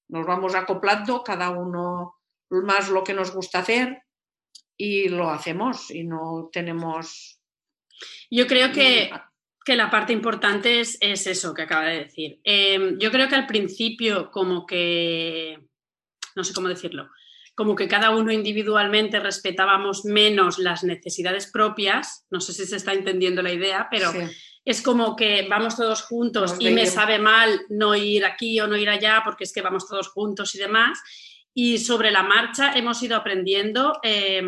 Nos 0.08 0.26
vamos 0.26 0.54
acoplando 0.54 1.24
cada 1.24 1.48
uno 1.48 2.16
más 2.50 2.90
lo 2.90 3.02
que 3.02 3.14
nos 3.14 3.32
gusta 3.32 3.60
hacer 3.60 4.02
y 4.76 5.08
lo 5.08 5.30
hacemos 5.30 5.90
y 5.90 6.04
no 6.04 6.50
tenemos... 6.52 7.40
Yo 8.30 8.46
creo 8.46 8.72
que, 8.72 9.10
que 9.64 9.74
la 9.74 9.90
parte 9.90 10.12
importante 10.12 10.80
es, 10.80 10.98
eso 11.00 11.54
que 11.54 11.62
acaba 11.62 11.86
de 11.86 12.04
decir. 12.04 12.40
Em, 12.44 12.98
yo 12.98 13.10
creo 13.10 13.26
que 13.26 13.36
al 13.36 13.46
principio 13.46 14.30
como 14.30 14.66
que, 14.66 15.66
no 16.36 16.44
sé 16.44 16.52
cómo 16.52 16.68
decirlo, 16.68 17.08
como 17.62 17.76
que 17.76 17.86
cada 17.86 18.10
uno 18.10 18.32
individualmente 18.32 19.20
respetábamos 19.20 20.04
menos 20.04 20.58
las 20.58 20.82
necesidades 20.82 21.46
propias, 21.46 22.26
no 22.28 22.40
sé 22.40 22.52
si 22.52 22.66
se 22.66 22.74
está 22.74 22.92
entendiendo 22.92 23.40
la 23.40 23.52
idea, 23.52 23.86
pero 23.88 24.12
es 24.64 24.82
como 24.82 25.14
que 25.14 25.46
vamos 25.48 25.76
todos 25.76 26.02
juntos 26.02 26.54
Nos 26.54 26.60
y 26.60 26.70
me 26.70 26.86
sabe 26.86 27.20
mal 27.20 27.60
no 27.68 27.94
ir 27.94 28.24
aquí 28.24 28.58
o 28.58 28.66
no 28.66 28.76
ir 28.76 28.90
allá 28.90 29.22
porque 29.24 29.44
es 29.44 29.52
que 29.52 29.62
vamos 29.62 29.86
todos 29.86 30.08
juntos 30.08 30.56
y 30.56 30.58
demás. 30.58 31.00
Y 31.54 31.78
sobre 31.78 32.10
la 32.10 32.24
marcha 32.24 32.72
hemos 32.72 33.00
ido 33.00 33.14
aprendiendo 33.14 34.00
eh, 34.02 34.42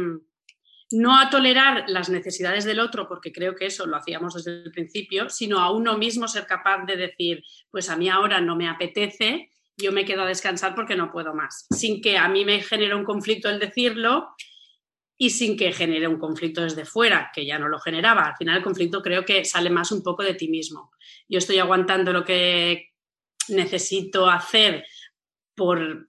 no 0.90 1.16
a 1.16 1.30
tolerar 1.30 1.84
las 1.86 2.08
necesidades 2.08 2.64
del 2.64 2.80
otro, 2.80 3.06
porque 3.06 3.30
creo 3.30 3.54
que 3.54 3.66
eso 3.66 3.86
lo 3.86 3.96
hacíamos 3.96 4.34
desde 4.34 4.64
el 4.64 4.72
principio, 4.72 5.30
sino 5.30 5.60
a 5.60 5.70
uno 5.70 5.96
mismo 5.96 6.26
ser 6.26 6.48
capaz 6.48 6.84
de 6.84 6.96
decir, 6.96 7.44
pues 7.70 7.88
a 7.90 7.96
mí 7.96 8.08
ahora 8.08 8.40
no 8.40 8.56
me 8.56 8.68
apetece, 8.68 9.52
yo 9.76 9.92
me 9.92 10.04
quedo 10.04 10.22
a 10.22 10.26
descansar 10.26 10.74
porque 10.74 10.96
no 10.96 11.10
puedo 11.10 11.34
más, 11.34 11.66
sin 11.70 12.00
que 12.00 12.16
a 12.16 12.28
mí 12.28 12.44
me 12.44 12.60
genere 12.60 12.94
un 12.94 13.04
conflicto 13.04 13.48
el 13.48 13.58
decirlo 13.58 14.34
y 15.16 15.30
sin 15.30 15.56
que 15.56 15.72
genere 15.72 16.08
un 16.08 16.18
conflicto 16.18 16.62
desde 16.62 16.84
fuera, 16.84 17.30
que 17.32 17.46
ya 17.46 17.58
no 17.58 17.68
lo 17.68 17.78
generaba. 17.78 18.22
Al 18.22 18.36
final 18.36 18.56
el 18.56 18.62
conflicto 18.62 19.00
creo 19.00 19.24
que 19.24 19.44
sale 19.44 19.70
más 19.70 19.92
un 19.92 20.02
poco 20.02 20.22
de 20.22 20.34
ti 20.34 20.48
mismo. 20.48 20.90
Yo 21.28 21.38
estoy 21.38 21.58
aguantando 21.58 22.12
lo 22.12 22.24
que 22.24 22.90
necesito 23.48 24.28
hacer 24.28 24.84
por, 25.54 26.06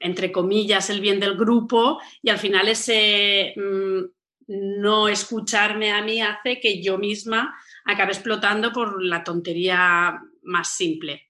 entre 0.00 0.32
comillas, 0.32 0.90
el 0.90 1.00
bien 1.00 1.18
del 1.18 1.36
grupo 1.36 1.98
y 2.22 2.28
al 2.28 2.38
final 2.38 2.68
ese 2.68 3.54
mmm, 3.56 4.02
no 4.48 5.08
escucharme 5.08 5.92
a 5.92 6.02
mí 6.02 6.20
hace 6.20 6.60
que 6.60 6.82
yo 6.82 6.98
misma 6.98 7.56
acabe 7.84 8.12
explotando 8.12 8.72
por 8.72 9.02
la 9.02 9.24
tontería 9.24 10.20
más 10.42 10.76
simple. 10.76 11.25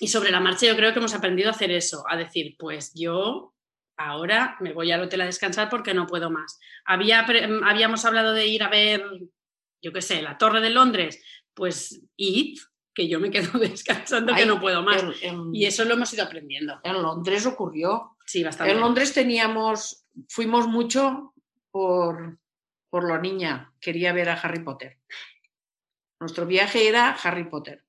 Y 0.00 0.08
sobre 0.08 0.30
la 0.30 0.40
marcha 0.40 0.66
yo 0.66 0.76
creo 0.76 0.92
que 0.92 0.98
hemos 0.98 1.14
aprendido 1.14 1.48
a 1.48 1.52
hacer 1.52 1.70
eso, 1.70 2.04
a 2.08 2.16
decir, 2.16 2.56
pues 2.58 2.92
yo 2.94 3.54
ahora 3.96 4.56
me 4.60 4.72
voy 4.72 4.92
al 4.92 5.02
hotel 5.02 5.22
a 5.22 5.26
descansar 5.26 5.68
porque 5.68 5.94
no 5.94 6.06
puedo 6.06 6.30
más. 6.30 6.58
Había, 6.84 7.26
habíamos 7.64 8.04
hablado 8.04 8.32
de 8.32 8.46
ir 8.46 8.62
a 8.62 8.68
ver, 8.68 9.04
yo 9.82 9.92
qué 9.92 10.02
sé, 10.02 10.22
la 10.22 10.38
Torre 10.38 10.60
de 10.60 10.70
Londres, 10.70 11.22
pues 11.52 12.00
id, 12.16 12.58
que 12.94 13.08
yo 13.08 13.20
me 13.20 13.30
quedo 13.30 13.58
descansando 13.58 14.32
Ay, 14.32 14.42
que 14.42 14.46
no 14.46 14.60
puedo 14.60 14.82
más. 14.82 15.02
En, 15.02 15.14
en, 15.22 15.54
y 15.54 15.66
eso 15.66 15.84
lo 15.84 15.94
hemos 15.94 16.12
ido 16.14 16.24
aprendiendo. 16.24 16.80
En 16.84 17.02
Londres 17.02 17.44
ocurrió. 17.46 18.16
Sí, 18.24 18.42
bastante. 18.44 18.72
En 18.72 18.80
Londres 18.80 19.12
teníamos, 19.12 20.06
fuimos 20.28 20.68
mucho 20.68 21.34
por, 21.70 22.38
por 22.90 23.08
la 23.08 23.18
niña, 23.18 23.72
quería 23.80 24.12
ver 24.12 24.28
a 24.28 24.34
Harry 24.34 24.62
Potter. 24.62 24.98
Nuestro 26.20 26.46
viaje 26.46 26.88
era 26.88 27.10
Harry 27.10 27.44
Potter. 27.44 27.84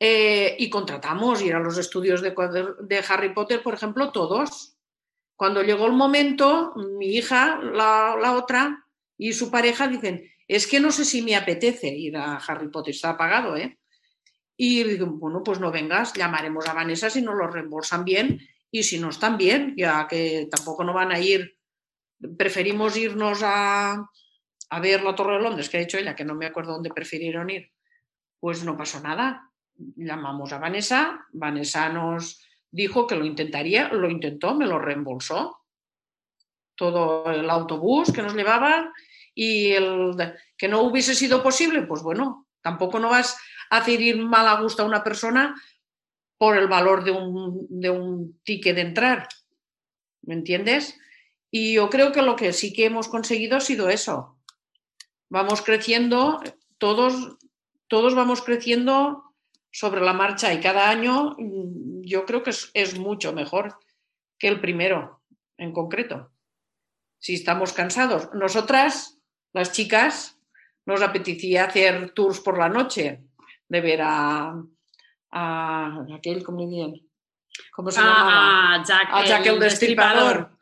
Eh, 0.00 0.54
y 0.58 0.70
contratamos 0.70 1.42
ir 1.42 1.54
a 1.54 1.60
los 1.60 1.76
estudios 1.76 2.22
de, 2.22 3.04
Harry 3.08 3.34
Potter, 3.34 3.62
por 3.62 3.74
ejemplo, 3.74 4.12
todos. 4.12 4.76
Cuando 5.34 5.62
llegó 5.62 5.86
el 5.86 5.92
momento, 5.92 6.72
mi 6.76 7.16
hija, 7.16 7.58
la, 7.58 8.34
otra 8.36 8.84
y 9.16 9.32
su 9.32 9.50
pareja 9.50 9.88
dicen, 9.88 10.30
es 10.46 10.66
que 10.66 10.80
no 10.80 10.92
sé 10.92 11.04
si 11.04 11.22
me 11.22 11.36
apetece 11.36 11.88
ir 11.88 12.16
a 12.16 12.36
Harry 12.36 12.68
Potter, 12.68 12.94
está 12.94 13.16
pagado, 13.16 13.56
¿eh? 13.56 13.78
Y 14.56 14.82
digo, 14.84 15.06
bueno, 15.06 15.42
pues 15.42 15.60
no 15.60 15.70
vengas, 15.70 16.12
llamaremos 16.14 16.66
a 16.68 16.74
Vanessa 16.74 17.10
si 17.10 17.22
nos 17.22 17.36
lo 17.36 17.46
reembolsan 17.46 18.04
bien 18.04 18.40
y 18.70 18.82
si 18.82 18.98
no 18.98 19.10
están 19.10 19.36
bien, 19.36 19.74
ya 19.76 20.06
que 20.08 20.48
tampoco 20.50 20.82
no 20.82 20.92
van 20.92 21.12
a 21.12 21.20
ir, 21.20 21.56
preferimos 22.36 22.96
irnos 22.96 23.42
a, 23.44 24.10
a 24.70 24.80
ver 24.80 25.02
la 25.02 25.14
Torre 25.14 25.36
de 25.36 25.42
Londres, 25.42 25.68
que 25.68 25.76
ha 25.76 25.80
dicho 25.80 25.98
ella, 25.98 26.16
que 26.16 26.24
no 26.24 26.34
me 26.34 26.46
acuerdo 26.46 26.72
dónde 26.72 26.90
prefirieron 26.90 27.50
ir. 27.50 27.72
Pues 28.40 28.64
no 28.64 28.76
pasó 28.76 29.00
nada. 29.00 29.47
Llamamos 29.78 30.52
a 30.52 30.58
Vanessa, 30.58 31.26
Vanessa 31.32 31.88
nos 31.88 32.40
dijo 32.70 33.06
que 33.06 33.14
lo 33.14 33.24
intentaría, 33.24 33.88
lo 33.88 34.10
intentó, 34.10 34.54
me 34.54 34.66
lo 34.66 34.78
reembolsó. 34.78 35.64
Todo 36.74 37.30
el 37.30 37.48
autobús 37.48 38.12
que 38.12 38.22
nos 38.22 38.34
llevaba 38.34 38.92
y 39.34 39.72
el 39.72 40.14
que 40.56 40.68
no 40.68 40.82
hubiese 40.82 41.14
sido 41.14 41.42
posible, 41.42 41.82
pues 41.82 42.02
bueno, 42.02 42.46
tampoco 42.60 42.98
no 42.98 43.10
vas 43.10 43.38
a 43.70 43.78
hacer 43.78 44.00
ir 44.00 44.18
mal 44.18 44.46
a 44.48 44.60
gusto 44.60 44.82
a 44.82 44.86
una 44.86 45.04
persona 45.04 45.54
por 46.38 46.56
el 46.56 46.68
valor 46.68 47.04
de 47.04 47.10
un, 47.10 47.66
de 47.68 47.90
un 47.90 48.40
ticket 48.44 48.74
de 48.74 48.82
entrar. 48.82 49.28
¿Me 50.22 50.34
entiendes? 50.34 50.98
Y 51.50 51.74
yo 51.74 51.88
creo 51.88 52.12
que 52.12 52.22
lo 52.22 52.36
que 52.36 52.52
sí 52.52 52.72
que 52.72 52.86
hemos 52.86 53.08
conseguido 53.08 53.56
ha 53.56 53.60
sido 53.60 53.88
eso. 53.88 54.38
Vamos 55.30 55.62
creciendo, 55.62 56.42
todos, 56.78 57.38
todos 57.86 58.14
vamos 58.14 58.42
creciendo 58.42 59.27
sobre 59.70 60.00
la 60.00 60.12
marcha 60.12 60.52
y 60.52 60.60
cada 60.60 60.88
año 60.88 61.36
yo 62.02 62.24
creo 62.24 62.42
que 62.42 62.50
es, 62.50 62.70
es, 62.74 62.98
mucho 62.98 63.32
mejor 63.32 63.78
que 64.38 64.48
el 64.48 64.60
primero 64.60 65.22
en 65.56 65.72
concreto. 65.72 66.30
Si 67.18 67.34
estamos 67.34 67.72
cansados. 67.72 68.30
Nosotras, 68.32 69.18
las 69.52 69.72
chicas, 69.72 70.38
nos 70.86 71.02
apetecía 71.02 71.64
hacer 71.64 72.12
tours 72.12 72.40
por 72.40 72.58
la 72.58 72.68
noche, 72.68 73.24
de 73.68 73.80
ver 73.80 74.00
a, 74.02 74.54
a 75.30 76.06
aquel 76.16 76.42
comedian. 76.42 76.94
¿Cómo 77.72 77.90
se 77.90 78.00
llama? 78.00 78.76
A 78.76 78.84
Jack, 78.84 79.08
a 79.10 79.24
Jack 79.24 79.46
el, 79.46 79.54
el 79.54 79.60
destripador. 79.60 80.56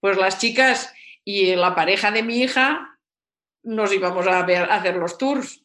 Pues 0.00 0.16
las 0.16 0.38
chicas 0.38 0.92
y 1.24 1.54
la 1.54 1.74
pareja 1.74 2.10
de 2.10 2.22
mi 2.22 2.42
hija 2.42 2.98
nos 3.62 3.92
íbamos 3.92 4.26
a, 4.26 4.42
ver, 4.44 4.70
a 4.70 4.76
hacer 4.76 4.96
los 4.96 5.18
tours 5.18 5.62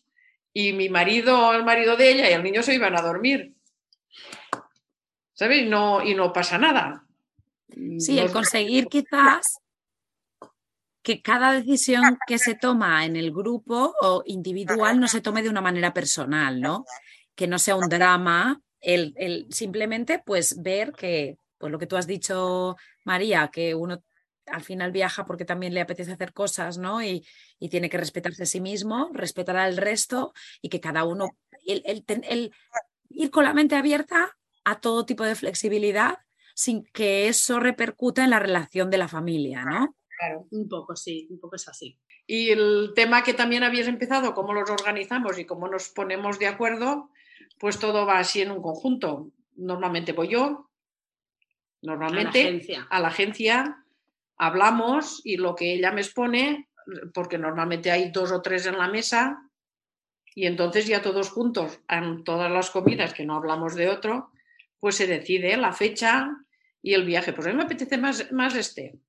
y 0.53 0.73
mi 0.73 0.89
marido, 0.89 1.53
el 1.53 1.63
marido 1.63 1.95
de 1.97 2.11
ella 2.11 2.29
y 2.29 2.33
el 2.33 2.43
niño 2.43 2.61
se 2.61 2.75
iban 2.75 2.95
a 2.95 3.01
dormir. 3.01 3.55
¿Sabes? 5.33 5.67
No, 5.67 6.03
y 6.03 6.13
no 6.13 6.31
pasa 6.31 6.57
nada. 6.57 7.05
Sí, 7.97 8.19
el 8.19 8.31
conseguir 8.31 8.85
quizás 8.85 9.57
que 11.01 11.21
cada 11.21 11.51
decisión 11.53 12.17
que 12.27 12.37
se 12.37 12.55
toma 12.55 13.05
en 13.05 13.15
el 13.15 13.31
grupo 13.31 13.95
o 14.01 14.23
individual 14.25 14.99
no 14.99 15.07
se 15.07 15.21
tome 15.21 15.41
de 15.41 15.49
una 15.49 15.59
manera 15.59 15.93
personal, 15.93 16.61
¿no? 16.61 16.85
Que 17.35 17.47
no 17.47 17.57
sea 17.57 17.75
un 17.75 17.89
drama, 17.89 18.61
el, 18.79 19.13
el 19.17 19.47
simplemente 19.49 20.21
pues 20.23 20.61
ver 20.61 20.93
que, 20.93 21.37
pues 21.57 21.71
lo 21.71 21.79
que 21.79 21.87
tú 21.87 21.97
has 21.97 22.05
dicho, 22.05 22.77
María, 23.03 23.49
que 23.51 23.73
uno 23.73 24.03
al 24.45 24.63
final 24.63 24.91
viaja 24.91 25.25
porque 25.25 25.45
también 25.45 25.73
le 25.73 25.81
apetece 25.81 26.11
hacer 26.11 26.33
cosas, 26.33 26.77
¿no? 26.77 27.03
Y, 27.03 27.25
y 27.59 27.69
tiene 27.69 27.89
que 27.89 27.97
respetarse 27.97 28.43
a 28.43 28.47
sí 28.47 28.61
mismo, 28.61 29.09
respetar 29.13 29.57
al 29.57 29.77
resto 29.77 30.33
y 30.61 30.69
que 30.69 30.79
cada 30.79 31.03
uno, 31.03 31.37
el, 31.65 31.81
el, 31.85 32.03
el, 32.07 32.51
ir 33.09 33.31
con 33.31 33.43
la 33.43 33.53
mente 33.53 33.75
abierta 33.75 34.35
a 34.63 34.79
todo 34.79 35.05
tipo 35.05 35.23
de 35.23 35.35
flexibilidad 35.35 36.19
sin 36.55 36.85
que 36.85 37.27
eso 37.27 37.59
repercuta 37.59 38.23
en 38.23 38.29
la 38.29 38.39
relación 38.39 38.89
de 38.89 38.97
la 38.97 39.07
familia, 39.07 39.65
¿no? 39.65 39.95
Claro, 40.19 40.47
un 40.51 40.69
poco 40.69 40.95
sí, 40.95 41.27
un 41.29 41.39
poco 41.39 41.55
es 41.55 41.67
así. 41.67 41.97
Y 42.25 42.49
el 42.51 42.91
tema 42.95 43.23
que 43.23 43.33
también 43.33 43.63
habías 43.63 43.87
empezado, 43.87 44.33
cómo 44.33 44.53
los 44.53 44.69
organizamos 44.69 45.37
y 45.39 45.45
cómo 45.45 45.67
nos 45.67 45.89
ponemos 45.89 46.39
de 46.39 46.47
acuerdo, 46.47 47.09
pues 47.59 47.79
todo 47.79 48.05
va 48.05 48.19
así 48.19 48.41
en 48.41 48.51
un 48.51 48.61
conjunto. 48.61 49.31
Normalmente 49.55 50.13
voy 50.13 50.29
yo, 50.29 50.69
normalmente 51.81 52.41
a 52.41 52.43
la 52.43 52.49
agencia, 52.49 52.87
a 52.89 52.99
la 52.99 53.07
agencia 53.07 53.82
hablamos 54.37 55.21
y 55.23 55.37
lo 55.37 55.55
que 55.55 55.73
ella 55.73 55.91
me 55.91 56.01
expone, 56.01 56.69
porque 57.13 57.37
normalmente 57.37 57.91
hay 57.91 58.11
dos 58.11 58.31
o 58.31 58.41
tres 58.41 58.65
en 58.65 58.77
la 58.77 58.87
mesa, 58.87 59.49
y 60.35 60.47
entonces 60.47 60.87
ya 60.87 61.01
todos 61.01 61.29
juntos, 61.29 61.79
en 61.87 62.23
todas 62.23 62.51
las 62.51 62.71
comidas, 62.71 63.13
que 63.13 63.25
no 63.25 63.35
hablamos 63.35 63.75
de 63.75 63.89
otro, 63.89 64.31
pues 64.79 64.95
se 64.95 65.07
decide 65.07 65.55
la 65.57 65.71
fecha 65.71 66.29
y 66.81 66.93
el 66.93 67.05
viaje. 67.05 67.33
Pues 67.33 67.47
a 67.47 67.51
mí 67.51 67.55
me 67.55 67.63
apetece 67.63 67.97
más, 67.97 68.31
más 68.31 68.55
este. 68.55 68.99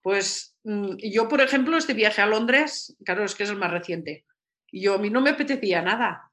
Pues 0.00 0.56
yo, 0.64 1.28
por 1.28 1.40
ejemplo, 1.40 1.76
este 1.76 1.94
viaje 1.94 2.22
a 2.22 2.26
Londres, 2.26 2.96
claro, 3.04 3.24
es 3.24 3.34
que 3.34 3.42
es 3.42 3.50
el 3.50 3.56
más 3.56 3.70
reciente. 3.70 4.24
Yo 4.70 4.94
a 4.94 4.98
mí 4.98 5.10
no 5.10 5.20
me 5.20 5.30
apetecía 5.30 5.82
nada. 5.82 6.30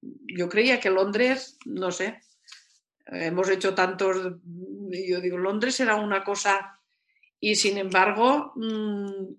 Yo 0.00 0.48
creía 0.48 0.80
que 0.80 0.90
Londres, 0.90 1.58
no 1.64 1.90
sé, 1.90 2.20
hemos 3.06 3.48
hecho 3.48 3.74
tantos, 3.74 4.36
yo 4.90 5.20
digo, 5.20 5.38
Londres 5.38 5.80
era 5.80 5.96
una 5.96 6.22
cosa 6.22 6.77
y 7.40 7.54
sin 7.56 7.78
embargo 7.78 8.52
mmm, 8.56 9.34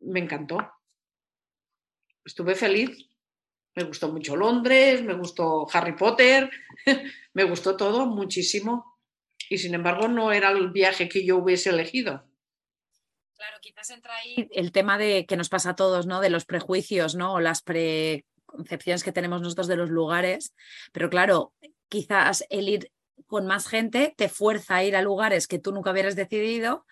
me 0.00 0.20
encantó. 0.20 0.58
Estuve 2.24 2.54
feliz. 2.54 3.08
Me 3.74 3.84
gustó 3.84 4.12
mucho 4.12 4.36
Londres, 4.36 5.02
me 5.02 5.14
gustó 5.14 5.66
Harry 5.72 5.96
Potter, 5.96 6.50
me 7.32 7.44
gustó 7.44 7.76
todo 7.76 8.06
muchísimo. 8.06 8.98
Y 9.48 9.58
sin 9.58 9.74
embargo 9.74 10.08
no 10.08 10.30
era 10.30 10.50
el 10.50 10.70
viaje 10.70 11.08
que 11.08 11.24
yo 11.24 11.38
hubiese 11.38 11.70
elegido. 11.70 12.24
Claro, 13.34 13.56
quizás 13.60 13.90
entra 13.90 14.14
ahí 14.14 14.48
el 14.52 14.72
tema 14.72 14.98
de 14.98 15.26
que 15.26 15.36
nos 15.36 15.48
pasa 15.48 15.70
a 15.70 15.74
todos, 15.74 16.06
¿no? 16.06 16.20
De 16.20 16.30
los 16.30 16.44
prejuicios, 16.44 17.14
¿no? 17.14 17.34
O 17.34 17.40
las 17.40 17.62
preconcepciones 17.62 19.02
que 19.02 19.12
tenemos 19.12 19.40
nosotros 19.40 19.66
de 19.66 19.76
los 19.76 19.90
lugares. 19.90 20.54
Pero 20.92 21.10
claro, 21.10 21.54
quizás 21.88 22.44
el 22.50 22.68
ir 22.68 22.92
con 23.26 23.46
más 23.46 23.66
gente 23.66 24.14
te 24.16 24.28
fuerza 24.28 24.76
a 24.76 24.84
ir 24.84 24.94
a 24.94 25.02
lugares 25.02 25.48
que 25.48 25.58
tú 25.58 25.72
nunca 25.72 25.90
hubieras 25.90 26.14
decidido 26.14 26.84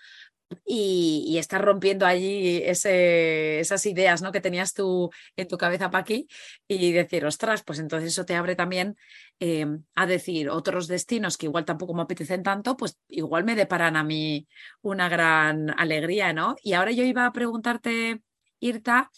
y, 0.64 1.24
y 1.26 1.38
estás 1.38 1.60
rompiendo 1.60 2.06
allí 2.06 2.62
esas 2.64 3.86
ideas 3.86 4.22
¿no? 4.22 4.32
que 4.32 4.40
tenías 4.40 4.74
tú 4.74 5.10
en 5.36 5.48
tu 5.48 5.58
cabeza, 5.58 5.90
Paqui, 5.90 6.26
y 6.68 6.92
decir, 6.92 7.24
ostras, 7.24 7.62
pues 7.62 7.78
entonces 7.78 8.10
eso 8.10 8.24
te 8.24 8.34
abre 8.34 8.56
también 8.56 8.96
eh, 9.38 9.66
a 9.94 10.06
decir 10.06 10.50
otros 10.50 10.86
destinos 10.86 11.36
que 11.36 11.46
igual 11.46 11.64
tampoco 11.64 11.94
me 11.94 12.02
apetecen 12.02 12.42
tanto, 12.42 12.76
pues 12.76 12.98
igual 13.08 13.44
me 13.44 13.54
deparan 13.54 13.96
a 13.96 14.04
mí 14.04 14.46
una 14.82 15.08
gran 15.08 15.70
alegría, 15.78 16.32
¿no? 16.32 16.56
Y 16.62 16.74
ahora 16.74 16.92
yo 16.92 17.04
iba 17.04 17.26
a 17.26 17.32
preguntarte, 17.32 18.20
Irta, 18.60 19.10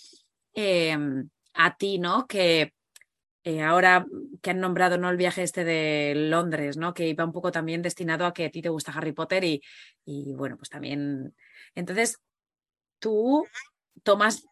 eh, 0.55 0.97
a 1.55 1.76
ti, 1.76 1.99
¿no? 1.99 2.26
Que 2.26 2.72
eh, 3.45 3.62
ahora 3.62 4.07
que 4.40 4.51
han 4.51 4.61
nombrado 4.61 4.99
¿no? 4.99 5.11
el 5.11 5.16
viaje 5.16 5.43
este 5.43 5.64
de 5.64 6.14
Londres, 6.14 6.76
¿no? 6.76 6.95
Que 6.95 7.09
iba 7.09 7.24
un 7.24 7.32
poco 7.32 7.51
también 7.51 7.82
destinado 7.82 8.26
a 8.26 8.32
que 8.34 8.47
a 8.47 8.51
ti 8.51 8.62
te 8.62 8.68
gusta 8.68 8.93
Harry 8.93 9.12
Potter 9.12 9.45
y, 9.45 9.62
y 10.05 10.32
bueno, 10.34 10.57
pues 10.57 10.68
también. 10.68 11.34
Entonces, 11.74 12.20
tú 12.99 13.47
tomas 14.03 14.45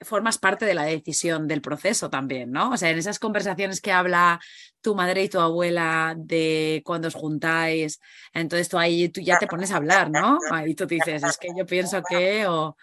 formas 0.00 0.38
parte 0.38 0.66
de 0.66 0.74
la 0.74 0.84
decisión 0.84 1.48
del 1.48 1.62
proceso 1.62 2.10
también, 2.10 2.50
¿no? 2.50 2.70
O 2.72 2.76
sea, 2.76 2.90
en 2.90 2.98
esas 2.98 3.18
conversaciones 3.18 3.80
que 3.80 3.92
habla 3.92 4.40
tu 4.80 4.94
madre 4.94 5.24
y 5.24 5.28
tu 5.28 5.40
abuela 5.40 6.14
de 6.16 6.82
cuando 6.84 7.08
os 7.08 7.14
juntáis, 7.14 8.00
entonces 8.32 8.68
tú 8.68 8.78
ahí 8.78 9.08
tú 9.08 9.20
ya 9.20 9.38
te 9.38 9.46
pones 9.46 9.72
a 9.72 9.76
hablar, 9.76 10.10
¿no? 10.10 10.38
Ahí 10.52 10.74
tú 10.74 10.86
dices, 10.86 11.22
es 11.22 11.38
que 11.38 11.48
yo 11.56 11.64
pienso 11.64 12.02
que, 12.08 12.46
o 12.46 12.76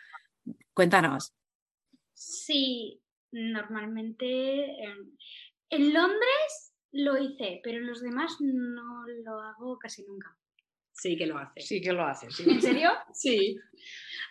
cuéntanos. 0.74 1.34
Sí, 2.14 3.03
normalmente 3.34 4.78
en 5.70 5.94
Londres 5.94 6.74
lo 6.92 7.18
hice, 7.18 7.60
pero 7.64 7.80
en 7.80 7.88
los 7.88 8.02
demás 8.02 8.38
no 8.40 9.04
lo 9.26 9.40
hago 9.40 9.78
casi 9.80 10.04
nunca. 10.04 10.36
Sí 10.94 11.18
que 11.18 11.26
lo 11.26 11.40
hace. 11.40 11.60
Sí 11.62 11.82
que 11.82 11.92
lo 11.92 12.06
hace, 12.06 12.30
sí. 12.32 12.44
¿En 12.48 12.62
serio? 12.62 12.92
Sí. 13.14 13.58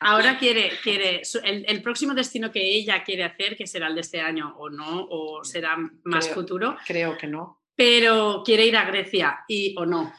Ahora 0.00 0.38
quiere, 0.38 0.70
quiere 0.82 1.22
el, 1.44 1.64
el, 1.68 1.82
próximo 1.82 2.14
destino 2.14 2.50
que 2.50 2.62
ella 2.62 3.04
quiere 3.04 3.24
hacer, 3.24 3.56
que 3.56 3.66
será 3.66 3.88
el 3.88 3.94
de 3.94 4.00
este 4.00 4.20
año 4.20 4.54
o 4.56 4.70
no, 4.70 5.06
o 5.10 5.44
será 5.44 5.76
más 6.04 6.24
Creo- 6.26 6.34
futuro, 6.34 6.76
Creo 6.86 7.16
que 7.18 7.26
no. 7.26 7.62
pero 7.74 8.42
quiere 8.44 8.66
ir 8.66 8.76
a 8.76 8.84
Grecia 8.84 9.40
y 9.48 9.74
o 9.76 9.84
no. 9.86 10.12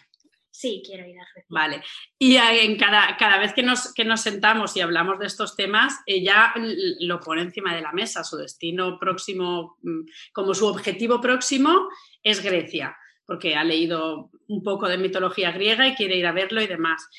Sí, 0.55 0.83
quiero 0.85 1.07
ir 1.07 1.19
a 1.19 1.25
Grecia. 1.33 1.47
Vale. 1.49 1.81
Y 2.19 2.35
en 2.35 2.77
cada, 2.77 3.17
cada 3.17 3.39
vez 3.39 3.53
que 3.53 3.63
nos, 3.63 3.91
que 3.91 4.05
nos 4.05 4.21
sentamos 4.21 4.77
y 4.77 4.81
hablamos 4.81 5.17
de 5.17 5.25
estos 5.25 5.55
temas, 5.55 5.95
ella 6.05 6.53
lo 6.99 7.19
pone 7.19 7.41
encima 7.41 7.73
de 7.73 7.81
la 7.81 7.91
mesa. 7.91 8.23
Su 8.23 8.37
destino 8.37 8.99
próximo, 8.99 9.79
mm, 9.81 10.01
como 10.31 10.53
su 10.53 10.67
objetivo 10.67 11.19
próximo, 11.19 11.89
es 12.21 12.43
Grecia, 12.43 12.95
porque 13.25 13.55
ha 13.55 13.63
leído 13.63 14.29
un 14.47 14.61
poco 14.61 14.87
de 14.87 14.99
mitología 14.99 15.51
griega 15.51 15.87
y 15.87 15.95
quiere 15.95 16.17
ir 16.17 16.27
a 16.27 16.31
verlo 16.31 16.61
y 16.61 16.67
demás. 16.67 17.09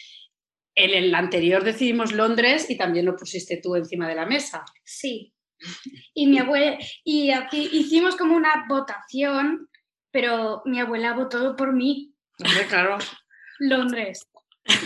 En 0.76 0.90
el 0.90 1.12
anterior 1.12 1.64
decidimos 1.64 2.12
Londres 2.12 2.70
y 2.70 2.76
también 2.76 3.04
lo 3.04 3.16
pusiste 3.16 3.60
tú 3.60 3.74
encima 3.74 4.08
de 4.08 4.14
la 4.14 4.26
mesa. 4.26 4.64
Sí. 4.84 5.34
Y 6.14 6.28
mi 6.28 6.38
abuela, 6.38 6.78
y 7.02 7.30
aquí 7.30 7.68
hicimos 7.72 8.14
como 8.14 8.36
una 8.36 8.64
votación, 8.68 9.68
pero 10.12 10.62
mi 10.66 10.78
abuela 10.78 11.14
votó 11.14 11.56
por 11.56 11.72
mí, 11.72 12.14
Hombre, 12.40 12.66
claro. 12.66 12.98
Londres. 13.68 14.26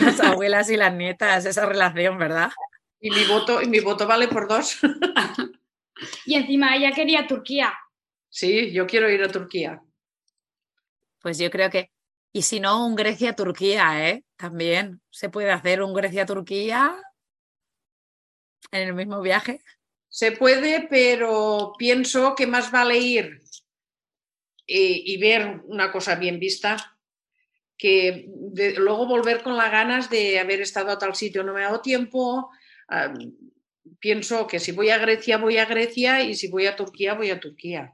Las 0.01 0.19
abuelas 0.19 0.69
y 0.69 0.77
las 0.77 0.93
nietas, 0.93 1.45
esa 1.45 1.65
relación, 1.65 2.17
¿verdad? 2.17 2.51
Y 2.99 3.11
mi 3.11 3.23
voto, 3.25 3.61
y 3.61 3.67
mi 3.67 3.79
voto 3.79 4.05
vale 4.07 4.27
por 4.27 4.47
dos. 4.47 4.77
Y 6.25 6.35
encima 6.35 6.75
ella 6.75 6.91
quería 6.91 7.27
Turquía. 7.27 7.73
Sí, 8.29 8.71
yo 8.71 8.87
quiero 8.87 9.09
ir 9.09 9.23
a 9.23 9.31
Turquía. 9.31 9.81
Pues 11.21 11.37
yo 11.37 11.49
creo 11.49 11.69
que, 11.69 11.91
y 12.31 12.43
si 12.43 12.59
no, 12.59 12.85
un 12.85 12.95
Grecia-Turquía, 12.95 14.09
¿eh? 14.09 14.23
También 14.37 15.01
se 15.09 15.29
puede 15.29 15.51
hacer 15.51 15.81
un 15.81 15.93
Grecia-Turquía 15.93 16.95
en 18.71 18.87
el 18.87 18.93
mismo 18.93 19.21
viaje. 19.21 19.61
Se 20.07 20.31
puede, 20.31 20.87
pero 20.89 21.73
pienso 21.77 22.35
que 22.35 22.47
más 22.47 22.71
vale 22.71 22.97
ir 22.97 23.41
y, 24.65 25.13
y 25.13 25.17
ver 25.17 25.61
una 25.65 25.91
cosa 25.91 26.15
bien 26.15 26.39
vista 26.39 26.97
que 27.79 28.27
luego 28.77 29.07
volver 29.07 29.41
con 29.41 29.55
las 29.55 29.71
ganas 29.71 30.09
de 30.09 30.37
haber 30.37 30.59
estado 30.59 30.91
a 30.91 30.99
tal 30.99 31.15
sitio. 31.15 31.43
No 31.43 31.53
me 31.53 31.61
ha 31.61 31.67
dado 31.67 31.81
tiempo. 31.81 32.51
pienso 33.99 34.45
que 34.47 34.59
si 34.59 34.73
voy 34.73 34.89
a 34.89 34.97
Grecia, 34.97 35.37
voy 35.37 35.57
a 35.57 35.65
Grecia 35.65 36.21
y 36.21 36.35
si 36.35 36.49
voy 36.49 36.67
a 36.67 36.75
Turquía, 36.75 37.13
voy 37.13 37.31
a 37.31 37.39
Turquía. 37.39 37.93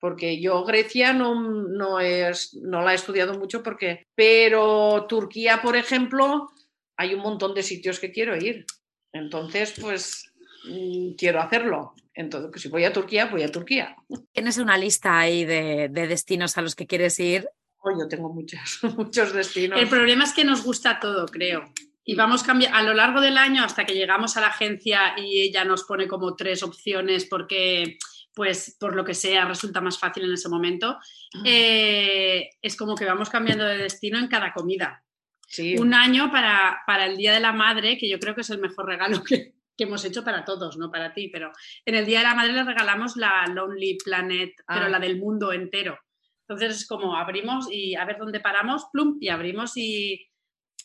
Porque 0.00 0.40
yo 0.40 0.64
Grecia 0.64 1.12
no, 1.12 1.40
no, 1.40 2.00
es, 2.00 2.54
no 2.54 2.82
la 2.82 2.92
he 2.92 2.96
estudiado 2.96 3.38
mucho 3.38 3.62
porque... 3.62 4.02
Pero 4.14 5.06
Turquía, 5.08 5.62
por 5.62 5.76
ejemplo, 5.76 6.50
hay 6.96 7.14
un 7.14 7.20
montón 7.20 7.54
de 7.54 7.62
sitios 7.62 8.00
que 8.00 8.10
quiero 8.10 8.36
ir. 8.36 8.66
Entonces, 9.12 9.72
pues 9.80 10.32
mm, 10.68 11.12
quiero 11.16 11.40
hacerlo. 11.40 11.94
Entonces, 12.12 12.50
pues, 12.50 12.62
si 12.62 12.68
voy 12.68 12.84
a 12.84 12.92
Turquía, 12.92 13.26
voy 13.26 13.44
a 13.44 13.52
Turquía. 13.52 13.96
Tienes 14.32 14.58
una 14.58 14.76
lista 14.76 15.20
ahí 15.20 15.44
de 15.44 15.88
destinos 15.88 16.58
a 16.58 16.62
los 16.62 16.74
que 16.74 16.86
quieres 16.86 17.18
ir. 17.20 17.48
Oh, 17.86 17.90
yo 17.98 18.08
tengo 18.08 18.32
muchos, 18.32 18.80
muchos 18.96 19.32
destinos. 19.32 19.78
El 19.80 19.88
problema 19.88 20.24
es 20.24 20.32
que 20.32 20.44
nos 20.44 20.62
gusta 20.64 20.98
todo, 21.00 21.26
creo. 21.26 21.64
Y 22.06 22.14
vamos 22.14 22.42
cambiando 22.42 22.76
a 22.78 22.82
lo 22.82 22.94
largo 22.94 23.20
del 23.20 23.36
año 23.38 23.62
hasta 23.64 23.84
que 23.84 23.94
llegamos 23.94 24.36
a 24.36 24.40
la 24.40 24.48
agencia 24.48 25.14
y 25.18 25.40
ella 25.42 25.64
nos 25.64 25.84
pone 25.84 26.06
como 26.06 26.34
tres 26.36 26.62
opciones 26.62 27.24
porque, 27.26 27.96
pues, 28.34 28.76
por 28.78 28.94
lo 28.94 29.04
que 29.04 29.14
sea, 29.14 29.44
resulta 29.46 29.80
más 29.80 29.98
fácil 29.98 30.24
en 30.24 30.32
ese 30.32 30.48
momento. 30.48 30.98
eh, 31.44 32.50
es 32.62 32.76
como 32.76 32.94
que 32.94 33.04
vamos 33.04 33.28
cambiando 33.30 33.64
de 33.64 33.78
destino 33.78 34.18
en 34.18 34.28
cada 34.28 34.52
comida. 34.52 35.02
Sí, 35.48 35.76
Un 35.78 35.94
año 35.94 36.30
para, 36.32 36.80
para 36.86 37.06
el 37.06 37.16
Día 37.16 37.32
de 37.32 37.40
la 37.40 37.52
Madre, 37.52 37.96
que 37.98 38.08
yo 38.08 38.18
creo 38.18 38.34
que 38.34 38.40
es 38.42 38.50
el 38.50 38.58
mejor 38.60 38.86
regalo 38.86 39.22
que, 39.22 39.54
que 39.76 39.84
hemos 39.84 40.04
hecho 40.04 40.24
para 40.24 40.44
todos, 40.44 40.76
no 40.76 40.90
para 40.90 41.12
ti, 41.14 41.28
pero 41.32 41.52
en 41.84 41.94
el 41.94 42.06
Día 42.06 42.18
de 42.18 42.24
la 42.24 42.34
Madre 42.34 42.52
le 42.52 42.64
regalamos 42.64 43.16
la 43.16 43.46
Lonely 43.46 43.98
Planet, 44.04 44.52
pero 44.66 44.86
Ah. 44.86 44.88
la 44.88 44.98
del 44.98 45.18
mundo 45.18 45.52
entero. 45.52 45.98
Entonces 46.46 46.76
es 46.76 46.86
como 46.86 47.16
abrimos 47.16 47.68
y 47.70 47.94
a 47.94 48.04
ver 48.04 48.18
dónde 48.18 48.40
paramos, 48.40 48.86
plum, 48.92 49.16
y 49.20 49.28
abrimos 49.28 49.72
y 49.76 50.30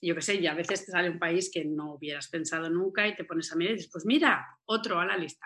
yo 0.01 0.15
qué 0.15 0.21
sé, 0.21 0.35
y 0.35 0.47
a 0.47 0.53
veces 0.53 0.85
te 0.85 0.91
sale 0.91 1.09
un 1.09 1.19
país 1.19 1.51
que 1.53 1.65
no 1.65 1.95
hubieras 1.95 2.29
pensado 2.29 2.69
nunca 2.69 3.05
y 3.07 3.15
te 3.15 3.25
pones 3.25 3.51
a 3.51 3.55
mirar 3.57 3.73
y 3.73 3.75
dices, 3.75 3.91
pues 3.91 4.05
mira, 4.05 4.47
otro 4.65 4.99
a 4.99 5.05
la 5.05 5.17
lista. 5.17 5.45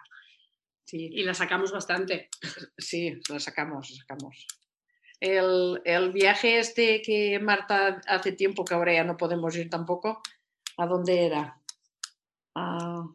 sí, 0.85 1.09
Y 1.11 1.23
la 1.23 1.33
sacamos 1.33 1.71
bastante. 1.71 2.29
sí, 2.77 3.19
lo 3.29 3.39
sacamos, 3.39 3.89
lo 3.89 3.95
sacamos. 3.95 4.45
El, 5.19 5.81
el 5.85 6.11
viaje 6.11 6.59
este 6.59 7.01
que 7.01 7.39
Marta 7.39 8.01
hace 8.07 8.33
tiempo 8.33 8.65
que 8.65 8.73
ahora 8.73 8.93
ya 8.93 9.03
no 9.03 9.17
podemos 9.17 9.55
ir 9.55 9.69
tampoco, 9.69 10.21
¿a 10.77 10.85
dónde 10.85 11.25
era? 11.25 11.59
Ah, 12.55 13.05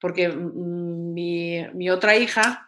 porque 0.00 0.28
mm, 0.28 1.12
mi, 1.12 1.66
mi 1.74 1.90
otra 1.90 2.16
hija, 2.16 2.67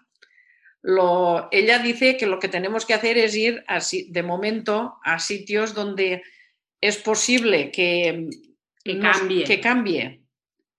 lo, 0.83 1.49
ella 1.53 1.78
dice 1.78 2.16
que 2.16 2.26
lo 2.26 2.39
que 2.39 2.49
tenemos 2.49 2.87
que 2.87 2.95
hacer 2.95 3.18
es 3.18 3.37
ir 3.37 3.64
así, 3.68 4.11
de 4.11 4.22
momento 4.22 4.97
a 5.05 5.18
sitios 5.18 5.74
donde 5.74 6.22
es 6.81 6.97
posible 6.97 7.70
que, 7.70 8.28
Que 8.85 8.95
nos- 8.95 9.18
cambie. 9.18 9.45
que 9.45 9.61
cambie. 9.61 10.22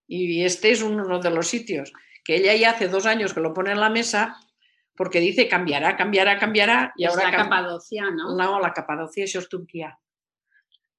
Y 0.07 0.43
este 0.43 0.71
es 0.71 0.81
uno 0.81 1.19
de 1.19 1.29
los 1.29 1.47
sitios 1.47 1.93
que 2.23 2.35
ella 2.35 2.53
ya 2.55 2.71
hace 2.71 2.87
dos 2.87 3.05
años 3.05 3.33
que 3.33 3.39
lo 3.39 3.53
pone 3.53 3.71
en 3.71 3.79
la 3.79 3.89
mesa 3.89 4.35
porque 4.95 5.19
dice 5.19 5.47
cambiará, 5.47 5.95
cambiará, 5.95 6.37
cambiará. 6.37 6.93
Y 6.97 7.05
es 7.05 7.11
ahora 7.11 7.31
la 7.31 7.37
Capadocia, 7.37 8.03
¿no? 8.11 8.35
no, 8.35 8.59
la 8.59 8.73
Capadocia, 8.73 9.23
es 9.23 9.49
Turquía. 9.49 9.97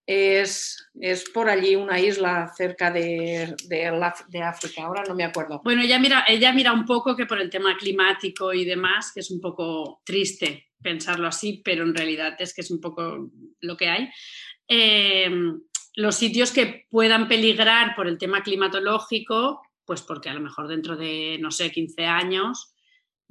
Es, 0.04 0.90
es 1.00 1.30
por 1.30 1.48
allí 1.48 1.76
una 1.76 2.00
isla 2.00 2.52
cerca 2.56 2.90
de, 2.90 3.54
de, 3.68 4.42
África, 4.42 4.82
ahora 4.82 5.04
no 5.06 5.14
me 5.14 5.24
acuerdo. 5.24 5.60
Bueno, 5.62 5.82
ella 5.82 5.98
mira, 5.98 6.24
ella 6.26 6.52
mira 6.52 6.72
un 6.72 6.84
poco 6.84 7.14
que 7.14 7.26
por 7.26 7.40
el 7.40 7.50
tema 7.50 7.76
climático 7.76 8.52
y 8.52 8.64
demás, 8.64 9.12
que 9.14 9.20
es 9.20 9.30
un 9.30 9.40
poco 9.40 10.02
triste 10.04 10.70
pensarlo 10.82 11.28
así, 11.28 11.62
pero 11.64 11.84
en 11.84 11.94
realidad 11.94 12.34
es 12.40 12.52
que 12.52 12.62
es 12.62 12.70
un 12.70 12.80
poco 12.80 13.30
lo 13.60 13.76
que 13.76 13.88
hay. 13.88 14.10
Eh, 14.66 15.30
los 15.94 16.16
sitios 16.16 16.50
que 16.50 16.86
puedan 16.90 17.28
peligrar 17.28 17.94
por 17.94 18.08
el 18.08 18.18
tema 18.18 18.42
climatológico, 18.42 19.62
pues 19.84 20.02
porque 20.02 20.30
a 20.30 20.34
lo 20.34 20.40
mejor 20.40 20.68
dentro 20.68 20.96
de, 20.96 21.38
no 21.40 21.50
sé, 21.50 21.70
15 21.70 22.06
años 22.06 22.74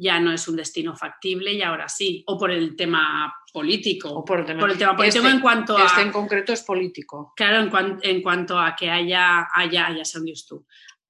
ya 0.01 0.19
no 0.19 0.31
es 0.31 0.47
un 0.47 0.55
destino 0.55 0.95
factible 0.95 1.53
y 1.53 1.61
ahora 1.61 1.87
sí, 1.87 2.23
o 2.27 2.37
por 2.37 2.49
el 2.51 2.75
tema 2.75 3.33
político. 3.53 4.09
O 4.09 4.25
por 4.25 4.39
el 4.39 4.45
tema, 4.45 4.59
por 4.61 4.71
el 4.71 4.77
tema 4.77 4.95
político 4.95 5.23
Este- 5.25 5.35
en 5.35 5.41
cuanto 5.41 5.77
a... 5.77 5.85
este 5.85 6.01
en 6.01 6.11
concreto 6.11 6.53
es 6.53 6.63
político. 6.63 7.33
Claro, 7.35 7.59
en, 7.59 7.69
cuan- 7.69 7.99
en 8.01 8.21
cuanto 8.21 8.57
a 8.59 8.75
que 8.75 8.89
haya, 8.89 9.47
haya, 9.53 9.95
ya 9.95 10.03
sé 10.05 10.17
dónde 10.17 10.31
es 10.31 10.45
tú. 10.45 10.65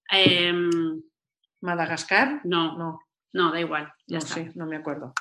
Em, 0.10 1.02
¿Madagascar? 1.62 2.42
no, 2.44 2.78
no, 2.78 3.00
No, 3.34 3.52
da 3.52 3.60
igual, 3.62 3.94
ya 4.08 4.18
no 4.18 4.24
está. 4.24 4.34
sé, 4.34 4.52
no 4.56 4.66
me 4.66 4.76
acuerdo. 4.78 5.14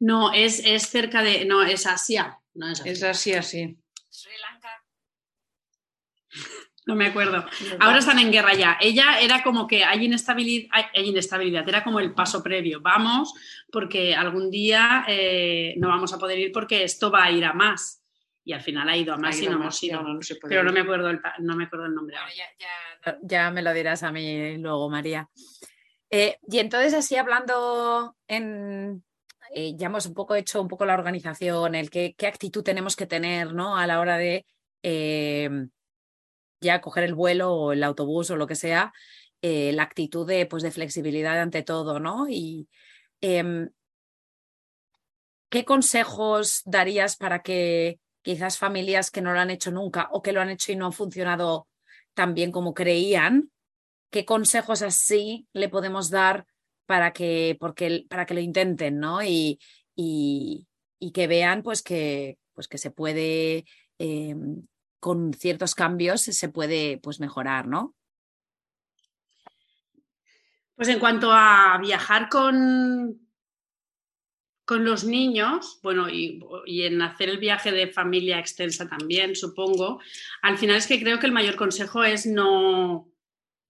No, 0.00 0.32
es, 0.32 0.60
es 0.64 0.88
cerca 0.88 1.22
de, 1.22 1.44
no, 1.44 1.62
es 1.62 1.86
Asia. 1.86 2.38
No 2.54 2.68
es 2.70 2.80
Asia. 2.80 2.92
Es 2.92 3.02
así, 3.02 3.32
así. 3.34 3.78
Sri 4.08 4.32
Lanka. 4.40 4.70
No 6.86 6.94
me 6.94 7.06
acuerdo. 7.06 7.44
Ahora 7.80 7.98
están 7.98 8.18
en 8.18 8.30
guerra 8.30 8.52
ya. 8.54 8.76
Ella 8.80 9.18
era 9.20 9.42
como 9.42 9.66
que 9.66 9.84
hay 9.84 10.04
inestabilidad, 10.04 10.68
hay, 10.70 11.08
inestabilidad, 11.08 11.66
era 11.68 11.82
como 11.82 11.98
el 11.98 12.12
paso 12.12 12.42
previo. 12.42 12.80
Vamos, 12.82 13.32
porque 13.72 14.14
algún 14.14 14.50
día 14.50 15.04
eh, 15.08 15.74
no 15.78 15.88
vamos 15.88 16.12
a 16.12 16.18
poder 16.18 16.38
ir 16.38 16.52
porque 16.52 16.84
esto 16.84 17.10
va 17.10 17.24
a 17.24 17.30
ir 17.30 17.44
a 17.44 17.54
más. 17.54 18.02
Y 18.44 18.52
al 18.52 18.60
final 18.60 18.86
ha 18.90 18.96
ido 18.98 19.14
a 19.14 19.16
más 19.16 19.36
Ahí 19.38 19.44
y 19.46 19.48
no 19.48 19.54
hemos 19.54 19.82
ido. 19.82 20.02
no 20.02 20.18
Pero 20.46 20.62
no 20.62 20.72
me 20.72 20.80
acuerdo 20.80 21.08
el, 21.08 21.20
no 21.38 21.56
me 21.56 21.64
acuerdo 21.64 21.86
el 21.86 21.94
nombre 21.94 22.16
Bueno, 22.16 22.26
ahora. 22.26 22.34
ya, 22.36 23.12
ya- 23.12 23.18
ya 23.22 23.50
me 23.50 23.62
lo 23.62 23.72
dirás 23.72 24.02
a 24.02 24.12
mí 24.12 24.58
luego, 24.58 24.90
María. 24.90 25.28
Eh, 26.10 26.36
y 26.50 26.58
entonces, 26.58 26.92
así 26.92 27.16
hablando 27.16 28.14
en. 28.28 29.02
eh, 29.54 29.72
ya 29.76 29.86
hemos 29.86 30.04
un 30.04 30.12
poco 30.14 30.34
hecho 30.34 30.60
un 30.60 30.68
poco 30.68 30.84
la 30.84 30.94
organización, 30.94 31.74
el 31.74 31.88
qué, 31.88 32.14
qué 32.16 32.26
actitud 32.26 32.62
tenemos 32.62 32.94
que 32.96 33.06
tener 33.06 33.54
¿no? 33.54 33.76
a 33.76 33.86
la 33.86 34.00
hora 34.00 34.18
de 34.18 34.44
eh, 34.82 35.48
ya 36.64 36.80
coger 36.80 37.04
el 37.04 37.14
vuelo 37.14 37.52
o 37.54 37.72
el 37.72 37.84
autobús 37.84 38.30
o 38.30 38.36
lo 38.36 38.46
que 38.48 38.56
sea. 38.56 38.92
eh, 39.42 39.72
la 39.74 39.82
actitud 39.84 40.26
de, 40.26 40.46
pues, 40.46 40.62
de 40.62 40.70
flexibilidad 40.70 41.38
ante 41.40 41.62
todo, 41.62 42.00
¿no? 42.00 42.26
Y 42.30 42.66
em, 43.20 43.68
¿qué 45.50 45.64
consejos 45.66 46.62
darías 46.64 47.16
para 47.16 47.42
que 47.42 48.00
quizás 48.22 48.56
familias 48.58 49.10
que 49.10 49.20
no 49.20 49.34
lo 49.34 49.40
han 49.40 49.50
hecho 49.50 49.70
nunca 49.70 50.08
o 50.12 50.22
que 50.22 50.32
lo 50.32 50.40
han 50.40 50.48
hecho 50.50 50.72
y 50.72 50.76
no 50.76 50.86
han 50.86 50.94
funcionado 50.94 51.68
tan 52.14 52.32
bien 52.34 52.52
como 52.52 52.72
creían, 52.72 53.50
qué 54.10 54.24
consejos 54.24 54.82
así 54.82 55.46
le 55.52 55.68
podemos 55.68 56.08
dar 56.08 56.46
para 56.86 57.12
que, 57.12 57.56
porque, 57.60 58.06
para 58.08 58.24
que 58.26 58.34
lo 58.34 58.40
intenten, 58.40 58.98
¿no? 58.98 59.22
Y, 59.22 59.58
y, 59.94 60.66
que 61.12 61.26
vean 61.26 61.62
pues 61.62 61.82
que, 61.82 62.38
pues 62.54 62.66
que 62.66 62.78
se 62.78 62.90
puede, 62.90 63.66
em, 63.98 64.66
con 65.04 65.34
ciertos 65.34 65.74
cambios, 65.74 66.22
se 66.22 66.48
puede 66.48 66.96
pues 66.96 67.20
mejorar, 67.20 67.66
¿no? 67.66 67.94
Pues 70.76 70.88
en 70.88 70.98
cuanto 70.98 71.30
a 71.30 71.76
viajar 71.78 72.30
con, 72.30 73.20
con 74.64 74.82
los 74.82 75.04
niños, 75.04 75.78
bueno, 75.82 76.08
y, 76.08 76.40
en 76.66 77.02
hacer 77.02 77.28
el 77.28 77.36
viaje 77.36 77.70
de 77.70 77.92
familia 77.92 78.38
extensa 78.38 78.88
también, 78.88 79.36
supongo, 79.36 80.00
al 80.40 80.56
final 80.56 80.76
es 80.76 80.86
que 80.86 80.98
creo 80.98 81.18
que 81.18 81.26
el 81.26 81.32
mayor 81.32 81.56
consejo 81.56 82.02
es 82.02 82.24
no, 82.24 83.12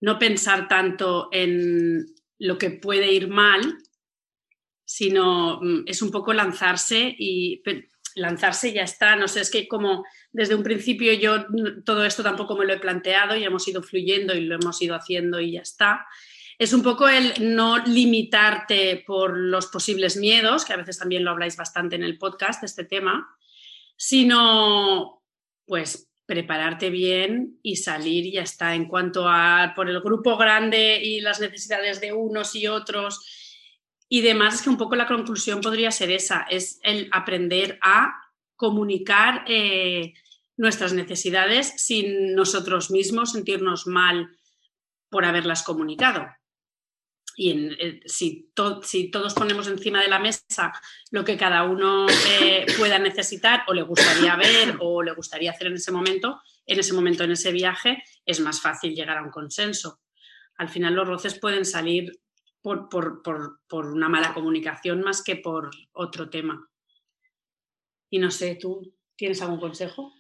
no 0.01 0.19
pensar 0.21 0.69
tanto 0.69 1.31
en 1.33 2.15
lo 2.39 2.59
que 2.59 2.71
puede 2.71 3.11
ir 3.11 3.27
mal, 3.27 3.79
sino 4.85 5.59
mm, 5.61 5.83
es 5.87 6.01
un 6.01 6.13
poco 6.13 6.33
lanzarse 6.33 7.13
y 7.19 7.61
lanzarse 8.15 8.73
ya 8.73 8.83
está. 8.83 9.17
No 9.17 9.29
sé, 9.29 9.41
es 9.41 9.51
que 9.51 9.69
como 9.69 10.05
desde 10.33 10.55
un 10.55 10.63
principio 10.63 11.13
yo 11.13 11.47
todo 11.85 12.05
esto 12.05 12.23
tampoco 12.23 12.57
me 12.57 12.65
lo 12.65 12.73
he 12.73 12.79
planteado 12.79 13.37
y 13.37 13.45
hemos 13.45 13.67
ido 13.69 13.83
fluyendo 13.83 14.35
y 14.35 14.43
lo 14.43 14.57
hemos 14.57 14.81
ido 14.83 14.95
haciendo 14.95 15.41
y 15.41 15.53
ya 15.53 15.61
está 15.61 16.07
es 16.59 16.73
un 16.73 16.83
poco 16.83 17.09
el 17.09 17.55
no 17.55 17.79
limitarte 17.79 19.03
por 19.07 19.37
los 19.37 19.67
posibles 19.67 20.17
miedos, 20.17 20.65
que 20.65 20.73
a 20.73 20.77
veces 20.77 20.99
también 20.99 21.25
lo 21.25 21.31
habláis 21.31 21.57
bastante 21.57 21.97
en 21.97 22.05
el 22.05 22.19
podcast, 22.19 22.63
este 22.63 22.85
tema, 22.85 23.37
sino 23.97 25.23
pues 25.67 26.11
prepararte 26.27 26.91
bien 26.91 27.59
y 27.63 27.77
salir 27.77 28.27
y 28.27 28.33
ya 28.33 28.43
está. 28.43 28.75
En 28.75 28.87
cuanto 28.87 29.29
a 29.29 29.73
por 29.75 29.91
el 29.91 30.01
grupo 30.01 30.37
grande 30.37 31.01
y 31.03 31.21
las 31.21 31.41
necesidades 31.41 32.01
de 32.01 32.13
unos 32.13 32.55
y 32.55 32.67
otros 32.67 33.44
y 34.09 34.21
demás, 34.21 34.55
es 34.55 34.63
que 34.63 34.71
un 34.71 34.77
poco 34.77 34.97
la 34.97 35.07
conclusión 35.07 35.61
podría 35.61 35.91
ser 35.91 36.11
esa, 36.11 36.43
es 36.51 36.79
el 36.83 37.09
aprender 37.13 37.79
a 37.83 38.15
comunicar 38.57 39.45
eh, 39.49 40.15
nuestras 40.57 40.93
necesidades 40.93 41.75
sin 41.77 42.35
nosotros 42.35 42.91
mismos 42.91 43.33
sentirnos 43.33 43.87
mal 43.87 44.29
por 45.09 45.25
haberlas 45.25 45.63
comunicado 45.63 46.27
y 47.37 47.75
eh, 47.81 48.01
si, 48.07 48.51
si, 48.83 49.11
todos 49.11 49.35
ponemos 49.35 49.67
encima 49.67 50.01
de 50.01 50.09
la 50.09 50.19
mesa 50.19 50.73
lo 51.11 51.25
que 51.25 51.37
cada 51.37 51.65
uno 51.65 52.07
eh, 52.41 52.67
pueda 52.79 52.99
necesitar 52.99 53.65
o 53.67 53.75
le 53.75 53.83
gustaría 53.83 54.37
ver 54.37 54.77
o 54.81 55.03
le 55.03 55.13
gustaría 55.13 55.51
hacer 55.51 55.69
en 55.69 55.75
ese 55.75 55.93
momento, 55.93 56.41
en 56.67 56.79
ese 56.79 56.93
momento, 56.93 57.25
en 57.25 57.33
ese 57.33 57.53
viaje, 57.53 58.03
es 58.25 58.41
más 58.41 58.61
fácil 58.61 58.95
llegar 58.95 59.19
a 59.19 59.23
un 59.23 59.31
consenso. 59.31 60.01
Al 60.57 60.69
final 60.69 60.95
los 60.95 61.09
roces 61.09 61.39
pueden 61.39 61.65
salir 61.65 62.21
por, 62.65 63.23
por 63.69 63.87
una 63.87 64.09
mala 64.09 64.35
comunicación 64.35 65.03
más 65.03 65.23
que 65.23 65.37
por 65.37 65.71
otro 65.93 66.31
tema. 66.31 66.69
Y 68.11 68.19
no 68.19 68.31
sé, 68.31 68.57
¿tú 68.57 68.95
tienes 69.17 69.43
algún 69.43 69.61
consejo? 69.61 70.13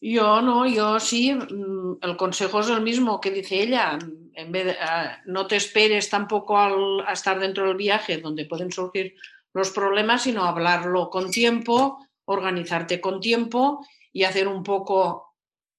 Yo 0.00 0.42
no, 0.42 0.66
yo 0.66 0.98
sí, 0.98 1.32
mm, 1.32 1.98
el 2.02 2.16
consejo 2.16 2.58
es 2.58 2.68
el 2.68 2.80
mismo 2.82 3.20
que 3.20 3.30
dice 3.30 3.62
ella, 3.62 3.98
en 4.34 4.50
vez 4.50 4.64
de, 4.64 4.76
ah, 4.80 5.22
no 5.26 5.46
te 5.46 5.54
esperes 5.54 6.10
tampoco 6.10 6.58
al, 6.58 7.06
a 7.06 7.12
estar 7.12 7.38
dentro 7.38 7.68
del 7.68 7.76
viaje 7.76 8.18
donde 8.18 8.46
pueden 8.46 8.72
surgir 8.72 9.14
los 9.52 9.70
problemas, 9.70 10.22
sino 10.22 10.44
hablarlo 10.44 11.08
con 11.08 11.30
tiempo, 11.30 12.04
organizarte 12.24 13.00
con 13.00 13.20
tiempo 13.20 13.86
y 14.12 14.24
hacer 14.24 14.48
un 14.48 14.64
poco 14.64 15.36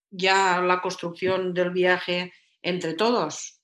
ya 0.09 0.61
la 0.61 0.81
construcción 0.81 1.53
del 1.53 1.71
viaje 1.71 2.31
entre 2.61 2.93
todos. 2.93 3.61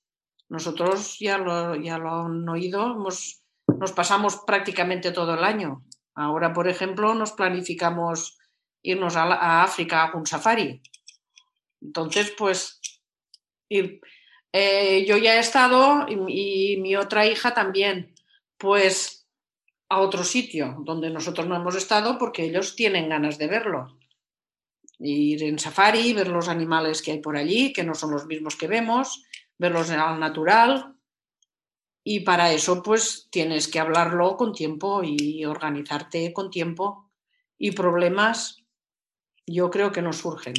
Nosotros 0.50 1.18
ya 1.20 1.38
lo, 1.38 1.76
ya 1.76 1.98
lo 1.98 2.26
han 2.26 2.50
oído, 2.50 2.96
nos 2.96 3.92
pasamos 3.96 4.42
prácticamente 4.46 5.12
todo 5.12 5.36
el 5.36 5.44
año. 5.44 5.84
Ahora, 6.16 6.52
por 6.52 6.68
ejemplo, 6.68 7.14
nos 7.14 7.32
planificamos 7.32 8.38
irnos 8.82 9.16
a, 9.16 9.64
África 9.64 10.04
a 10.04 10.18
un 10.18 10.26
safari. 10.26 10.82
Entonces, 11.82 12.34
pues, 12.38 12.82
eh, 13.70 15.06
yo 15.08 15.18
ya 15.18 15.36
he 15.36 15.40
estado 15.40 16.08
y, 16.10 16.78
mi 16.78 16.96
otra 16.96 17.26
hija 17.26 17.54
también, 17.54 18.14
pues, 18.58 19.28
a 19.88 20.00
otro 20.00 20.24
sitio 20.24 20.76
donde 20.84 21.10
nosotros 21.10 21.48
no 21.48 21.56
hemos 21.56 21.76
estado 21.76 22.18
porque 22.18 22.44
ellos 22.44 22.76
tienen 22.76 23.10
ganas 23.10 23.38
de 23.38 23.48
verlo. 23.48 23.98
Ir 25.00 25.44
en 25.44 25.58
safari, 25.58 26.14
ver 26.14 26.28
los 26.28 26.50
animales 26.50 27.02
que 27.02 27.12
hay 27.12 27.20
por 27.20 27.38
allí, 27.38 27.72
que 27.72 27.84
no 27.84 27.96
son 27.96 28.12
los 28.12 28.26
mismos 28.26 28.56
que 28.56 28.68
vemos, 28.68 29.24
verlos 29.60 29.92
al 29.92 30.20
natural. 30.20 30.96
Y 32.04 32.22
para 32.22 32.52
eso, 32.52 32.82
pues, 32.82 33.28
tienes 33.30 33.68
que 33.68 33.80
hablarlo 33.80 34.36
con 34.36 34.54
tiempo 34.54 35.04
y 35.04 35.46
organizarte 35.46 36.34
con 36.34 36.50
tiempo. 36.50 37.12
Y 37.60 37.72
problemas, 37.72 38.64
yo 39.46 39.70
creo 39.70 39.92
que 39.92 40.02
no 40.02 40.14
surgen. 40.14 40.56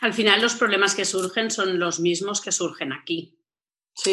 Al 0.00 0.14
final 0.14 0.40
los 0.40 0.54
problemas 0.54 0.94
que 0.94 1.04
surgen 1.04 1.50
son 1.50 1.78
los 1.78 2.00
mismos 2.00 2.40
que 2.40 2.52
surgen 2.52 2.92
aquí. 2.92 3.36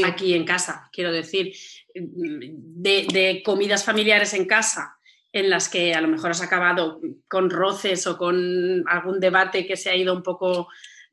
Aquí 0.03 0.33
en 0.33 0.43
casa, 0.43 0.89
quiero 0.91 1.11
decir, 1.13 1.55
de, 1.93 3.41
comidas 3.45 3.85
familiares 3.85 4.33
en 4.33 4.45
casa 4.45 4.97
en 5.31 5.49
las 5.49 5.69
que 5.69 5.93
a 5.93 6.01
lo 6.01 6.07
mejor 6.07 6.31
has 6.31 6.41
acabado 6.41 6.99
con 7.29 7.49
roces 7.49 8.05
o 8.07 8.17
con 8.17 8.83
algún 8.87 9.19
debate 9.19 9.65
que 9.65 9.77
se 9.77 9.89
ha 9.89 9.95
ido 9.95 10.13
un 10.13 10.23
poco 10.23 10.67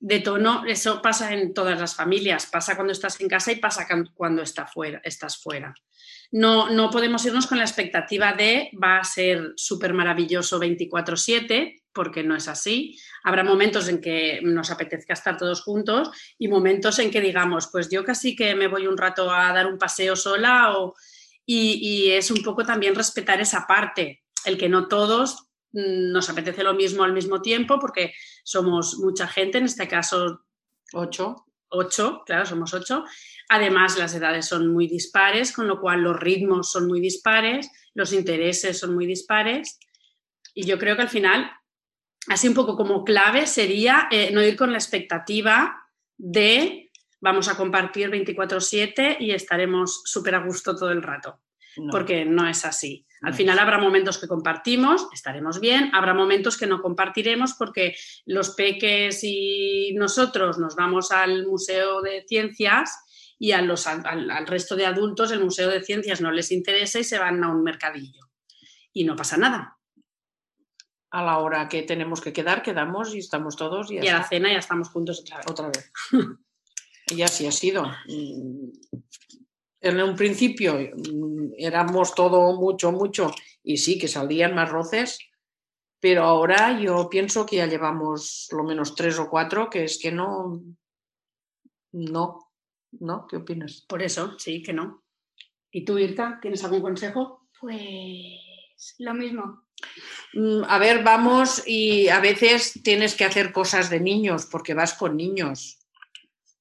de 0.05 0.21
tono, 0.21 0.65
eso 0.67 1.01
pasa 1.01 1.33
en 1.33 1.55
todas 1.55 1.81
las 1.81 1.95
familias, 1.95 2.45
pasa 2.45 2.75
cuando 2.75 2.93
estás 2.93 3.19
en 3.23 3.29
casa 3.29 3.53
y 3.53 3.57
pasa 3.57 3.89
cuando 4.15 4.43
fuera, 4.71 5.01
estás 5.03 5.39
fuera. 5.39 5.75
No, 6.31 6.69
no 6.69 6.91
podemos 6.91 7.25
irnos 7.25 7.47
con 7.47 7.57
la 7.57 7.65
expectativa 7.65 8.35
de 8.35 8.71
va 8.75 8.99
a 8.99 9.05
ser 9.05 9.55
súper 9.57 9.95
maravilloso 9.95 10.61
24/7, 10.61 11.85
porque 11.95 12.23
no 12.23 12.37
es 12.37 12.49
así. 12.49 12.99
Habrá 13.23 13.45
momentos 13.45 13.89
en 13.89 14.03
que 14.03 14.41
nos 14.43 14.71
apetezca 14.71 15.15
estar 15.15 15.39
todos 15.39 15.63
juntos 15.63 16.11
y 16.39 16.49
momentos 16.49 16.99
en 16.99 17.11
que 17.11 17.23
digamos, 17.23 17.69
pues 17.73 17.89
yo 17.89 18.05
casi 18.05 18.37
que 18.37 18.55
me 18.55 18.69
voy 18.69 18.87
un 18.87 18.99
rato 18.99 19.33
a 19.33 19.55
dar 19.55 19.67
un 19.67 19.79
paseo 19.79 20.17
sola 20.17 20.77
o, 20.77 20.95
y, 21.47 22.11
es 22.11 22.31
un 22.31 22.43
poco 22.43 22.63
también 22.63 22.95
respetar 22.95 23.41
esa 23.41 23.67
parte, 23.67 24.23
el 24.45 24.59
que 24.59 24.69
no 24.69 24.87
todos 24.87 25.47
nos 25.75 26.31
apetece 26.31 26.63
lo 26.63 26.75
mismo 26.75 27.03
al 27.03 27.13
mismo 27.13 27.43
tiempo 27.43 27.79
porque 27.79 28.15
somos 28.45 28.99
mucha 28.99 29.27
gente, 29.27 29.59
en 29.59 29.65
este 29.65 29.89
caso 29.89 30.47
ocho. 30.93 31.45
Ocho, 31.69 32.23
claro, 32.25 32.47
somos 32.47 32.73
ocho. 32.73 33.05
Además, 33.49 33.99
las 33.99 34.15
edades 34.15 34.47
son 34.47 34.73
muy 34.73 34.87
dispares, 34.87 35.51
con 35.51 35.67
lo 35.67 35.81
cual 35.81 36.03
los 36.03 36.19
ritmos 36.19 36.71
son 36.71 36.87
muy 36.87 37.01
dispares, 37.01 37.69
los 37.95 38.13
intereses 38.13 38.79
son 38.79 38.95
muy 38.95 39.07
dispares. 39.07 39.81
Y 40.55 40.67
yo 40.67 40.79
creo 40.79 40.95
que 40.95 41.03
al 41.03 41.09
final 41.09 41.51
así 42.29 42.47
un 42.47 42.55
poco 42.55 42.77
como 42.77 43.05
clave 43.05 43.47
sería 43.47 44.09
eh, 44.11 44.31
no 44.33 44.43
ir 44.43 44.57
con 44.57 44.71
la 44.71 44.79
expectativa 44.79 45.83
de 46.17 46.93
vamos 47.21 47.49
a 47.49 47.57
compartir 47.57 48.11
24/7 48.11 49.17
y 49.19 49.33
estaremos 49.33 50.03
súper 50.05 50.37
a 50.37 50.45
gusto 50.45 50.77
todo 50.77 50.91
el 50.91 51.03
rato, 51.03 51.41
porque 51.91 52.25
no 52.25 52.47
es 52.47 52.65
así. 52.65 53.07
Al 53.25 53.35
final 53.35 53.59
habrá 53.59 53.79
momentos 53.79 54.19
que 54.19 54.29
compartimos, 54.29 55.09
estaremos 55.13 55.61
bien, 55.61 55.91
habrá 55.95 56.15
momentos 56.15 56.57
que 56.57 56.67
no 56.67 56.83
compartiremos 56.83 57.55
porque 57.55 57.97
los 58.27 58.51
peques 58.51 59.21
y 59.23 59.95
nosotros 59.95 60.59
nos 60.59 60.77
vamos 60.77 61.11
al 61.11 61.47
Museo 61.47 62.03
de 62.03 62.25
Ciencias 62.29 62.99
y 63.39 63.53
a 63.53 63.63
los, 63.63 63.87
al 63.87 64.47
resto 64.47 64.77
de 64.77 64.87
adultos 64.87 65.31
el 65.33 65.45
Museo 65.45 65.69
de 65.71 65.83
Ciencias 65.83 66.21
no 66.21 66.31
les 66.31 66.53
interesa 66.53 66.99
y 66.99 67.05
se 67.05 67.19
van 67.19 67.43
a 67.43 67.51
un 67.51 67.63
mercadillo. 67.63 68.31
Y 68.93 69.05
no 69.05 69.17
pasa 69.17 69.37
nada, 69.37 69.77
a 71.15 71.23
la 71.23 71.39
hora 71.39 71.69
que 71.69 71.83
tenemos 71.83 72.21
que 72.21 72.33
quedar, 72.33 72.61
quedamos 72.61 73.15
y 73.15 73.19
estamos 73.19 73.55
todos. 73.55 73.89
Y, 73.93 73.99
a 73.99 74.19
la 74.19 74.25
cena 74.25 74.51
ya 74.51 74.59
estamos 74.59 74.89
juntos 74.89 75.21
otra 75.21 75.37
vez. 75.37 75.47
Otra 75.49 75.69
vez. 75.69 75.93
y 77.17 77.23
así 77.23 77.47
ha 77.47 77.53
sido. 77.53 77.85
En 79.85 80.01
un 80.03 80.17
principio 80.17 80.75
mm, 80.75 81.53
éramos 81.57 82.15
todo 82.15 82.55
mucho, 82.57 82.93
mucho, 82.93 83.31
y 83.63 83.77
sí 83.77 83.99
que 83.99 84.09
salían 84.09 84.55
más 84.55 84.71
roces, 84.71 85.19
pero 86.01 86.25
ahora 86.25 86.79
yo 86.81 87.09
pienso 87.09 87.47
que 87.47 87.57
ya 87.57 87.67
llevamos 87.67 88.49
lo 88.53 88.65
menos 88.65 88.95
tres 88.95 89.19
o 89.19 89.29
cuatro, 89.29 89.71
que 89.71 89.85
es 89.85 89.99
que 89.99 90.13
no, 90.13 90.63
no, 91.93 92.53
¿no? 92.93 93.27
¿Qué 93.27 93.37
opinas? 93.37 93.85
Por 93.89 94.03
eso, 94.03 94.39
sí, 94.39 94.63
que 94.63 94.73
no. 94.73 95.05
¿Y 95.71 95.85
tú, 95.85 95.99
Irta, 95.99 96.39
tienes 96.41 96.63
algún 96.65 96.83
consejo? 96.83 97.49
Pues 97.61 98.97
lo 98.99 99.15
mismo, 99.15 99.65
Mm, 100.35 100.65
a 100.67 100.79
ver, 100.79 101.03
vamos 101.03 101.63
y 101.67 102.09
a 102.09 102.21
veces 102.21 102.81
tienes 102.83 103.15
que 103.15 103.25
hacer 103.25 103.53
cosas 103.53 103.91
de 103.91 104.01
niños 104.01 104.47
porque 104.47 104.75
vas 104.75 104.95
con 104.95 105.17
niños. 105.17 105.79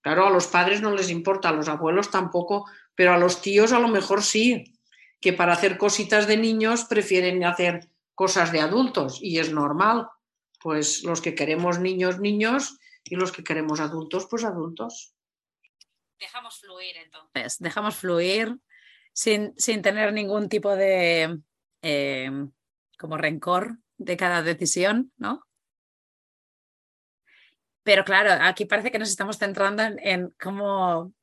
Claro, 0.02 0.28
a 0.28 0.30
los 0.30 0.48
padres 0.48 0.82
no 0.82 0.92
les 0.92 1.10
importa, 1.10 1.50
a 1.50 1.54
los 1.54 1.70
abuelos 1.70 2.12
tampoco, 2.12 2.66
pero 2.96 3.14
a 3.14 3.18
los 3.18 3.42
tíos 3.42 3.72
a 3.72 3.80
lo 3.80 3.88
mejor 3.88 4.24
sí, 4.24 4.64
que 5.20 5.34
para 5.34 5.54
hacer 5.54 5.78
cositas 5.78 6.28
de 6.28 6.38
niños 6.38 6.86
prefieren 6.86 7.44
hacer 7.44 7.90
cosas 8.14 8.52
de 8.52 8.62
adultos 8.62 9.20
y 9.22 9.40
es 9.40 9.52
normal. 9.52 10.08
Pues 10.62 11.04
los 11.04 11.22
que 11.22 11.36
queremos 11.36 11.80
niños, 11.80 12.20
niños 12.20 12.78
y 13.04 13.16
los 13.16 13.32
que 13.32 13.44
queremos 13.44 13.80
adultos, 13.80 14.28
pues 14.30 14.44
adultos. 14.44 15.14
Dejamos 16.20 16.60
fluir 16.60 16.96
entonces, 16.98 17.58
dejamos 17.60 17.96
fluir 17.96 18.58
sin, 19.12 19.54
sin 19.58 19.82
tener 19.82 20.14
ningún 20.14 20.48
tipo 20.48 20.76
de 20.76 21.40
eh, 21.82 22.32
como 22.98 23.18
rencor 23.18 23.78
de 23.98 24.18
cada 24.18 24.42
decisión, 24.42 25.12
¿no? 25.18 25.46
Pero 27.84 28.06
claro, 28.06 28.32
aquí 28.42 28.66
parece 28.66 28.92
que 28.92 29.00
nos 29.00 29.10
estamos 29.10 29.38
centrando 29.38 29.84
en, 29.84 30.34
cómo, 30.42 31.14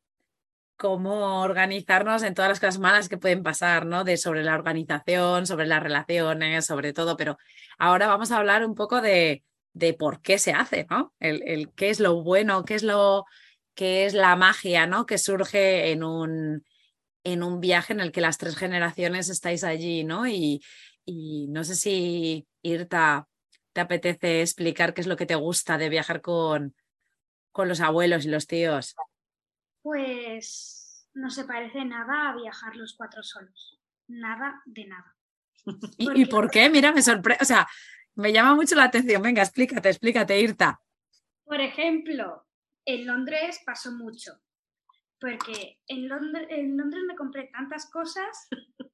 cómo, 0.80 1.42
organizarnos 1.42 2.22
en 2.22 2.32
todas 2.32 2.48
las 2.48 2.58
cosas 2.58 2.78
malas 2.78 3.10
que 3.10 3.18
pueden 3.18 3.42
pasar, 3.42 3.84
¿no? 3.84 4.02
De 4.02 4.16
sobre 4.16 4.42
la 4.42 4.54
organización, 4.54 5.46
sobre 5.46 5.66
las 5.66 5.82
relaciones, 5.82 6.64
sobre 6.64 6.94
todo. 6.94 7.18
Pero 7.18 7.36
ahora 7.78 8.06
vamos 8.06 8.32
a 8.32 8.38
hablar 8.38 8.64
un 8.64 8.74
poco 8.74 9.02
de, 9.02 9.44
de 9.74 9.92
por 9.92 10.22
qué 10.22 10.38
se 10.38 10.52
hace, 10.52 10.86
¿no? 10.88 11.12
El, 11.20 11.70
qué 11.76 11.90
es 11.90 12.00
lo 12.00 12.22
bueno, 12.22 12.64
qué 12.64 12.76
es 12.76 12.82
lo 12.82 13.26
qué 13.74 14.06
es 14.06 14.14
la 14.14 14.34
magia, 14.36 14.86
¿no? 14.86 15.04
Que 15.04 15.18
surge 15.18 15.92
en 15.92 16.02
un, 16.02 16.64
en 17.24 17.42
un 17.42 17.60
viaje 17.60 17.92
en 17.92 18.00
el 18.00 18.10
que 18.10 18.22
las 18.22 18.38
tres 18.38 18.56
generaciones 18.56 19.28
estáis 19.28 19.64
allí, 19.64 20.02
¿no? 20.04 20.26
Y, 20.26 20.62
y 21.04 21.46
no 21.48 21.62
sé 21.62 21.74
si 21.76 22.46
Irta 22.62 23.28
te 23.74 23.82
apetece 23.82 24.40
explicar 24.40 24.94
qué 24.94 25.02
es 25.02 25.06
lo 25.06 25.16
que 25.16 25.26
te 25.26 25.34
gusta 25.34 25.76
de 25.76 25.90
viajar 25.90 26.22
con, 26.22 26.74
con 27.52 27.68
los 27.68 27.80
abuelos 27.80 28.24
y 28.24 28.28
los 28.30 28.46
tíos? 28.46 28.96
Pues 29.82 31.08
no 31.14 31.30
se 31.30 31.44
parece 31.44 31.84
nada 31.84 32.30
a 32.30 32.36
viajar 32.36 32.76
los 32.76 32.94
cuatro 32.96 33.22
solos. 33.22 33.78
Nada 34.08 34.60
de 34.66 34.86
nada. 34.86 35.16
¿Y, 35.98 36.26
por 36.26 36.50
qué? 36.50 36.68
Mira, 36.70 36.92
me 36.92 37.02
sorprende. 37.02 37.42
O 37.42 37.46
sea, 37.46 37.66
me 38.14 38.32
llama 38.32 38.54
mucho 38.54 38.74
la 38.74 38.84
atención. 38.84 39.22
Venga, 39.22 39.42
explícate, 39.42 39.88
explícate, 39.88 40.40
Irta. 40.40 40.80
Por 41.44 41.60
ejemplo, 41.60 42.46
en 42.84 43.06
Londres 43.06 43.60
pasó 43.64 43.92
mucho. 43.92 44.32
Porque 45.20 45.80
en 45.86 46.08
Londres, 46.08 46.46
en 46.50 46.78
Londres 46.78 47.02
me 47.06 47.14
compré 47.14 47.50
tantas 47.52 47.90
cosas 47.90 48.48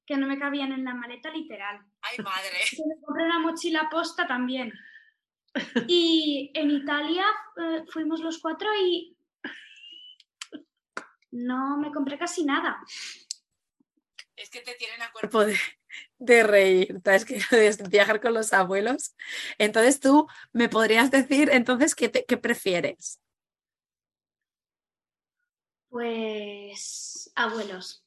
que 0.05 0.17
no 0.17 0.27
me 0.27 0.37
cabían 0.37 0.73
en 0.73 0.83
la 0.83 0.93
maleta 0.93 1.29
literal. 1.31 1.79
¡Ay, 2.01 2.17
madre! 2.23 2.57
me 2.85 3.01
compré 3.01 3.25
una 3.25 3.39
mochila 3.39 3.87
posta 3.89 4.27
también. 4.27 4.73
Y 5.87 6.51
en 6.53 6.69
Italia 6.69 7.25
eh, 7.57 7.85
fuimos 7.89 8.19
los 8.19 8.39
cuatro 8.39 8.69
y 8.79 9.17
no 11.31 11.77
me 11.77 11.91
compré 11.91 12.17
casi 12.17 12.45
nada. 12.45 12.79
Es 14.35 14.49
que 14.49 14.61
te 14.61 14.75
tienen 14.75 15.01
a 15.01 15.11
cuerpo 15.11 15.45
de, 15.45 15.57
de 16.19 16.43
reír, 16.43 17.01
es 17.05 17.25
que 17.25 17.41
de 17.51 17.89
viajar 17.89 18.21
con 18.21 18.33
los 18.33 18.53
abuelos. 18.53 19.15
Entonces 19.57 19.99
tú 19.99 20.27
me 20.53 20.69
podrías 20.69 21.11
decir, 21.11 21.49
entonces, 21.51 21.95
¿qué, 21.95 22.11
qué 22.11 22.37
prefieres? 22.37 23.19
Pues 25.89 27.31
abuelos. 27.35 28.03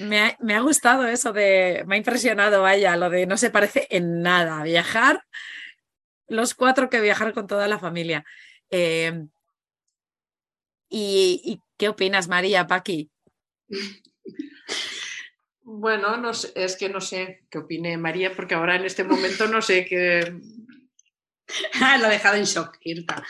Me 0.00 0.54
ha, 0.54 0.60
gustado 0.60 1.06
eso 1.06 1.32
de, 1.32 1.84
me 1.86 1.96
ha 1.96 1.98
impresionado, 1.98 2.62
vaya, 2.62 2.96
lo 2.96 3.10
de 3.10 3.26
no 3.26 3.36
se 3.36 3.50
parece 3.50 3.86
en 3.90 4.22
nada. 4.22 4.62
Viajar, 4.62 5.24
los 6.28 6.54
cuatro 6.54 6.88
que 6.88 7.00
viajar 7.00 7.32
con 7.32 7.46
toda 7.46 7.66
la 7.66 7.78
familia. 7.78 8.24
Em, 8.70 9.30
y, 10.96 11.60
qué 11.76 11.88
opinas, 11.88 12.28
María, 12.28 12.66
Paqui? 12.66 13.10
Bueno, 15.62 16.16
no 16.16 16.30
es 16.30 16.76
que 16.76 16.88
no 16.88 17.00
sé 17.00 17.46
qué 17.50 17.58
opine 17.58 17.96
María, 17.96 18.34
porque 18.34 18.54
ahora 18.54 18.76
en 18.76 18.84
este 18.84 19.02
momento 19.02 19.46
no 19.46 19.62
sé 19.62 19.86
qué. 19.86 20.34
lo 21.80 22.06
ha 22.06 22.08
dejado 22.08 22.36
en 22.36 22.44
shock, 22.44 22.78
Irta. 22.82 23.24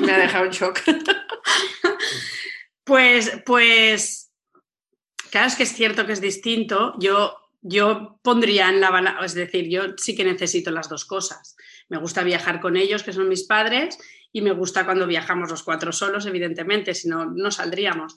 me 0.00 0.12
ha 0.12 0.18
dejado 0.18 0.44
en 0.44 0.50
shock. 0.50 0.80
pues, 2.84 3.32
pues 3.44 4.24
Claro, 5.34 5.48
es 5.48 5.56
que 5.56 5.64
es 5.64 5.72
cierto 5.72 6.06
que 6.06 6.12
es 6.12 6.20
distinto. 6.20 6.94
Yo, 7.00 7.36
yo 7.60 8.20
pondría 8.22 8.68
en 8.68 8.80
la 8.80 8.90
balanza, 8.90 9.24
es 9.24 9.34
decir, 9.34 9.68
yo 9.68 9.96
sí 9.96 10.14
que 10.14 10.22
necesito 10.22 10.70
las 10.70 10.88
dos 10.88 11.04
cosas. 11.04 11.53
Me 11.88 11.98
gusta 11.98 12.22
viajar 12.22 12.60
con 12.60 12.76
ellos, 12.76 13.02
que 13.02 13.12
son 13.12 13.28
mis 13.28 13.44
padres, 13.44 13.98
y 14.32 14.40
me 14.40 14.52
gusta 14.52 14.84
cuando 14.84 15.06
viajamos 15.06 15.50
los 15.50 15.62
cuatro 15.62 15.92
solos, 15.92 16.26
evidentemente, 16.26 16.94
si 16.94 17.08
no, 17.08 17.26
no 17.26 17.50
saldríamos. 17.50 18.16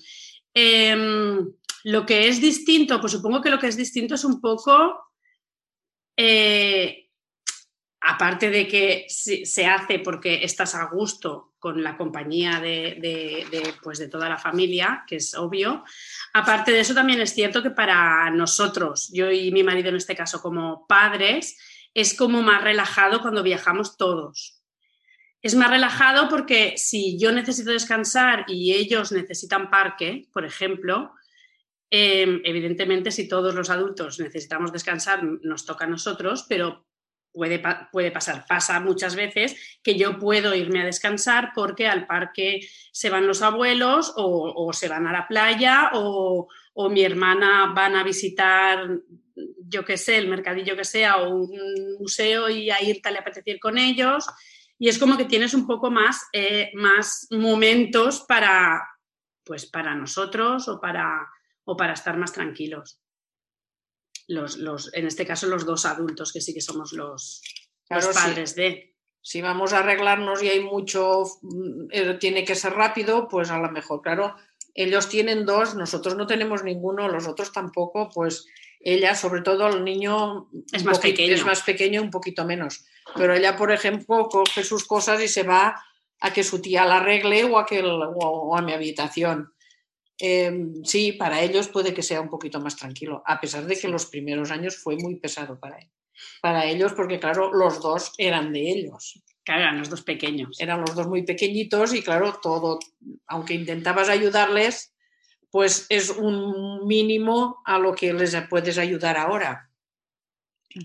Em, 0.54 1.52
lo 1.84 2.06
que 2.06 2.28
es 2.28 2.42
distinto, 2.42 3.00
pues 3.00 3.14
supongo 3.14 3.42
que 3.42 3.50
lo 3.50 3.60
que 3.60 3.68
es 3.68 3.78
distinto 3.78 4.16
es 4.16 4.24
un 4.24 4.42
poco, 4.42 5.12
eh, 6.18 7.10
aparte 8.02 8.50
de 8.50 8.68
que 8.68 9.06
se 9.08 9.66
hace 9.66 10.00
porque 10.00 10.44
estás 10.44 10.76
a 10.76 10.86
gusto 10.86 11.48
con 11.60 11.84
la 11.84 11.98
compañía 11.98 12.60
de, 12.60 13.44
pues 13.84 14.00
de 14.00 14.08
toda 14.08 14.30
la 14.30 14.38
familia, 14.38 15.04
que 15.08 15.18
es 15.18 15.36
obvio. 15.36 15.84
Aparte 16.34 16.72
de 16.72 16.80
eso, 16.80 16.94
también 16.94 17.20
es 17.20 17.34
cierto 17.34 17.64
que 17.64 17.72
para 17.72 18.30
nosotros, 18.30 19.12
yo 19.12 19.32
y 19.32 19.52
mi 19.52 19.64
marido 19.64 19.90
en 19.90 19.96
este 19.96 20.16
caso 20.16 20.42
como 20.42 20.86
padres, 20.88 21.58
es 21.94 22.14
como 22.14 22.42
más 22.42 22.64
relajado 22.64 23.22
cuando 23.22 23.44
viajamos 23.44 23.98
todos. 23.98 24.62
Es 25.42 25.56
más 25.56 25.70
relajado 25.70 26.30
porque 26.30 26.78
si 26.78 27.18
yo 27.20 27.32
necesito 27.32 27.72
descansar 27.72 28.46
y 28.48 28.74
ellos 28.74 29.12
necesitan 29.12 29.70
parque, 29.70 30.28
por 30.34 30.46
ejemplo, 30.46 31.14
em, 31.90 32.42
evidentemente 32.44 33.12
si 33.12 33.28
todos 33.28 33.54
los 33.56 33.70
adultos 33.70 34.20
necesitamos 34.20 34.72
descansar, 34.72 35.24
nos 35.24 35.66
toca 35.66 35.86
a 35.86 35.90
nosotros, 35.90 36.46
pero 36.50 36.88
puede, 37.38 37.62
puede 37.92 38.12
pasar, 38.12 38.46
pasa 38.48 38.80
muchas 38.80 39.16
veces 39.16 39.80
que 39.84 39.96
yo 39.96 40.18
puedo 40.18 40.56
irme 40.56 40.82
a 40.82 40.86
descansar 40.86 41.52
porque 41.54 41.88
al 41.88 42.08
parque 42.08 42.68
se 42.92 43.10
van 43.10 43.28
los 43.28 43.42
abuelos 43.42 44.14
o, 44.18 44.74
se 44.74 44.90
van 44.90 45.08
a 45.08 45.14
la 45.14 45.28
playa 45.28 45.92
o, 45.94 46.48
mi 46.90 47.04
hermana 47.04 47.74
van 47.76 47.96
a 47.96 48.04
visitar, 48.04 48.88
yo 49.36 49.84
qué 49.84 49.98
sé, 49.98 50.18
el 50.18 50.28
mercadillo 50.28 50.76
que 50.76 50.86
sea 50.86 51.18
o 51.18 51.30
un 51.30 51.98
museo 52.00 52.50
y 52.50 52.70
a 52.70 52.82
irte 52.82 53.12
le 53.12 53.20
apetece 53.20 53.52
ir 53.52 53.60
con 53.60 53.78
ellos. 53.78 54.26
Y 54.80 54.90
es 54.90 55.00
como 55.00 55.18
que 55.18 55.26
tienes 55.26 55.54
un 55.54 55.66
poco 55.66 55.90
más, 55.90 56.28
eh, 56.34 56.72
más 56.76 57.28
momentos 57.32 58.26
para, 58.28 58.82
pues 59.44 59.66
para 59.66 59.96
nosotros 59.96 60.68
o 60.68 60.80
para, 60.80 61.28
o 61.66 61.76
para 61.76 61.94
estar 61.94 62.16
más 62.18 62.32
tranquilos 62.32 63.02
los, 64.28 64.94
en 64.94 65.08
este 65.08 65.26
caso 65.26 65.48
los 65.48 65.66
dos 65.66 65.86
adultos, 65.86 66.32
que 66.32 66.42
sí 66.42 66.54
que 66.54 66.62
somos 66.62 66.94
los, 66.94 67.42
padres 67.90 68.56
de. 68.56 68.96
Si 69.22 69.42
vamos 69.42 69.74
a 69.74 69.80
arreglarnos 69.80 70.42
y 70.42 70.48
hay 70.48 70.62
mucho, 70.62 71.24
mm, 71.42 71.88
eh, 71.92 72.14
tiene 72.16 72.46
que 72.46 72.56
ser 72.56 72.74
rápido, 72.74 73.28
pues 73.28 73.50
a 73.50 73.60
lo 73.60 73.70
mejor, 73.72 74.02
claro, 74.02 74.36
ellos 74.78 75.10
tienen 75.10 75.46
dos, 75.46 75.74
nosotros 75.76 76.16
no 76.16 76.28
tenemos 76.28 76.64
ninguno, 76.64 77.08
los 77.08 77.28
otros 77.28 77.52
tampoco, 77.52 78.10
pues 78.14 78.46
ella, 78.80 79.16
sobre 79.16 79.42
todo 79.42 79.68
el 79.68 79.84
niño 79.84 80.50
es 80.72 80.86
más 80.86 81.00
pequeño, 81.00 81.34
es 81.34 81.44
más 81.44 81.64
pequeño 81.64 82.02
un 82.02 82.12
poquito 82.12 82.46
menos. 82.46 82.86
Pero 83.16 83.34
ella, 83.34 83.58
por 83.58 83.72
ejemplo, 83.72 84.30
coge 84.30 84.64
sus 84.64 84.86
cosas 84.86 85.22
y 85.22 85.28
se 85.28 85.42
va 85.42 85.84
a 86.20 86.32
que 86.32 86.44
su 86.44 86.62
tía 86.62 86.86
la 86.86 86.98
arregle 86.98 87.44
o 87.46 87.58
a, 87.58 87.66
que 87.66 87.82
o 87.84 88.56
a 88.56 88.62
mi 88.62 88.72
habitación. 88.72 89.52
Em, 90.20 90.84
sí, 90.84 91.12
para 91.12 91.42
ellos 91.42 91.68
puede 91.68 91.94
que 91.94 92.04
sea 92.04 92.22
un 92.22 92.30
poquito 92.30 92.60
más 92.60 92.76
tranquilo, 92.76 93.24
a 93.26 93.40
pesar 93.42 93.66
de 93.66 93.78
que 93.80 93.88
los 93.88 94.06
primeros 94.06 94.52
años 94.52 94.78
fue 94.78 94.96
muy 94.96 95.16
pesado 95.16 95.60
para, 95.60 95.78
él, 95.80 95.90
para 96.42 96.66
ellos, 96.66 96.94
porque 96.94 97.20
claro, 97.20 97.52
los 97.52 97.82
dos 97.82 98.14
eran 98.18 98.54
de 98.54 98.62
ellos. 98.72 99.24
Claro, 99.48 99.62
eran 99.62 99.80
los 99.80 99.90
dos 99.90 100.02
pequeños. 100.02 100.60
Eran 100.60 100.82
los 100.82 100.94
dos 100.94 101.08
muy 101.08 101.24
pequeñitos 101.24 101.94
y 101.94 102.02
claro, 102.02 102.38
todo, 102.42 102.80
aunque 103.28 103.54
intentabas 103.54 104.10
ayudarles, 104.10 104.94
pues 105.50 105.86
es 105.88 106.10
un 106.10 106.86
mínimo 106.86 107.62
a 107.64 107.80
lo 107.80 107.96
que 107.96 108.12
les 108.12 108.36
puedes 108.50 108.78
ayudar 108.78 109.16
ahora, 109.16 109.72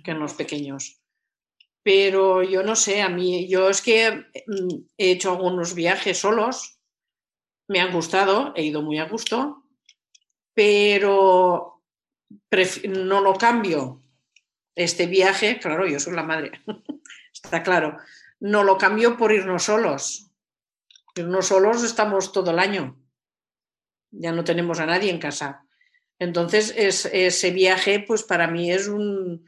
que 0.04 0.12
en 0.12 0.20
los 0.20 0.34
pequeños. 0.34 1.00
Pero 1.82 2.44
yo 2.44 2.62
no 2.62 2.76
sé, 2.76 3.02
a 3.02 3.08
mí, 3.08 3.48
yo 3.48 3.68
es 3.68 3.82
que 3.82 4.26
mm, 4.46 4.84
he 4.96 5.10
hecho 5.10 5.32
algunos 5.32 5.74
viajes 5.74 6.18
solos 6.18 6.78
me 7.66 7.80
han 7.80 7.92
gustado, 7.92 8.52
he 8.54 8.62
ido 8.62 8.80
muy 8.80 8.98
a 8.98 9.08
gusto, 9.08 9.64
pero 10.54 11.82
no 12.88 13.20
lo 13.20 13.34
cambio. 13.34 14.04
Este 14.76 15.06
viaje, 15.06 15.58
claro, 15.58 15.84
yo 15.84 15.98
soy 15.98 16.14
la 16.14 16.22
madre, 16.22 16.52
está 17.32 17.64
claro, 17.64 17.98
no 18.42 18.64
lo 18.64 18.76
cambio 18.76 19.16
por 19.16 19.32
irnos 19.32 19.64
solos. 19.64 20.28
Irnos 21.14 21.46
solos 21.46 21.84
estamos 21.84 22.32
todo 22.32 22.50
el 22.50 22.58
año, 22.58 23.00
ya 24.10 24.32
no 24.32 24.42
tenemos 24.42 24.80
a 24.80 24.86
nadie 24.86 25.10
en 25.10 25.20
casa. 25.20 25.64
Entonces, 26.18 26.74
ese 26.76 27.50
viaje, 27.52 28.00
pues 28.00 28.24
para 28.24 28.48
mí 28.48 28.72
es 28.72 28.88
un, 28.88 29.46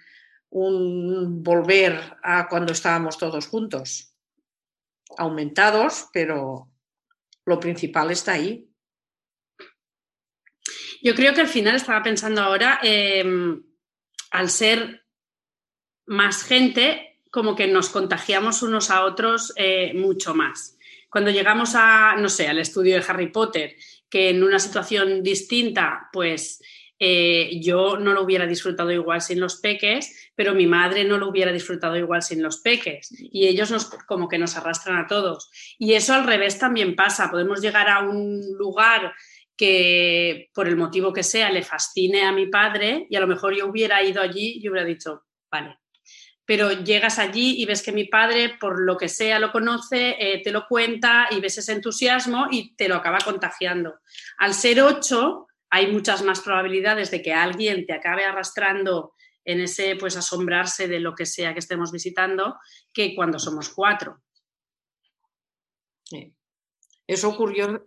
un 0.50 1.42
volver 1.42 2.18
a 2.22 2.48
cuando 2.48 2.72
estábamos 2.72 3.18
todos 3.18 3.48
juntos. 3.48 4.10
aumentados, 5.16 6.08
pero 6.12 6.70
lo 7.44 7.60
principal 7.60 8.10
está 8.10 8.32
ahí. 8.32 8.68
Yo 11.02 11.14
creo 11.14 11.34
que 11.34 11.42
al 11.42 11.48
final 11.48 11.76
estaba 11.76 12.02
pensando 12.02 12.40
ahora, 12.40 12.80
em, 12.82 13.62
al 14.30 14.48
ser 14.50 15.06
más 16.06 16.42
gente, 16.42 17.13
como 17.34 17.56
que 17.56 17.66
nos 17.66 17.88
contagiamos 17.88 18.62
unos 18.62 18.92
a 18.92 19.04
otros 19.04 19.52
eh, 19.56 19.92
mucho 19.92 20.36
más. 20.36 20.78
Cuando 21.10 21.32
llegamos 21.32 21.74
a, 21.74 22.14
no 22.16 22.28
sé, 22.28 22.46
al 22.46 22.60
estudio 22.60 22.94
de 22.94 23.04
Harry 23.08 23.26
Potter, 23.26 23.74
que 24.08 24.30
en 24.30 24.44
una 24.44 24.60
situación 24.60 25.20
distinta, 25.20 26.08
pues 26.12 26.62
eh, 26.96 27.58
yo 27.60 27.98
no 27.98 28.12
lo 28.12 28.22
hubiera 28.22 28.46
disfrutado 28.46 28.92
igual 28.92 29.20
sin 29.20 29.40
los 29.40 29.56
peques, 29.56 30.30
pero 30.36 30.54
mi 30.54 30.68
madre 30.68 31.02
no 31.02 31.18
lo 31.18 31.28
hubiera 31.28 31.50
disfrutado 31.50 31.96
igual 31.96 32.22
sin 32.22 32.40
los 32.40 32.58
peques. 32.58 33.12
Y 33.18 33.48
ellos 33.48 33.72
nos, 33.72 33.86
como 34.06 34.28
que 34.28 34.38
nos 34.38 34.56
arrastran 34.56 34.98
a 34.98 35.08
todos. 35.08 35.50
Y 35.76 35.94
eso 35.94 36.14
al 36.14 36.28
revés 36.28 36.60
también 36.60 36.94
pasa. 36.94 37.32
Podemos 37.32 37.60
llegar 37.60 37.88
a 37.88 37.98
un 37.98 38.40
lugar 38.56 39.12
que 39.56 40.50
por 40.54 40.68
el 40.68 40.76
motivo 40.76 41.12
que 41.12 41.24
sea 41.24 41.50
le 41.50 41.62
fascine 41.62 42.22
a 42.22 42.30
mi 42.30 42.46
padre 42.46 43.08
y 43.10 43.16
a 43.16 43.20
lo 43.20 43.26
mejor 43.26 43.56
yo 43.56 43.66
hubiera 43.66 44.04
ido 44.04 44.22
allí 44.22 44.60
y 44.62 44.68
hubiera 44.68 44.86
dicho, 44.86 45.24
vale. 45.50 45.78
Pero 46.46 46.72
llegas 46.72 47.18
allí 47.18 47.62
y 47.62 47.64
ves 47.64 47.82
que 47.82 47.92
mi 47.92 48.04
padre, 48.04 48.56
por 48.60 48.80
lo 48.80 48.96
que 48.96 49.08
sea, 49.08 49.38
lo 49.38 49.50
conoce, 49.50 50.16
eh, 50.18 50.42
te 50.42 50.50
lo 50.50 50.66
cuenta 50.68 51.28
y 51.30 51.40
ves 51.40 51.58
ese 51.58 51.72
entusiasmo 51.72 52.48
y 52.50 52.74
te 52.76 52.88
lo 52.88 52.96
acaba 52.96 53.18
contagiando. 53.24 54.00
Al 54.38 54.52
ser 54.52 54.82
ocho, 54.82 55.46
hay 55.70 55.90
muchas 55.90 56.22
más 56.22 56.40
probabilidades 56.40 57.10
de 57.10 57.22
que 57.22 57.32
alguien 57.32 57.86
te 57.86 57.94
acabe 57.94 58.24
arrastrando 58.24 59.14
en 59.44 59.60
ese 59.60 59.96
pues 59.96 60.16
asombrarse 60.16 60.88
de 60.88 61.00
lo 61.00 61.14
que 61.14 61.26
sea 61.26 61.52
que 61.52 61.58
estemos 61.58 61.92
visitando 61.92 62.56
que 62.92 63.14
cuando 63.14 63.38
somos 63.38 63.70
cuatro. 63.70 64.22
Eso 67.06 67.28
ocurrió, 67.28 67.86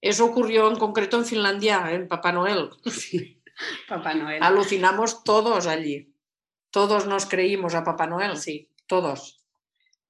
eso 0.00 0.24
ocurrió 0.24 0.70
en 0.70 0.78
concreto 0.78 1.18
en 1.18 1.24
Finlandia, 1.24 1.92
en 1.92 2.08
Papá 2.08 2.32
Noel. 2.32 2.70
Papá 3.88 4.14
Noel. 4.14 4.42
Alucinamos 4.42 5.22
todos 5.22 5.66
allí. 5.66 6.15
Todos 6.76 7.06
nos 7.06 7.24
creímos 7.24 7.74
a 7.74 7.84
Papá 7.84 8.06
Noel, 8.06 8.36
sí, 8.36 8.68
todos. 8.86 9.42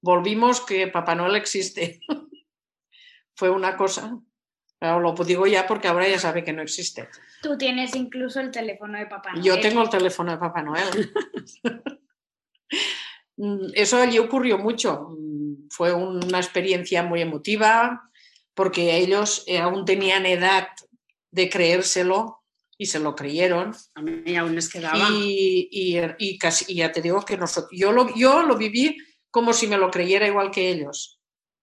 Volvimos 0.00 0.60
que 0.60 0.88
Papá 0.88 1.14
Noel 1.14 1.36
existe. 1.36 2.00
Fue 3.36 3.50
una 3.50 3.76
cosa. 3.76 4.18
lo 4.80 5.12
digo 5.24 5.46
ya 5.46 5.64
porque 5.64 5.86
ahora 5.86 6.08
ya 6.08 6.18
sabe 6.18 6.42
que 6.42 6.52
no 6.52 6.62
existe. 6.62 7.08
Tú 7.40 7.56
tienes 7.56 7.94
incluso 7.94 8.40
el 8.40 8.50
teléfono 8.50 8.98
de 8.98 9.06
Papá 9.06 9.30
Noel. 9.30 9.44
Yo 9.44 9.60
tengo 9.60 9.80
el 9.80 9.90
teléfono 9.90 10.32
de 10.32 10.38
Papá 10.38 10.62
Noel. 10.62 11.12
Mm, 13.38 13.72
eso 13.74 13.98
allí 13.98 14.18
ocurrió 14.18 14.56
mucho. 14.56 15.10
Mm, 15.10 15.68
fue 15.68 15.92
una 15.92 16.38
experiencia 16.38 17.02
muy 17.02 17.20
emotiva 17.20 18.10
porque 18.54 18.96
ellos 18.96 19.44
eh, 19.46 19.58
aún 19.58 19.84
tenían 19.84 20.24
edad 20.24 20.68
de 21.30 21.50
creérselo 21.50 22.42
y 22.78 22.86
se 22.86 22.98
lo 22.98 23.14
creyeron. 23.14 23.74
A 23.94 24.02
mí 24.02 24.36
aún 24.36 24.54
les 24.54 24.68
quedaba. 24.68 25.08
Y, 25.12 26.38
casi, 26.38 26.74
ya 26.74 26.92
te 26.92 27.02
digo 27.02 27.22
que 27.22 27.36
nosotros, 27.36 27.70
yo, 27.72 27.92
lo, 27.92 28.14
yo 28.14 28.42
lo 28.42 28.56
viví 28.56 28.96
como 29.30 29.52
si 29.52 29.66
me 29.66 29.78
lo 29.78 29.90
creyera 29.90 30.26
igual 30.26 30.50
que 30.50 30.70
ellos. 30.70 31.20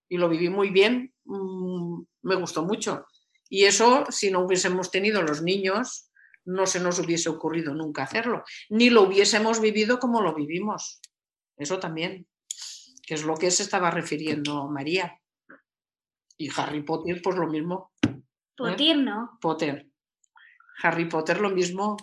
Y 0.08 0.18
lo 0.18 0.28
viví 0.28 0.48
muy 0.48 0.70
bien, 0.70 1.12
mm, 1.24 2.02
me 2.22 2.34
gustó 2.36 2.62
mucho. 2.64 3.06
Y 3.48 3.64
eso, 3.64 4.04
si 4.10 4.30
no 4.30 4.40
hubiésemos 4.40 4.90
tenido 4.90 5.22
los 5.22 5.42
niños, 5.42 6.10
no 6.44 6.66
se 6.66 6.80
nos 6.80 6.98
hubiese 6.98 7.28
ocurrido 7.28 7.74
nunca 7.74 8.02
hacerlo, 8.02 8.44
ni 8.68 8.90
lo 8.90 9.02
hubiésemos 9.02 9.60
vivido 9.60 9.98
como 9.98 10.20
lo 10.20 10.34
vivimos. 10.34 11.00
Eso 11.56 11.78
también, 11.78 12.26
que 13.06 13.14
es 13.14 13.24
lo 13.24 13.36
que 13.36 13.50
se 13.50 13.62
estaba 13.62 13.90
refiriendo 13.90 14.68
María. 14.68 15.20
Y 16.36 16.50
Harry 16.56 16.82
Potter, 16.82 17.20
pues 17.22 17.36
lo 17.36 17.46
mismo. 17.46 17.92
¿eh? 18.06 18.22
Potter, 18.56 18.98
¿no? 18.98 19.38
Potter. 19.40 19.88
Harry 20.82 21.06
Potter 21.06 21.40
lo 21.40 21.50
mismo. 21.50 21.96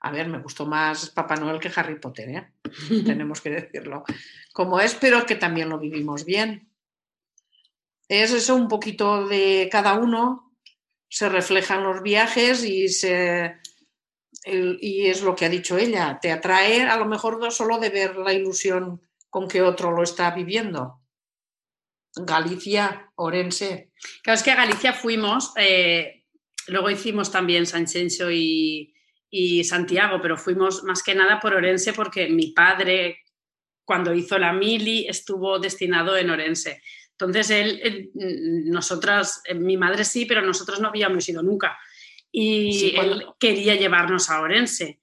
A 0.00 0.10
ver, 0.10 0.28
me 0.28 0.38
gustó 0.38 0.66
más 0.66 1.10
Papá 1.10 1.36
Noel 1.36 1.60
que 1.60 1.72
Harry 1.74 1.98
Potter, 1.98 2.28
¿eh? 2.28 2.52
tenemos 3.06 3.40
que 3.40 3.50
decirlo. 3.50 4.04
Como 4.52 4.80
es, 4.80 4.94
pero 4.94 5.24
que 5.24 5.36
también 5.36 5.68
lo 5.68 5.78
vivimos 5.78 6.24
bien. 6.24 6.68
Es 8.08 8.32
eso 8.32 8.54
un 8.54 8.68
poquito 8.68 9.26
de 9.26 9.68
cada 9.72 9.94
uno, 9.94 10.52
se 11.08 11.28
reflejan 11.28 11.84
los 11.84 12.02
viajes 12.02 12.64
y, 12.64 12.88
se, 12.88 13.56
y 14.44 15.06
es 15.06 15.22
lo 15.22 15.34
que 15.34 15.46
ha 15.46 15.48
dicho 15.48 15.78
ella, 15.78 16.18
te 16.20 16.30
atrae 16.30 16.82
a 16.82 16.96
lo 16.96 17.06
mejor 17.06 17.38
no 17.38 17.50
solo 17.50 17.78
de 17.78 17.88
ver 17.88 18.16
la 18.16 18.32
ilusión 18.32 19.00
con 19.30 19.48
que 19.48 19.62
otro 19.62 19.90
lo 19.90 20.02
está 20.02 20.32
viviendo. 20.32 21.00
Galicia, 22.14 23.10
Orense. 23.16 23.92
Claro, 24.22 24.36
es 24.36 24.42
que 24.42 24.50
a 24.52 24.56
Galicia 24.56 24.92
fuimos, 24.92 25.52
eh, 25.56 26.23
Luego 26.68 26.90
hicimos 26.90 27.30
también 27.30 27.66
San 27.66 27.86
y, 28.30 28.94
y 29.30 29.64
Santiago, 29.64 30.20
pero 30.20 30.36
fuimos 30.36 30.84
más 30.84 31.02
que 31.02 31.14
nada 31.14 31.40
por 31.40 31.54
Orense 31.54 31.92
porque 31.92 32.28
mi 32.28 32.52
padre, 32.52 33.18
cuando 33.84 34.14
hizo 34.14 34.38
la 34.38 34.52
mili, 34.52 35.06
estuvo 35.08 35.58
destinado 35.58 36.16
en 36.16 36.30
Orense. 36.30 36.82
Entonces, 37.12 37.50
él, 37.50 38.10
nosotras, 38.66 39.42
eh, 39.44 39.54
mi 39.54 39.76
madre 39.76 40.04
sí, 40.04 40.26
pero 40.26 40.42
nosotros 40.42 40.80
no 40.80 40.88
habíamos 40.88 41.28
ido 41.28 41.42
nunca. 41.42 41.78
Y 42.32 42.96
él 42.96 43.24
quería 43.38 43.76
llevarnos 43.76 44.28
a 44.30 44.40
Orense 44.40 44.98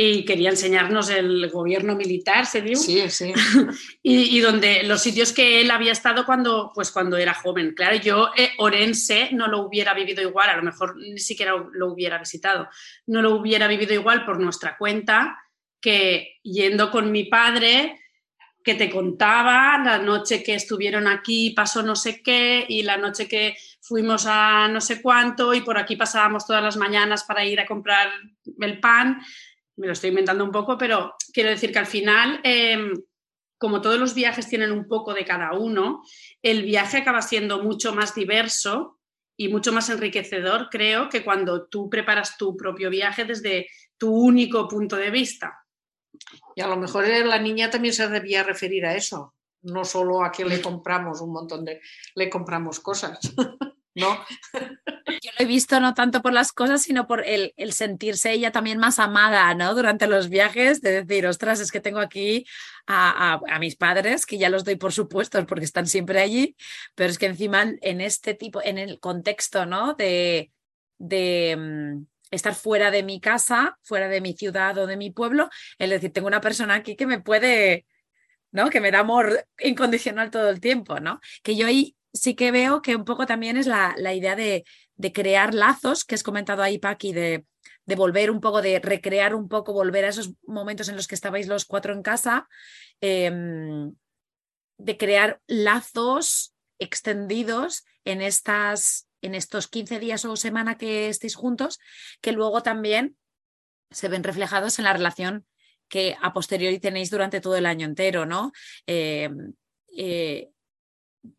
y 0.00 0.24
quería 0.24 0.50
enseñarnos 0.50 1.10
el 1.10 1.50
gobierno 1.50 1.96
militar, 1.96 2.46
¿se 2.46 2.62
dio? 2.62 2.76
Sí, 2.76 3.10
sí. 3.10 3.32
y, 4.02 4.38
donde 4.38 4.84
los 4.84 5.02
sitios 5.02 5.32
que 5.32 5.60
él 5.60 5.72
había 5.72 5.90
estado 5.90 6.24
cuando, 6.24 6.70
pues 6.72 6.92
cuando 6.92 7.16
era 7.16 7.34
joven. 7.34 7.74
Claro, 7.74 7.96
yo 7.96 8.30
eh, 8.36 8.52
Orense 8.58 9.30
no 9.32 9.48
lo 9.48 9.62
hubiera 9.62 9.94
vivido 9.94 10.22
igual, 10.22 10.50
a 10.50 10.56
lo 10.56 10.62
mejor 10.62 10.96
ni 10.98 11.18
siquiera 11.18 11.52
lo 11.72 11.92
hubiera 11.92 12.16
visitado, 12.16 12.68
no 13.08 13.22
lo 13.22 13.34
hubiera 13.34 13.66
vivido 13.66 13.92
igual 13.92 14.24
por 14.24 14.38
nuestra 14.38 14.76
cuenta 14.78 15.36
que 15.80 16.36
yendo 16.44 16.92
con 16.92 17.10
mi 17.10 17.24
padre 17.24 17.98
que 18.62 18.76
te 18.76 18.90
contaba 18.90 19.78
la 19.84 19.98
noche 19.98 20.44
que 20.44 20.54
estuvieron 20.54 21.08
aquí 21.08 21.50
pasó 21.50 21.82
no 21.82 21.96
sé 21.96 22.22
qué 22.22 22.66
y 22.68 22.82
la 22.82 22.98
noche 22.98 23.26
que 23.26 23.56
fuimos 23.80 24.26
a 24.26 24.68
no 24.68 24.80
sé 24.80 25.00
cuánto 25.00 25.54
y 25.54 25.62
por 25.62 25.78
aquí 25.78 25.96
pasábamos 25.96 26.46
todas 26.46 26.62
las 26.62 26.76
mañanas 26.76 27.24
para 27.24 27.44
ir 27.44 27.58
a 27.60 27.66
comprar 27.66 28.10
el 28.60 28.78
pan 28.78 29.22
me 29.78 29.86
lo 29.86 29.92
estoy 29.92 30.10
inventando 30.10 30.44
un 30.44 30.52
poco, 30.52 30.76
pero 30.76 31.14
quiero 31.32 31.50
decir 31.50 31.72
que 31.72 31.78
al 31.78 31.86
final, 31.86 32.40
em, 32.42 32.92
como 33.56 33.80
todos 33.80 33.98
los 33.98 34.14
viajes 34.14 34.48
tienen 34.48 34.72
un 34.72 34.86
poco 34.86 35.14
de 35.14 35.24
cada 35.24 35.52
uno, 35.52 36.02
el 36.42 36.62
viaje 36.62 36.98
acaba 36.98 37.22
siendo 37.22 37.62
mucho 37.62 37.94
más 37.94 38.14
diverso 38.14 38.98
y 39.36 39.48
mucho 39.48 39.72
más 39.72 39.88
enriquecedor, 39.88 40.68
creo, 40.70 41.08
que 41.08 41.24
cuando 41.24 41.68
tú 41.68 41.88
preparas 41.88 42.36
tu 42.36 42.56
propio 42.56 42.90
viaje 42.90 43.24
desde 43.24 43.68
tu 43.96 44.12
único 44.12 44.68
punto 44.68 44.96
de 44.96 45.10
vista. 45.10 45.64
Y 46.56 46.60
a 46.60 46.66
lo 46.66 46.76
mejor 46.76 47.06
la 47.06 47.38
niña 47.38 47.70
también 47.70 47.94
se 47.94 48.08
debía 48.08 48.42
referir 48.42 48.84
a 48.84 48.96
eso, 48.96 49.34
no 49.62 49.84
solo 49.84 50.24
a 50.24 50.32
que 50.32 50.44
le 50.44 50.60
compramos 50.62 51.20
un 51.20 51.32
montón 51.32 51.64
de, 51.64 51.80
le 52.14 52.28
compramos 52.28 52.80
cosas. 52.80 53.18
¿no? 53.98 54.24
Yo 55.10 55.30
lo 55.38 55.44
he 55.44 55.46
visto 55.46 55.80
no 55.80 55.94
tanto 55.94 56.22
por 56.22 56.32
las 56.32 56.52
cosas, 56.52 56.82
sino 56.82 57.06
por 57.06 57.24
el, 57.26 57.52
sentirse 57.72 58.32
ella 58.32 58.52
también 58.52 58.78
más 58.78 58.98
amada, 58.98 59.54
¿no? 59.54 59.74
Durante 59.74 60.06
los 60.06 60.28
viajes, 60.28 60.80
de 60.80 61.02
decir, 61.02 61.26
ostras, 61.26 61.60
es 61.60 61.72
que 61.72 61.80
tengo 61.80 62.00
aquí 62.00 62.44
a, 62.86 63.40
mis 63.60 63.76
padres, 63.76 64.26
que 64.26 64.38
ya 64.38 64.48
los 64.48 64.64
doy 64.64 64.76
por 64.76 64.92
supuesto 64.92 65.44
porque 65.46 65.64
están 65.64 65.86
siempre 65.86 66.20
allí, 66.20 66.56
pero 66.94 67.10
es 67.10 67.18
que 67.18 67.26
encima 67.26 67.64
en 67.80 68.00
este 68.00 68.34
tipo, 68.34 68.62
en 68.62 68.78
el 68.78 69.00
contexto, 69.00 69.66
¿no? 69.66 69.94
De, 69.94 70.50
de 70.98 71.56
mm, 71.56 72.06
estar 72.30 72.54
fuera 72.54 72.90
de 72.90 73.02
mi 73.02 73.20
casa, 73.20 73.78
fuera 73.82 74.08
de 74.08 74.20
mi 74.20 74.34
ciudad 74.34 74.76
o 74.78 74.86
de 74.86 74.96
mi 74.96 75.10
pueblo, 75.10 75.48
es 75.78 75.90
decir, 75.90 76.12
tengo 76.12 76.28
una 76.28 76.40
persona 76.40 76.74
aquí 76.74 76.96
que 76.96 77.06
me 77.06 77.20
puede, 77.20 77.86
¿no? 78.52 78.70
Que 78.70 78.80
me 78.80 78.90
da 78.90 79.00
amor 79.00 79.46
incondicional 79.58 80.30
todo 80.30 80.50
el 80.50 80.60
tiempo, 80.60 81.00
¿no? 81.00 81.20
Que 81.42 81.56
yo 81.56 81.66
ahí 81.66 81.96
sí 82.12 82.34
que 82.34 82.50
veo 82.50 82.82
que 82.82 82.96
un 82.96 83.04
poco 83.04 83.26
también 83.26 83.56
es 83.56 83.66
la, 83.66 83.94
idea 84.14 84.36
de, 84.36 84.64
crear 85.12 85.54
lazos, 85.54 86.04
que 86.04 86.14
has 86.14 86.22
comentado 86.22 86.62
ahí, 86.62 86.78
Paqui, 86.78 87.12
de, 87.12 87.46
de 87.86 87.96
volver 87.96 88.30
un 88.30 88.40
poco, 88.40 88.60
de 88.60 88.80
recrear 88.80 89.34
un 89.34 89.48
poco, 89.48 89.72
volver 89.72 90.04
a 90.04 90.08
esos 90.08 90.32
momentos 90.46 90.88
en 90.88 90.96
los 90.96 91.06
que 91.06 91.14
estabais 91.14 91.46
los 91.46 91.64
cuatro 91.64 91.94
en 91.94 92.02
casa, 92.02 92.48
em, 93.00 93.94
de 94.78 94.96
crear 94.96 95.40
lazos 95.46 96.54
extendidos 96.78 97.84
en, 98.04 98.20
estas, 98.20 99.08
en 99.22 99.34
estos 99.34 99.68
15 99.68 99.98
días 99.98 100.24
o 100.24 100.36
semana 100.36 100.76
que 100.76 101.08
estéis 101.08 101.34
juntos, 101.34 101.78
que 102.20 102.32
luego 102.32 102.62
también 102.62 103.16
se 103.90 104.08
ven 104.08 104.22
reflejados 104.22 104.78
en 104.78 104.84
la 104.84 104.92
relación 104.92 105.46
que 105.88 106.16
a 106.20 106.32
posteriori 106.32 106.78
tenéis 106.78 107.10
durante 107.10 107.40
todo 107.40 107.56
el 107.56 107.64
año 107.64 107.86
entero, 107.86 108.26
¿no? 108.26 108.52
Em, 108.86 109.54
eh, 109.96 110.50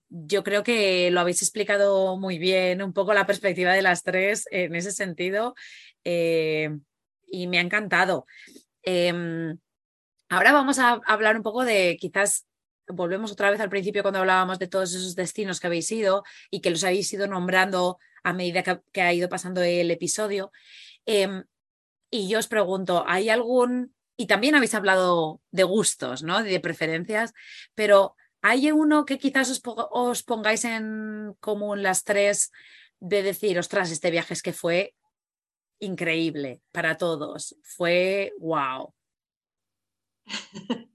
yo 0.10 0.44
creo 0.44 0.64
que 0.64 1.12
lo 1.12 1.20
habéis 1.20 1.42
explicado 1.42 2.18
muy 2.18 2.40
bien, 2.40 2.82
un 2.82 2.94
poco 2.94 3.14
la 3.14 3.28
perspectiva 3.28 3.74
de 3.74 3.82
las 3.82 4.04
tres 4.04 4.48
en 4.52 4.76
ese 4.76 4.92
sentido, 4.92 5.56
eh, 6.04 6.70
y 7.28 7.48
me 7.48 7.60
ha 7.60 7.62
encantado. 7.62 8.26
Em, 8.82 9.58
ahora 10.30 10.52
vamos 10.52 10.80
a 10.80 11.00
hablar 11.06 11.38
un 11.38 11.44
poco 11.44 11.64
de 11.64 11.98
quizás 12.00 12.48
volvemos 12.88 13.32
otra 13.32 13.52
vez 13.52 13.60
al 13.62 13.70
principio 13.70 14.02
cuando 14.02 14.20
hablábamos 14.20 14.58
de 14.58 14.68
todos 14.68 14.94
esos 14.94 15.16
destinos 15.16 15.60
que 15.60 15.68
habéis 15.68 15.92
ido 15.92 16.24
y 16.50 16.62
que 16.62 16.72
los 16.72 16.84
habéis 16.84 17.12
ido 17.14 17.28
nombrando 17.28 18.00
a 18.24 18.34
medida 18.34 18.64
que, 18.64 19.02
ha 19.02 19.14
ido 19.14 19.30
pasando 19.30 19.62
el 19.62 19.92
episodio. 19.92 20.52
Em, 21.06 21.44
y 22.10 22.28
yo 22.28 22.40
os 22.40 22.48
pregunto, 22.48 23.04
¿hay 23.08 23.30
algún, 23.30 23.94
y 24.18 24.26
también 24.26 24.56
habéis 24.56 24.74
hablado 24.74 25.42
de 25.52 25.64
gustos, 25.64 26.24
¿no? 26.24 26.42
De 26.44 26.60
preferencias, 26.60 27.34
pero 27.76 28.16
¿hay 28.42 28.72
uno 28.72 29.06
que 29.06 29.18
quizás 29.18 29.50
os, 29.50 29.62
os 29.66 30.24
pongáis 30.24 30.66
en 30.66 31.36
común 31.40 31.84
las 31.84 32.04
tres 32.04 32.52
de 33.00 33.24
decir, 33.24 33.58
ostras, 33.58 33.92
este 33.92 34.12
viaje 34.12 34.34
es 34.34 34.42
que 34.42 34.54
fue 34.54 34.96
increíble 35.80 36.62
para 36.72 36.98
todos, 36.98 37.56
fue 37.64 38.34
wow? 38.40 38.94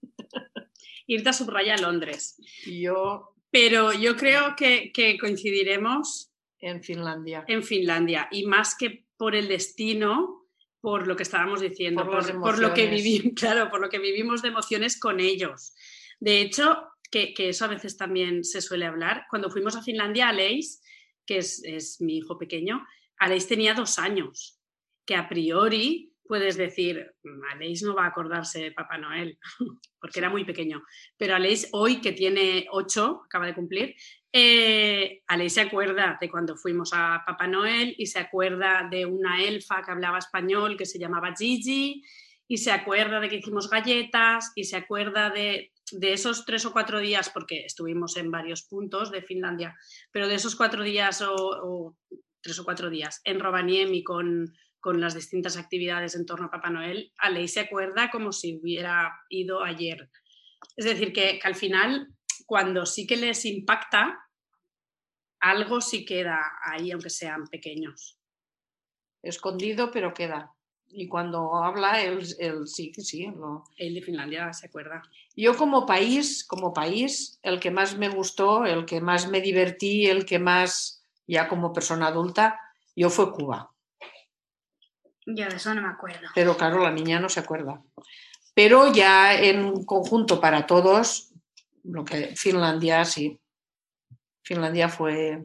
Irte 1.06 1.28
a 1.28 1.32
subraya 1.32 1.74
a 1.74 1.78
Londres. 1.78 2.36
Yo. 2.66 3.34
Pero 3.50 3.92
yo 3.92 4.16
creo 4.16 4.56
que, 4.56 4.90
que 4.92 5.18
coincidiremos. 5.18 6.30
En 6.58 6.82
Finlandia. 6.82 7.44
En 7.46 7.62
Finlandia. 7.62 8.28
Y 8.30 8.46
más 8.46 8.74
que 8.74 9.04
por 9.16 9.34
el 9.34 9.48
destino, 9.48 10.48
por 10.80 11.06
lo 11.06 11.14
que 11.16 11.22
estábamos 11.22 11.60
diciendo, 11.60 12.04
por, 12.04 12.58
lo 12.58 12.74
que 12.74 12.86
vivimos, 12.86 13.32
claro, 13.36 13.70
por 13.70 13.80
lo 13.80 13.88
que 13.88 13.98
vivimos 13.98 14.42
de 14.42 14.48
emociones 14.48 14.98
con 14.98 15.20
ellos. 15.20 15.74
De 16.20 16.40
hecho, 16.40 16.88
que, 17.14 17.32
que, 17.32 17.50
eso 17.50 17.64
a 17.64 17.68
veces 17.68 17.96
también 17.96 18.42
se 18.42 18.60
suele 18.60 18.86
hablar. 18.86 19.26
Cuando 19.30 19.48
fuimos 19.48 19.76
a 19.76 19.82
Finlandia, 19.82 20.30
Aleix, 20.30 20.82
que 21.24 21.38
es, 21.38 21.62
es 21.62 22.00
mi 22.00 22.16
hijo 22.16 22.36
pequeño, 22.36 22.84
Aleix 23.18 23.46
tenía 23.46 23.72
dos 23.72 24.00
años, 24.00 24.60
que 25.06 25.14
a 25.14 25.28
priori 25.28 26.12
puedes 26.26 26.56
decir, 26.56 27.14
Aleix 27.52 27.84
no 27.84 27.94
va 27.94 28.06
a 28.06 28.08
acordarse 28.08 28.64
de 28.64 28.72
Papá 28.72 28.98
Noel, 28.98 29.38
porque 30.00 30.18
era 30.18 30.28
muy 30.28 30.44
pequeño, 30.44 30.82
pero 31.16 31.36
Aleix 31.36 31.68
hoy 31.70 32.00
que 32.00 32.10
tiene 32.10 32.66
ocho, 32.72 33.22
acaba 33.26 33.46
de 33.46 33.54
cumplir, 33.54 33.94
eh, 34.32 35.22
Aleix 35.28 35.54
se 35.54 35.60
acuerda 35.60 36.18
de 36.20 36.28
cuando 36.28 36.56
fuimos 36.56 36.90
a 36.94 37.22
Papá 37.24 37.46
Noel 37.46 37.94
y 37.96 38.06
se 38.06 38.18
acuerda 38.18 38.88
de 38.90 39.06
una 39.06 39.40
elfa 39.40 39.84
que 39.84 39.92
hablaba 39.92 40.18
español 40.18 40.76
que 40.76 40.86
se 40.86 40.98
llamaba 40.98 41.32
Gigi 41.38 42.02
y 42.48 42.58
se 42.58 42.72
acuerda 42.72 43.20
de 43.20 43.28
que 43.28 43.36
hicimos 43.36 43.70
galletas 43.70 44.50
y 44.56 44.64
se 44.64 44.76
acuerda 44.76 45.30
de, 45.30 45.70
esos 46.00 46.44
tres 46.44 46.64
o 46.66 46.72
cuatro 46.72 46.98
días, 46.98 47.30
porque 47.30 47.64
estuvimos 47.64 48.16
en 48.16 48.30
varios 48.30 48.62
puntos 48.62 49.10
de 49.10 49.22
Finlandia, 49.22 49.76
pero 50.10 50.28
de 50.28 50.34
esos 50.34 50.56
cuatro 50.56 50.82
días 50.82 51.20
o, 51.22 51.34
o 51.34 51.96
tres 52.40 52.58
o 52.58 52.64
cuatro 52.64 52.90
días 52.90 53.20
en 53.24 53.40
Rovaniemi 53.40 54.02
con 54.02 54.52
con 54.84 55.00
las 55.00 55.14
distintas 55.14 55.56
actividades 55.56 56.14
en 56.14 56.26
torno 56.26 56.48
a 56.48 56.50
Papá 56.50 56.68
Noel, 56.68 57.10
a 57.16 57.30
ley 57.30 57.48
se 57.48 57.60
acuerda 57.60 58.10
como 58.10 58.32
si 58.32 58.58
hubiera 58.58 59.18
ido 59.30 59.64
ayer. 59.64 60.10
Es 60.76 60.84
decir, 60.84 61.14
que, 61.14 61.40
al 61.42 61.54
final, 61.54 62.08
cuando 62.44 62.84
sí 62.84 63.06
que 63.06 63.16
les 63.16 63.46
impacta, 63.46 64.20
algo 65.40 65.80
sí 65.80 66.04
queda 66.04 66.38
ahí, 66.62 66.90
aunque 66.90 67.08
sean 67.08 67.46
pequeños. 67.46 68.20
Escondido, 69.22 69.90
pero 69.90 70.12
queda. 70.12 70.52
Y 70.96 71.08
cuando 71.08 71.56
habla, 71.56 72.00
él, 72.00 72.24
sí 72.66 72.92
que 72.92 73.02
sí. 73.02 73.26
Él 73.76 73.94
de 73.94 74.02
Finlandia 74.02 74.52
se 74.52 74.66
acuerda. 74.66 75.02
Yo 75.34 75.56
como 75.56 75.86
país, 75.86 76.44
como 76.44 76.72
país, 76.72 77.40
el 77.42 77.58
que 77.58 77.72
más 77.72 77.98
me 77.98 78.08
gustó, 78.08 78.64
el 78.64 78.84
que 78.84 79.00
más 79.00 79.28
me 79.28 79.40
divertí, 79.40 80.06
el 80.06 80.24
que 80.24 80.38
más, 80.38 81.04
ya 81.26 81.48
como 81.48 81.72
persona 81.72 82.06
adulta, 82.06 82.60
yo 82.94 83.10
fue 83.10 83.32
Cuba. 83.32 83.72
Yo 85.26 85.48
de 85.48 85.56
eso 85.56 85.74
no 85.74 85.82
me 85.82 85.88
acuerdo. 85.88 86.28
Pero 86.32 86.56
claro, 86.56 86.78
la 86.80 86.92
niña 86.92 87.18
no 87.18 87.28
se 87.28 87.40
acuerda. 87.40 87.82
Pero 88.54 88.92
ya 88.92 89.34
en 89.34 89.84
conjunto 89.84 90.40
para 90.40 90.64
todos, 90.66 91.32
lo 91.82 92.04
que 92.04 92.36
Finlandia 92.36 93.04
sí. 93.04 93.40
Finlandia 94.42 94.88
fue. 94.88 95.44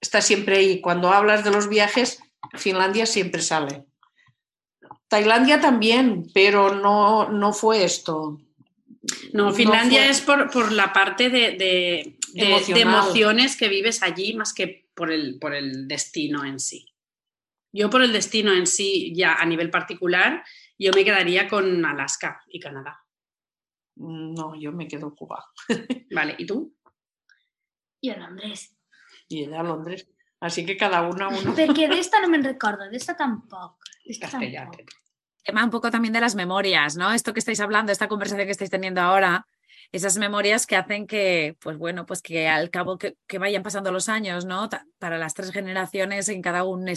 Está 0.00 0.20
siempre 0.20 0.56
ahí. 0.56 0.80
Cuando 0.80 1.10
hablas 1.10 1.44
de 1.44 1.52
los 1.52 1.68
viajes, 1.68 2.20
Finlandia 2.52 3.06
siempre 3.06 3.40
sale. 3.40 3.84
Tailandia 5.08 5.60
también, 5.60 6.30
pero 6.32 6.74
no, 6.74 7.28
no 7.28 7.52
fue 7.52 7.84
esto. 7.84 8.40
No, 9.32 9.52
Finlandia 9.52 10.08
es 10.08 10.20
por, 10.20 10.72
la 10.72 10.92
parte 10.92 11.28
de, 11.28 11.52
de, 11.52 12.80
emociones 12.80 13.56
que 13.56 13.68
vives 13.68 14.02
allí 14.02 14.34
más 14.34 14.54
que 14.54 14.88
por 14.94 15.12
el, 15.12 15.38
por 15.38 15.54
el 15.54 15.86
destino 15.88 16.44
en 16.44 16.58
sí. 16.58 16.94
Yo 17.72 17.90
por 17.90 18.02
el 18.02 18.12
destino 18.12 18.52
en 18.52 18.66
sí, 18.66 19.12
ya 19.14 19.34
a 19.34 19.44
nivel 19.44 19.70
particular, 19.70 20.44
yo 20.78 20.92
me 20.94 21.04
quedaría 21.04 21.48
con 21.48 21.84
Alaska 21.84 22.40
y 22.48 22.60
Canadá. 22.60 23.04
No, 23.96 24.54
yo 24.54 24.72
me 24.72 24.88
quedo 24.88 25.14
Cuba. 25.14 25.44
vale, 26.14 26.34
¿y 26.38 26.46
tú? 26.46 26.74
Yo 28.00 28.16
Londres. 28.16 28.76
Y 29.28 29.44
ella 29.44 29.62
Londres. 29.62 30.08
Así 30.44 30.66
que 30.66 30.76
cada 30.76 31.00
una 31.08 31.28
uno. 31.28 31.54
Porque 31.56 31.88
de 31.88 31.98
esta 31.98 32.20
no 32.20 32.28
me 32.28 32.36
recuerdo, 32.36 32.90
de 32.90 32.98
esta 32.98 33.16
tampoco. 33.16 33.78
Esta 34.04 34.28
Tema 35.42 35.64
un 35.64 35.70
poco 35.70 35.90
también 35.90 36.12
de 36.12 36.20
las 36.20 36.34
memorias, 36.34 36.96
¿no? 36.96 37.12
Esto 37.12 37.32
que 37.32 37.38
estáis 37.38 37.60
hablando, 37.60 37.92
esta 37.92 38.08
conversación 38.08 38.44
que 38.44 38.52
estáis 38.52 38.68
teniendo 38.68 39.00
ahora, 39.00 39.46
esas 39.90 40.18
memorias 40.18 40.66
que 40.66 40.76
hacen 40.76 41.06
que, 41.06 41.56
pues 41.60 41.78
bueno, 41.78 42.04
pues 42.04 42.20
que 42.20 42.46
al 42.46 42.68
cabo 42.68 42.98
que, 42.98 43.16
que 43.26 43.38
vayan 43.38 43.62
pasando 43.62 43.90
los 43.90 44.10
años, 44.10 44.44
¿no? 44.44 44.68
Para 44.98 45.16
las 45.16 45.32
tres 45.32 45.50
generaciones 45.50 46.28
en 46.28 46.42
cada 46.42 46.64
un 46.64 46.92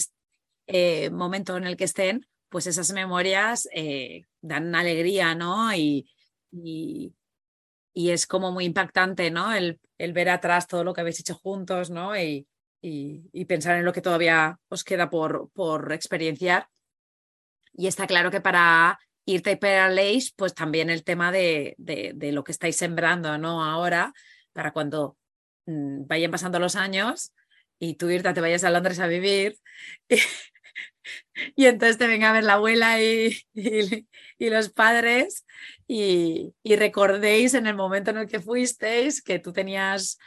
eh, 0.68 1.10
momento 1.12 1.56
en 1.56 1.68
el 1.68 1.78
que 1.78 1.86
estén, 1.86 2.28
pues 2.50 2.68
esas 2.68 2.92
memorias 2.92 3.70
eh, 3.74 4.26
dan 4.42 4.76
alegría, 4.76 5.36
¿no? 5.36 5.74
Y, 5.74 6.06
y, 6.52 7.14
es 7.94 8.28
como 8.28 8.52
muy 8.52 8.66
impactante, 8.66 9.32
¿no? 9.32 9.54
El, 9.54 9.80
el, 9.98 10.12
ver 10.12 10.30
atrás 10.30 10.68
todo 10.68 10.84
lo 10.84 10.94
que 10.94 11.00
habéis 11.00 11.22
hecho 11.22 11.36
juntos, 11.36 11.90
¿no? 11.90 12.18
Y, 12.18 12.46
y, 12.82 13.46
pensar 13.46 13.78
en 13.78 13.86
lo 13.86 13.94
que 13.94 14.02
todavía 14.02 14.60
os 14.70 14.84
queda 14.84 15.10
por, 15.10 15.50
por 15.54 15.92
experienciar. 15.94 16.68
Y 17.74 17.88
está 17.88 18.08
claro 18.08 18.32
que 18.32 18.42
para 18.42 19.00
irte 19.26 19.58
para 19.58 19.90
Leis, 19.90 20.32
pues 20.32 20.54
también 20.54 20.90
el 20.90 21.04
tema 21.04 21.32
de, 21.32 21.76
de, 21.78 22.32
lo 22.32 22.44
que 22.44 22.52
estáis 22.52 22.78
sembrando, 22.78 23.38
¿no? 23.38 23.64
Ahora, 23.64 24.14
para 24.54 24.72
cuando 24.72 25.18
mm, 25.66 26.08
vayan 26.08 26.32
pasando 26.32 26.60
los 26.60 26.76
años 26.76 27.34
y 27.78 27.96
tú 27.96 28.10
irte, 28.10 28.34
te 28.34 28.42
vayas 28.42 28.64
a 28.64 28.72
Londres 28.72 29.00
a 29.00 29.08
vivir 29.08 29.58
y 31.56 31.66
entonces 31.66 31.98
te 31.98 32.08
venga 32.08 32.30
a 32.30 32.34
ver 32.34 32.44
la 32.44 32.54
abuela 32.54 33.02
y, 33.02 33.38
y, 33.54 34.50
los 34.50 34.70
padres 34.70 35.46
y, 35.88 36.54
recordéis 36.64 37.54
en 37.54 37.68
el 37.68 37.76
momento 37.76 38.12
en 38.12 38.18
el 38.18 38.28
que 38.28 38.40
fuisteis 38.40 39.22
que 39.22 39.40
tú 39.40 39.52
tenías 39.54 40.18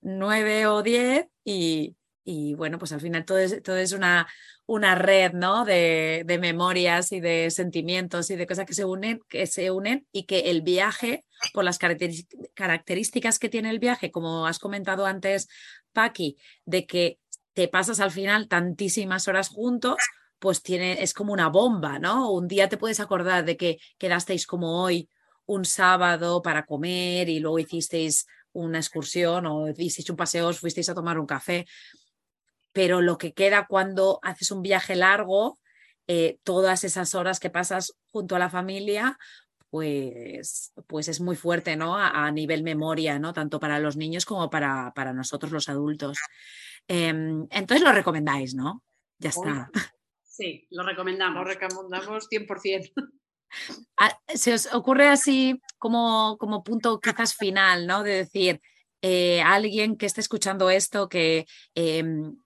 nueve 0.00 0.66
o 0.66 0.82
diez 0.82 1.26
y, 1.44 1.96
bueno, 2.54 2.78
pues 2.78 2.92
al 2.92 3.00
final 3.00 3.24
todo 3.24 3.38
es, 3.38 3.62
todo 3.62 3.76
es 3.76 3.92
una, 3.92 4.28
una 4.66 4.94
red 4.94 5.32
¿no? 5.32 5.64
de, 5.64 6.24
de, 6.26 6.38
memorias 6.38 7.10
y 7.12 7.20
de 7.20 7.50
sentimientos 7.50 8.30
y 8.30 8.36
de 8.36 8.46
cosas 8.46 8.66
que 8.66 8.74
se 8.74 8.84
unen, 8.84 9.20
que 9.28 9.46
se 9.46 9.70
unen 9.70 10.06
y 10.12 10.24
que 10.24 10.50
el 10.50 10.60
viaje, 10.60 11.24
por 11.54 11.64
las 11.64 11.78
características 11.78 13.38
que 13.38 13.48
tiene 13.48 13.70
el 13.70 13.78
viaje, 13.78 14.10
como 14.10 14.46
has 14.46 14.58
comentado 14.58 15.06
antes, 15.06 15.48
Paqui, 15.92 16.36
de 16.66 16.86
que 16.86 17.18
te 17.54 17.66
pasas 17.68 17.98
al 17.98 18.10
final 18.10 18.46
tantísimas 18.46 19.26
horas 19.26 19.48
juntos, 19.48 19.96
pues 20.38 20.62
tiene, 20.62 21.02
es 21.02 21.14
como 21.14 21.32
una 21.32 21.48
bomba, 21.48 21.98
¿no? 21.98 22.30
Un 22.30 22.46
día 22.46 22.68
te 22.68 22.76
puedes 22.76 23.00
acordar 23.00 23.44
de 23.44 23.56
que 23.56 23.78
quedasteis 23.96 24.46
como 24.46 24.82
hoy 24.82 25.08
un 25.46 25.64
sábado 25.64 26.42
para 26.42 26.66
comer 26.66 27.28
y 27.28 27.40
luego 27.40 27.58
hicisteis 27.58 28.26
una 28.52 28.78
excursión 28.78 29.46
o 29.46 29.68
hicisteis 29.68 30.10
un 30.10 30.16
paseo, 30.16 30.48
os 30.48 30.60
fuisteis 30.60 30.88
a 30.88 30.94
tomar 30.94 31.18
un 31.18 31.26
café, 31.26 31.66
pero 32.72 33.00
lo 33.00 33.18
que 33.18 33.32
queda 33.32 33.66
cuando 33.66 34.18
haces 34.22 34.50
un 34.50 34.62
viaje 34.62 34.96
largo, 34.96 35.58
eh, 36.06 36.38
todas 36.42 36.84
esas 36.84 37.14
horas 37.14 37.40
que 37.40 37.50
pasas 37.50 37.94
junto 38.10 38.36
a 38.36 38.38
la 38.38 38.50
familia, 38.50 39.18
pues, 39.70 40.72
pues 40.86 41.08
es 41.08 41.20
muy 41.20 41.36
fuerte, 41.36 41.76
¿no? 41.76 41.96
A, 41.96 42.30
nivel 42.30 42.62
memoria, 42.62 43.18
¿no? 43.18 43.32
Tanto 43.32 43.60
para 43.60 43.78
los 43.78 43.96
niños 43.96 44.24
como 44.24 44.48
para, 44.48 44.92
para 44.94 45.12
nosotros 45.12 45.52
los 45.52 45.68
adultos. 45.68 46.18
Em, 46.86 47.46
entonces 47.50 47.82
lo 47.82 47.92
recomendáis, 47.92 48.54
¿no? 48.54 48.82
Ya 49.18 49.30
está. 49.30 49.70
Sí, 50.38 50.68
lo 50.70 50.84
recomendamos. 50.84 51.34
Lo 51.34 51.44
recomendamos 51.44 52.28
100%. 52.30 52.92
Ah, 53.96 54.14
¿Se 54.28 54.52
os 54.52 54.72
ocurre 54.74 55.08
así 55.08 55.58
como, 55.78 56.36
como 56.38 56.62
punto 56.62 57.00
quizás 57.00 57.34
final, 57.34 57.86
¿no? 57.86 58.02
De 58.02 58.12
decir, 58.12 58.60
eh, 59.00 59.40
alguien 59.40 59.96
que 59.96 60.04
esté 60.04 60.20
escuchando 60.20 60.68
esto, 60.68 61.08
que 61.08 61.46
em, 61.74 62.36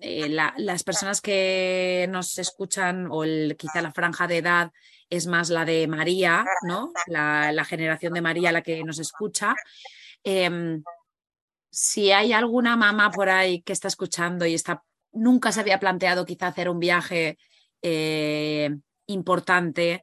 eh, 0.00 0.28
las 0.28 0.82
personas 0.84 1.20
que 1.20 2.06
nos 2.10 2.38
escuchan 2.38 3.08
o 3.10 3.22
quizá 3.56 3.82
la 3.82 3.92
franja 3.92 4.26
de 4.26 4.38
edad 4.38 4.72
es 5.10 5.26
más 5.26 5.50
la 5.50 5.64
de 5.64 5.86
María, 5.86 6.44
¿no? 6.66 6.92
La, 7.06 7.64
generación 7.64 8.12
de 8.14 8.20
María 8.20 8.52
la 8.52 8.62
que 8.62 8.82
nos 8.84 8.98
escucha. 8.98 9.54
Em, 10.24 10.82
si 11.70 12.12
hay 12.12 12.32
alguna 12.32 12.76
mamá 12.76 13.10
por 13.10 13.28
ahí 13.28 13.62
que 13.62 13.72
está 13.72 13.88
escuchando 13.88 14.44
y 14.46 14.54
está 14.54 14.82
nunca 15.12 15.52
se 15.52 15.60
había 15.60 15.80
planteado 15.80 16.24
quizá 16.24 16.48
hacer 16.48 16.68
un 16.68 16.78
viaje 16.78 17.38
eh, 17.82 18.76
importante, 19.06 20.02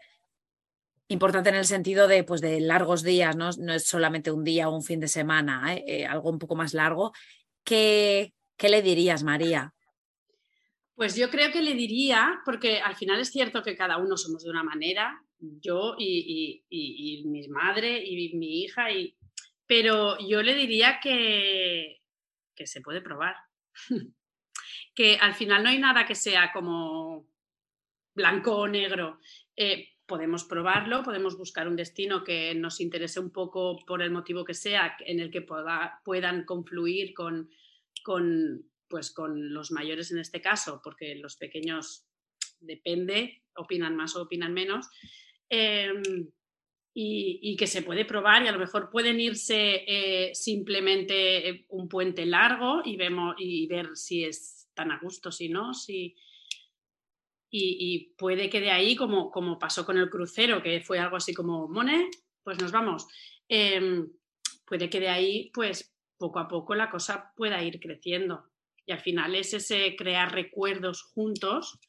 importante 1.08 1.50
en 1.50 1.56
el 1.56 1.66
sentido 1.66 2.08
de, 2.08 2.24
pues, 2.24 2.42
de 2.42 2.60
largos 2.60 3.04
días, 3.04 3.36
¿no? 3.36 3.50
no 3.60 3.74
es 3.74 3.86
solamente 3.86 4.32
un 4.32 4.44
día 4.44 4.70
o 4.70 4.76
un 4.76 4.84
fin 4.84 5.00
de 5.00 5.08
semana, 5.08 5.76
¿eh? 5.76 6.06
Algo 6.06 6.30
un 6.30 6.40
poco 6.40 6.56
más 6.56 6.74
largo. 6.74 7.12
¿Qué, 7.64 8.34
¿Qué 8.58 8.70
le 8.70 8.82
dirías, 8.82 9.24
María? 9.24 9.74
Pues 10.96 11.16
yo 11.16 11.30
creo 11.30 11.52
que 11.52 11.62
le 11.62 11.74
diría, 11.74 12.40
porque 12.46 12.80
al 12.80 12.96
final 12.96 13.20
es 13.20 13.30
cierto 13.30 13.62
que 13.62 13.76
cada 13.76 13.98
uno 13.98 14.16
somos 14.16 14.44
de 14.44 14.50
una 14.50 14.64
manera, 14.64 15.22
yo 15.40 15.96
y, 15.98 16.64
mi 17.26 17.48
madre 17.50 18.02
y 18.04 18.34
mi 18.36 18.64
hija, 18.64 18.92
y, 18.92 19.18
pero 19.66 20.18
yo 20.26 20.42
le 20.42 20.56
diría 20.56 21.00
que, 21.02 22.02
que 22.56 22.66
se 22.66 22.82
puede 22.82 23.02
probar. 23.02 23.36
que 24.96 25.18
al 25.18 25.36
final 25.36 25.64
no 25.64 25.70
hay 25.70 25.80
nada 25.80 26.06
que 26.06 26.16
sea 26.16 26.52
como 26.54 27.28
blanco 28.14 28.56
o 28.56 28.68
negro. 28.68 29.20
Eh, 29.58 29.90
podemos 30.06 30.46
probarlo, 30.46 31.04
podemos 31.04 31.38
buscar 31.38 31.68
un 31.68 31.76
destino 31.76 32.24
que 32.24 32.56
nos 32.56 32.80
interese 32.80 33.20
un 33.20 33.32
poco 33.32 33.78
por 33.86 34.02
el 34.02 34.12
motivo 34.12 34.46
que 34.46 34.54
sea, 34.54 34.96
en 35.06 35.20
el 35.20 35.30
que 35.30 35.42
puedan 35.42 36.46
confluir 36.46 37.14
con, 37.14 37.50
con, 38.04 38.70
pues 38.88 39.12
con 39.12 39.54
los 39.54 39.72
mayores 39.72 40.12
en 40.12 40.20
este 40.20 40.42
caso, 40.42 40.82
porque 40.84 41.16
los 41.16 41.38
pequeños 41.38 42.06
depende, 42.60 43.44
opinan 43.56 43.96
más 43.96 44.16
o 44.16 44.24
opinan 44.24 44.54
menos. 44.54 44.88
Em, 45.50 46.32
y, 46.98 47.58
que 47.58 47.68
se 47.68 47.82
puede 47.82 48.06
probar 48.06 48.44
y 48.44 48.48
a 48.48 48.54
lo 48.54 48.60
mejor 48.60 48.90
pueden 48.90 49.20
irse 49.20 49.84
eh, 49.86 50.34
simplemente 50.34 51.50
eh, 51.50 51.66
un 51.70 51.90
puente 51.90 52.26
largo 52.26 52.82
y, 52.86 52.96
vemos, 52.96 53.36
y 53.38 53.68
ver 53.68 53.98
si 53.98 54.24
es 54.24 54.70
tan 54.74 54.92
a 54.92 55.00
gusto, 55.00 55.32
si 55.32 55.50
no, 55.50 55.74
si... 55.74 56.16
Y, 57.58 58.14
puede 58.18 58.50
que 58.50 58.60
de 58.60 58.72
ahí, 58.72 58.98
como, 58.98 59.32
como 59.32 59.58
pasó 59.58 59.86
con 59.86 59.98
el 59.98 60.10
crucero, 60.10 60.62
que 60.62 60.82
fue 60.82 61.00
algo 61.00 61.16
así 61.16 61.34
como, 61.34 61.70
Mone, 61.70 62.10
pues 62.44 62.60
nos 62.62 62.74
vamos. 62.74 63.08
Em, 63.48 64.10
puede 64.66 64.90
que 64.90 65.00
de 65.00 65.08
ahí, 65.08 65.52
pues 65.54 65.95
poco 66.18 66.40
a 66.40 66.48
poco 66.48 66.76
la 66.76 66.90
cosa 66.90 67.32
pueda 67.36 67.62
ir 67.64 67.80
creciendo. 67.80 68.46
Y 68.86 68.92
al 68.92 69.00
final 69.00 69.36
es 69.36 69.54
ese 69.54 69.96
crear 69.96 70.32
recuerdos 70.32 71.04
juntos 71.04 71.80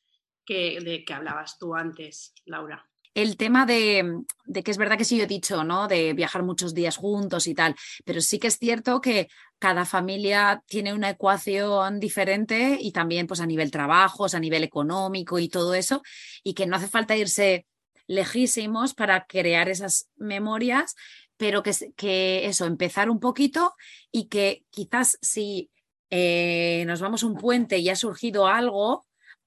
que, 0.45 0.81
de 0.81 1.05
que 1.05 1.15
hablabas 1.15 1.59
tú 1.59 1.75
antes, 1.75 2.35
Laura 2.45 2.89
el 3.17 3.39
tema 3.39 3.65
de, 3.65 4.25
que 4.63 4.71
es 4.71 4.77
verdad 4.77 4.99
que 4.99 5.07
sí 5.07 5.17
yo 5.17 5.25
he 5.25 5.27
dicho, 5.27 5.65
¿no? 5.65 5.89
De 5.89 6.13
viajar 6.13 6.43
muchos 6.43 6.75
días 6.75 6.99
juntos 6.99 7.47
y 7.47 7.55
tal, 7.55 7.75
pero 8.05 8.21
sí 8.21 8.39
que 8.39 8.49
es 8.49 8.59
cierto 8.59 9.01
que 9.01 9.29
cada 9.59 9.87
familia 9.87 10.63
tiene 10.67 10.93
una 10.93 11.09
ecuación 11.09 11.99
diferente 11.99 12.77
y 12.79 12.93
también 12.93 13.27
pues 13.27 13.41
a 13.41 13.47
nivel 13.47 13.71
trabajos, 13.71 14.35
a 14.35 14.39
nivel 14.39 14.65
económico 14.65 15.39
y 15.39 15.49
todo 15.49 15.73
eso, 15.73 16.03
y 16.45 16.53
que 16.53 16.67
no 16.67 16.77
hace 16.77 16.89
falta 16.89 17.17
irse 17.17 17.67
lejísimos 18.07 18.93
para 18.93 19.25
crear 19.25 19.71
esas 19.71 20.11
memorias, 20.17 20.95
pero 21.37 21.63
que, 21.63 21.73
que 21.97 22.47
eso, 22.47 22.65
empezar 22.65 23.11
un 23.11 23.21
poquito 23.21 23.75
y 24.11 24.29
que 24.29 24.65
quizás 24.71 25.19
si 25.23 25.71
eh, 26.11 26.85
nos 26.87 27.01
vamos 27.01 27.23
a 27.23 27.27
un 27.27 27.37
puente 27.37 27.79
y 27.79 27.89
ha 27.89 27.97
surgido 27.97 28.47
algo, 28.47 29.07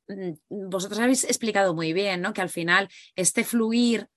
Mm, 0.09 0.69
vosotros 0.69 0.99
habéis 0.99 1.23
explicado 1.23 1.73
muy 1.75 1.93
bien, 1.93 2.21
¿no? 2.21 2.33
Que 2.33 2.41
al 2.41 2.49
final 2.49 2.89
este 3.15 3.43
fluir 3.43 4.07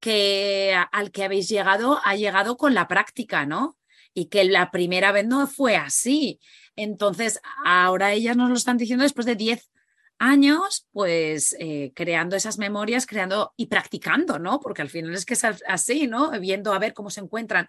que, 0.00 0.74
al 0.92 1.10
que 1.10 1.24
habéis 1.24 1.48
llegado 1.48 2.00
ha 2.04 2.16
llegado 2.16 2.56
con 2.56 2.74
la 2.74 2.88
práctica, 2.88 3.46
¿no? 3.46 3.78
Y 4.14 4.26
que 4.26 4.44
la 4.44 4.70
primera 4.70 5.12
vez 5.12 5.26
no 5.26 5.46
fue 5.48 5.76
así. 5.76 6.40
Entonces, 6.76 7.40
ahora 7.64 8.12
ellas 8.12 8.36
nos 8.36 8.48
lo 8.50 8.56
están 8.56 8.76
diciendo 8.78 9.02
después 9.02 9.26
de 9.26 9.36
10 9.36 9.70
años, 10.18 10.86
pues 10.92 11.56
eh, 11.58 11.92
creando 11.94 12.36
esas 12.36 12.58
memorias, 12.58 13.06
creando 13.06 13.52
y 13.56 13.66
practicando, 13.66 14.38
¿no? 14.38 14.60
Porque 14.60 14.82
al 14.82 14.90
final 14.90 15.14
es 15.14 15.24
que 15.24 15.34
es 15.34 15.44
así, 15.66 16.06
¿no? 16.06 16.30
Viendo 16.40 16.72
a 16.72 16.78
ver 16.78 16.94
cómo 16.94 17.10
se 17.10 17.20
encuentran. 17.20 17.68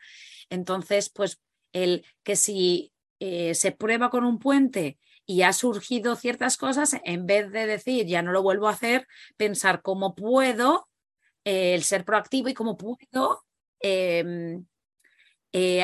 Entonces, 0.49 1.09
pues 1.09 1.41
el 1.73 2.05
que 2.23 2.35
si 2.35 2.93
eh, 3.19 3.55
se 3.55 3.71
prueba 3.71 4.09
con 4.09 4.23
un 4.23 4.39
puente 4.39 4.99
y 5.25 5.41
ha 5.41 5.53
surgido 5.53 6.15
ciertas 6.15 6.57
cosas, 6.57 6.97
en 7.03 7.25
vez 7.25 7.51
de 7.51 7.65
decir 7.65 8.05
ya 8.05 8.21
no 8.21 8.31
lo 8.31 8.43
vuelvo 8.43 8.67
a 8.67 8.73
hacer, 8.73 9.07
pensar 9.37 9.81
cómo 9.81 10.13
puedo 10.15 10.87
eh, 11.43 11.73
el 11.73 11.83
ser 11.83 12.05
proactivo 12.05 12.47
y 12.49 12.53
cómo 12.53 12.77
puedo 12.77 13.43
em, 13.79 14.65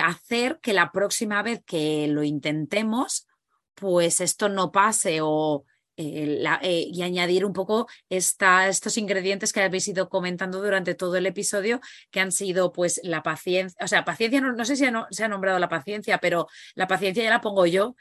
hacer 0.04 0.60
que 0.62 0.74
la 0.74 0.92
próxima 0.92 1.42
vez 1.44 1.64
que 1.66 2.08
lo 2.08 2.24
intentemos, 2.24 3.28
pues 3.74 4.22
esto 4.22 4.50
no 4.50 4.72
pase 4.72 5.20
o 5.22 5.66
eh, 5.98 6.42
eh, 6.62 6.86
y 6.90 7.02
añadir 7.02 7.46
un 7.46 7.52
poco 7.52 7.88
estos 8.10 8.98
ingredientes 8.98 9.52
que 9.52 9.62
habéis 9.62 9.88
ido 9.90 10.08
comentando 10.10 10.62
durante 10.62 10.96
todo 10.96 11.18
el 11.18 11.26
episodio, 11.26 11.82
que 12.10 12.22
han 12.22 12.32
sido 12.32 12.72
pues 12.72 13.02
la 13.04 13.24
paciencia, 13.24 13.78
o 13.84 13.88
sea, 13.88 14.06
paciencia, 14.06 14.40
no, 14.40 14.66
sé 14.66 14.76
si 14.78 14.86
se 15.12 15.24
ha 15.24 15.28
nombrado 15.28 15.60
la 15.60 15.70
paciencia, 15.70 16.18
pero 16.20 16.48
la 16.76 16.88
paciencia 16.88 17.24
ya 17.24 17.30
la 17.30 17.42
pongo 17.42 17.66
yo, 17.66 17.96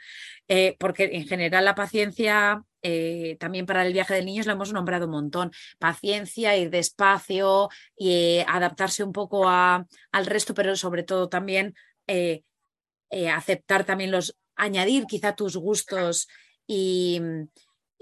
eh, 0.48 0.76
porque 0.78 1.10
en 1.12 1.26
general 1.26 1.64
la 1.64 1.74
paciencia 1.74 2.62
también 3.38 3.66
para 3.66 3.84
el 3.84 3.92
viaje 3.92 4.14
de 4.14 4.24
niños 4.24 4.46
lo 4.46 4.52
hemos 4.52 4.72
nombrado 4.72 5.04
un 5.04 5.10
montón. 5.12 5.50
Paciencia, 5.78 6.56
ir 6.56 6.70
despacio 6.70 7.68
y 7.94 8.38
adaptarse 8.46 9.04
un 9.04 9.12
poco 9.12 9.46
a, 9.48 9.86
al 10.12 10.26
resto, 10.26 10.54
pero 10.54 10.74
sobre 10.76 11.02
todo 11.02 11.28
también 11.28 11.74
aceptar 13.10 13.84
también 13.84 14.10
los, 14.10 14.34
añadir 14.56 15.04
quizá 15.06 15.34
tus 15.34 15.56
gustos 15.56 16.26
y, 16.66 17.20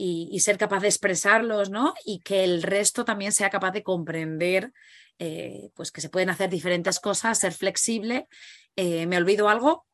y, 0.01 0.39
ser 0.39 0.59
capaz 0.59 0.81
de 0.81 0.87
expresarlos, 0.87 1.71
¿no? 1.71 1.93
Y 2.05 2.21
que 2.21 2.45
el 2.45 2.63
resto 2.63 3.05
también 3.05 3.33
sea 3.33 3.51
capaz 3.51 3.73
de 3.73 3.83
comprender, 3.83 4.73
eh, 5.19 5.71
pues 5.75 5.91
que 5.91 6.01
se 6.01 6.09
pueden 6.09 6.31
hacer 6.31 6.49
diferentes 6.49 7.01
cosas, 7.01 7.41
ser 7.41 7.53
flexible. 7.53 8.29
Eh, 8.77 9.07
¿Me 9.09 9.17
olvido 9.17 9.49
algo? 9.49 9.87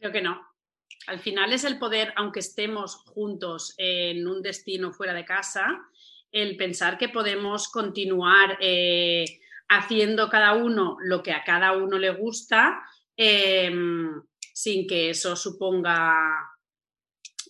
Creo 0.00 0.10
que 0.10 0.20
no. 0.20 0.44
Al 1.06 1.20
final 1.20 1.52
es 1.52 1.62
el 1.62 1.78
poder, 1.78 2.12
aunque 2.16 2.40
estemos 2.40 2.96
juntos 2.96 3.72
en 3.78 4.26
un 4.26 4.42
destino 4.42 4.92
fuera 4.92 5.14
de 5.14 5.24
casa, 5.24 5.78
el 6.32 6.56
pensar 6.56 6.98
que 6.98 7.08
podemos 7.08 7.68
continuar 7.68 8.58
eh, 8.60 9.24
haciendo 9.68 10.28
cada 10.28 10.54
uno 10.54 10.96
lo 11.00 11.22
que 11.22 11.32
a 11.32 11.44
cada 11.44 11.76
uno 11.76 11.98
le 11.98 12.10
gusta, 12.10 12.82
sin 13.14 14.86
que 14.88 15.10
eso 15.10 15.36
suponga 15.36 16.57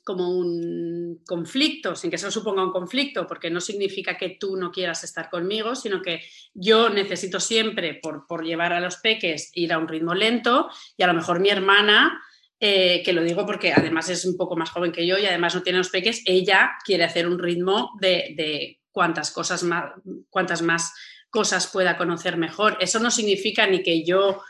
como 0.08 0.30
un 0.30 1.20
conflicto, 1.26 1.94
sin 1.94 2.08
que 2.08 2.16
eso 2.16 2.30
suponga 2.30 2.64
un 2.64 2.72
conflicto, 2.72 3.26
porque 3.26 3.50
no 3.50 3.60
significa 3.60 4.16
que 4.16 4.38
tú 4.40 4.56
no 4.56 4.70
quieras 4.70 5.04
estar 5.04 5.28
conmigo, 5.28 5.74
sino 5.74 6.00
que 6.00 6.22
yo 6.54 6.88
necesito 6.88 7.40
siempre, 7.40 7.92
por, 7.92 8.26
por 8.26 8.42
llevar 8.42 8.72
a 8.72 8.80
los 8.80 8.96
peques, 8.96 9.50
ir 9.52 9.70
a 9.70 9.76
un 9.76 9.86
ritmo 9.86 10.14
lento 10.14 10.70
y 10.96 11.02
a 11.02 11.08
lo 11.08 11.12
mejor 11.12 11.40
mi 11.40 11.50
hermana, 11.50 12.22
eh, 12.58 13.02
que 13.04 13.12
lo 13.12 13.22
digo 13.22 13.44
porque 13.44 13.74
además 13.74 14.08
es 14.08 14.24
un 14.24 14.38
poco 14.38 14.56
más 14.56 14.70
joven 14.70 14.92
que 14.92 15.06
yo 15.06 15.18
y 15.18 15.26
además 15.26 15.54
no 15.54 15.62
tiene 15.62 15.76
los 15.76 15.90
peques, 15.90 16.22
ella 16.24 16.70
quiere 16.86 17.04
hacer 17.04 17.28
un 17.28 17.38
ritmo 17.38 17.90
de, 18.00 18.32
de 18.34 18.80
cuantas 18.90 19.30
cosas 19.30 19.62
más, 19.62 19.92
cuantas 20.30 20.62
más 20.62 20.94
cosas 21.28 21.66
pueda 21.66 21.98
conocer 21.98 22.38
mejor. 22.38 22.78
Eso 22.80 22.98
no 22.98 23.10
significa 23.10 23.66
ni 23.66 23.82
que 23.82 24.06
yo 24.06 24.40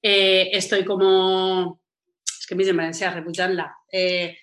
eh, 0.00 0.50
estoy 0.52 0.84
como... 0.84 1.80
Es 2.24 2.46
que 2.46 2.54
me 2.54 2.62
dicen 2.62 2.76
Valencia, 2.76 3.10
repuchanla. 3.10 3.76
Eh, 3.90 4.38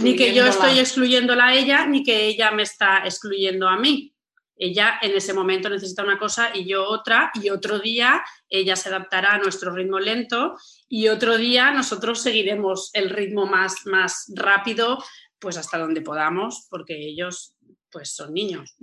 ni 0.00 0.16
que 0.16 0.34
yo 0.34 0.46
estoy 0.46 0.78
excluyéndola 0.78 1.46
a 1.46 1.54
ella, 1.54 1.86
ni 1.86 2.02
que 2.02 2.26
ella 2.26 2.50
me 2.50 2.62
está 2.62 3.04
excluyendo 3.04 3.68
a 3.68 3.78
mí. 3.78 4.14
Ella 4.58 4.98
en 5.02 5.14
ese 5.14 5.34
momento 5.34 5.68
necesita 5.68 6.02
una 6.02 6.18
cosa 6.18 6.50
y 6.54 6.66
yo 6.66 6.88
otra, 6.88 7.30
y 7.34 7.50
otro 7.50 7.78
día 7.78 8.24
ella 8.48 8.74
se 8.74 8.88
adaptará 8.88 9.34
a 9.34 9.38
nuestro 9.38 9.74
ritmo 9.74 9.98
lento 9.98 10.56
y 10.88 11.08
otro 11.08 11.36
día 11.36 11.72
nosotros 11.72 12.22
seguiremos 12.22 12.90
el 12.94 13.10
ritmo 13.10 13.46
más, 13.46 13.84
más 13.84 14.32
rápido, 14.34 15.02
pues 15.38 15.58
hasta 15.58 15.78
donde 15.78 16.00
podamos, 16.00 16.66
porque 16.70 16.96
ellos 16.96 17.54
pues 17.90 18.14
son 18.14 18.32
niños. 18.32 18.74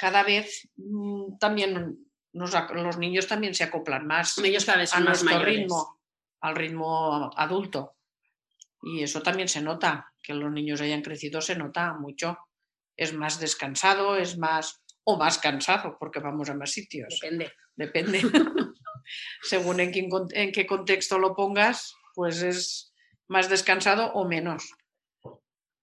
cada 0.00 0.22
vez 0.22 0.68
mm, 0.76 1.38
también 1.38 1.98
los 2.32 2.98
niños 2.98 3.26
también 3.26 3.54
se 3.54 3.64
acoplan 3.64 4.06
más 4.06 4.38
ellos 4.38 4.64
cada 4.64 4.78
vez 4.78 4.94
a 4.94 5.00
nuestro 5.00 5.38
ritmo, 5.40 6.00
al 6.40 6.56
ritmo 6.56 7.30
adulto. 7.36 7.94
Y 8.82 9.02
eso 9.02 9.22
también 9.22 9.48
se 9.48 9.60
nota, 9.60 10.12
que 10.28 10.34
los 10.34 10.52
niños 10.52 10.82
hayan 10.82 11.00
crecido 11.00 11.40
se 11.40 11.56
nota 11.56 11.94
mucho. 11.94 12.36
Es 12.98 13.14
más 13.14 13.40
descansado, 13.40 14.18
es 14.18 14.36
más 14.36 14.84
o 15.04 15.16
más 15.16 15.38
cansado, 15.38 15.96
porque 15.98 16.20
vamos 16.20 16.50
a 16.50 16.54
más 16.54 16.70
sitios. 16.70 17.18
Depende. 17.18 17.50
Depende. 17.74 18.20
Según 19.42 19.80
en 19.80 19.90
qué, 19.90 20.06
en 20.32 20.52
qué 20.52 20.66
contexto 20.66 21.18
lo 21.18 21.34
pongas, 21.34 21.94
pues 22.14 22.42
es 22.42 22.92
más 23.26 23.48
descansado 23.48 24.12
o 24.12 24.28
menos. 24.28 24.70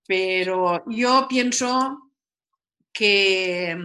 Pero 0.06 0.84
yo 0.88 1.26
pienso 1.28 2.12
que, 2.94 3.76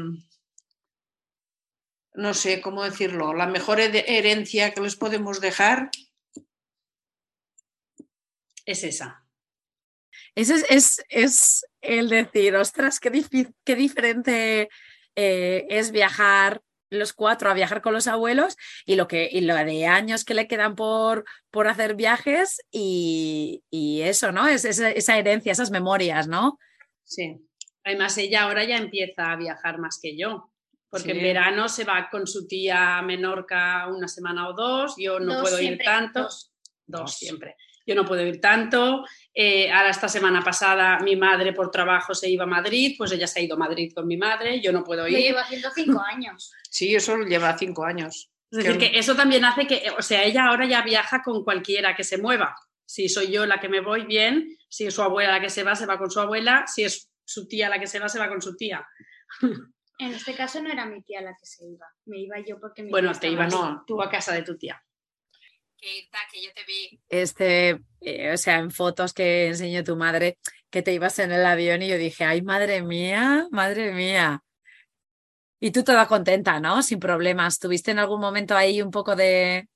no 2.13 2.35
sé 2.35 2.61
cómo 2.61 2.85
decirlo, 2.85 3.33
la 3.33 3.47
mejor 3.47 3.81
herencia 3.81 4.75
que 4.75 4.83
les 4.83 4.97
podemos 4.97 5.41
dejar 5.41 5.91
es 8.67 8.85
esa. 8.85 9.20
Ese 10.41 10.65
es, 10.71 11.05
es, 11.11 11.67
el 11.83 12.09
decir, 12.09 12.57
ostras, 12.57 12.99
qué, 12.99 13.11
qué 13.65 13.77
diferente 13.77 14.71
eh, 15.15 15.67
es 15.69 15.91
viajar 15.93 16.63
los 16.89 17.13
cuatro 17.13 17.51
a 17.51 17.55
viajar 17.55 17.83
con 17.83 17.93
los 17.93 18.07
abuelos 18.07 18.57
y 18.87 18.97
lo, 18.97 19.07
que, 19.07 19.29
y 19.31 19.43
lo 19.43 19.55
de 19.55 19.87
años 19.87 20.25
que 20.25 20.35
le 20.35 20.49
quedan 20.49 20.77
por, 20.77 21.25
por 21.51 21.69
hacer 21.69 21.95
viajes 21.95 22.63
y, 22.71 23.63
eso, 24.03 24.33
¿no? 24.33 24.49
Es, 24.49 24.65
esa 24.65 25.19
herencia, 25.19 25.53
esas 25.53 25.71
memorias, 25.71 26.27
¿no? 26.27 26.59
Sí. 27.05 27.37
Además, 27.85 28.17
ella 28.17 28.45
ahora 28.45 28.65
ya 28.65 28.79
empieza 28.79 29.33
a 29.33 29.37
viajar 29.37 29.79
más 29.79 30.01
que 30.03 30.17
yo. 30.17 30.51
Porque 30.89 31.13
en 31.13 31.23
verano 31.23 31.69
se 31.69 31.85
va 31.85 32.09
con 32.11 32.27
su 32.27 32.49
tía 32.49 32.99
a 32.99 33.03
Menorca 33.03 33.87
una 33.89 34.09
semana 34.09 34.49
o 34.49 34.55
dos, 34.55 34.95
yo 34.99 35.21
no 35.21 35.41
puedo 35.41 35.61
ir 35.61 35.79
tanto. 35.85 36.29
dos 36.87 37.15
siempre 37.15 37.57
yo 37.87 37.95
no 37.95 38.05
puedo 38.05 38.23
ir 38.23 38.41
tanto. 38.41 39.05
Eh, 39.35 39.71
ahora 39.71 39.91
esta 39.91 40.09
semana 40.09 40.43
pasada 40.43 40.99
mi 41.01 41.17
madre 41.17 41.53
por 41.53 41.71
trabajo 41.71 42.15
se 42.15 42.29
iba 42.29 42.45
a 42.45 42.49
Madrid, 42.49 42.95
pues 42.99 43.13
ella 43.13 43.27
se 43.27 43.41
ha 43.41 43.43
ido 43.43 43.57
a 43.57 43.59
Madrid 43.59 43.93
con 43.95 44.07
mi 44.07 44.17
madre, 44.17 44.61
yo 44.61 44.73
no 44.73 44.85
puedo 44.85 45.07
ir. 45.09 45.19
lleva 45.19 45.43
haciendo 45.43 45.71
cinco 45.75 46.01
años. 46.07 46.53
Sí, 46.69 46.95
eso 46.95 47.17
lleva 47.19 47.57
cinco 47.59 47.85
años. 47.85 48.31
Es 48.51 48.65
decir, 48.65 48.79
que 48.79 48.99
eso 48.99 49.15
también 49.15 49.45
hace 49.45 49.67
que, 49.67 49.91
o 49.97 50.03
sea, 50.03 50.25
ella 50.25 50.47
ahora 50.47 50.67
ya 50.67 50.83
viaja 50.83 51.23
con 51.23 51.45
cualquiera 51.45 51.95
que 51.95 52.03
se 52.03 52.19
mueva. 52.19 52.57
Si 52.85 53.09
soy 53.09 53.31
yo 53.31 53.47
la 53.47 53.61
que 53.61 53.69
me 53.69 53.81
voy, 53.81 54.05
bien. 54.05 54.57
Si 54.69 54.87
es 54.87 54.95
su 54.95 55.03
abuela 55.03 55.33
la 55.33 55.41
que 55.41 55.51
se 55.51 55.63
va, 55.63 55.77
se 55.77 55.87
va 55.87 55.99
con 55.99 56.11
su 56.11 56.19
abuela. 56.19 56.65
Si 56.67 56.83
es 56.83 57.13
su 57.25 57.47
tía 57.47 57.69
la 57.69 57.79
que 57.79 57.87
se 57.87 58.01
va, 58.01 58.09
se 58.09 58.19
va 58.19 58.29
con 58.29 58.43
su 58.43 58.57
tía. 58.57 58.85
En 59.99 60.13
este 60.13 60.35
caso 60.35 60.61
no 60.61 60.73
era 60.73 60.85
mi 60.87 61.01
tía 61.03 61.21
la 61.21 61.37
que 61.39 61.47
se 61.47 61.65
iba. 61.65 61.87
Me 62.07 62.19
iba 62.19 62.41
yo 62.41 62.59
porque 62.59 62.83
mi 62.83 62.91
Bueno, 62.91 63.13
te 63.13 63.29
ibas 63.29 63.55
tú 63.87 64.03
a 64.03 64.11
casa 64.11 64.35
de 64.35 64.43
tu 64.43 64.59
tía 64.59 64.83
que 65.81 66.43
yo 66.43 66.53
te 66.55 66.65
vi, 66.65 67.01
este, 67.09 67.81
eh, 68.01 68.33
o 68.33 68.37
sea, 68.37 68.59
en 68.59 68.71
fotos 68.71 69.13
que 69.13 69.49
enseñó 69.49 69.85
tu 69.85 69.97
madre, 69.97 70.39
que 70.71 70.83
te 70.83 70.93
ibas 70.93 71.19
en 71.19 71.33
el 71.33 71.45
avión 71.45 71.83
y 71.83 71.89
yo 71.89 71.99
dije, 71.99 72.25
ay, 72.25 72.43
madre 72.43 72.83
mía, 72.83 73.47
madre 73.51 73.93
mía. 73.93 74.43
Y 75.61 75.73
tú 75.73 75.85
toda 75.85 76.07
contenta, 76.07 76.59
¿no? 76.61 76.83
Sin 76.83 76.99
problemas. 76.99 77.59
¿Tuviste 77.59 77.91
en 77.91 77.99
algún 77.99 78.21
momento 78.21 78.57
ahí 78.57 78.81
un 78.81 78.91
poco 78.91 79.15
de 79.15 79.69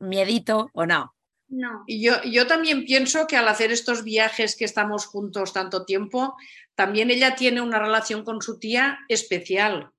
miedito 0.00 0.70
o 0.72 0.86
no? 0.86 1.14
No. 1.48 1.84
Y 1.86 2.02
yo, 2.02 2.22
yo 2.24 2.46
también 2.46 2.84
pienso 2.84 3.26
que 3.26 3.36
al 3.36 3.48
hacer 3.48 3.70
estos 3.70 4.02
viajes 4.02 4.56
que 4.56 4.64
estamos 4.64 5.06
juntos 5.06 5.52
tanto 5.52 5.84
tiempo, 5.84 6.36
también 6.74 7.10
ella 7.10 7.36
tiene 7.36 7.60
una 7.60 7.78
relación 7.78 8.24
con 8.24 8.42
su 8.42 8.58
tía 8.58 8.98
especial. 9.08 9.90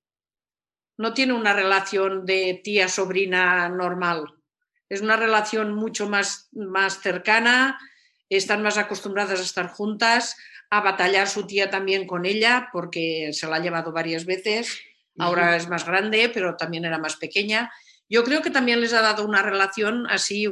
No 0.98 1.14
tiene 1.14 1.34
una 1.34 1.54
relación 1.54 2.26
de 2.26 2.60
tía-sobrina 2.64 3.70
normal 3.70 4.41
es 4.92 5.00
una 5.00 5.16
relación 5.16 5.74
mucho 5.74 6.10
más, 6.10 6.50
más 6.52 7.00
cercana, 7.00 7.80
están 8.28 8.62
más 8.62 8.78
acostumbradas 8.78 9.40
a 9.40 9.44
estar 9.44 9.70
juntas, 9.70 10.36
a 10.70 10.82
batallar 10.82 11.30
su 11.30 11.48
tía 11.48 11.70
también 11.70 12.06
con 12.06 12.26
ella, 12.26 12.68
porque 12.74 13.30
se 13.32 13.48
la 13.48 13.56
ha 13.56 13.62
llevado 13.62 13.94
varias 13.94 14.26
veces, 14.26 14.82
ahora 15.18 15.56
es 15.56 15.70
más 15.70 15.86
grande, 15.86 16.30
pero 16.34 16.58
también 16.58 16.84
era 16.84 16.98
más 16.98 17.16
pequeña. 17.16 17.72
Yo 18.10 18.26
creo 18.26 18.42
que 18.42 18.50
también 18.50 18.82
les 18.82 18.92
ha 18.92 19.02
dado 19.02 19.26
una 19.26 19.42
relación 19.42 20.08
así, 20.10 20.50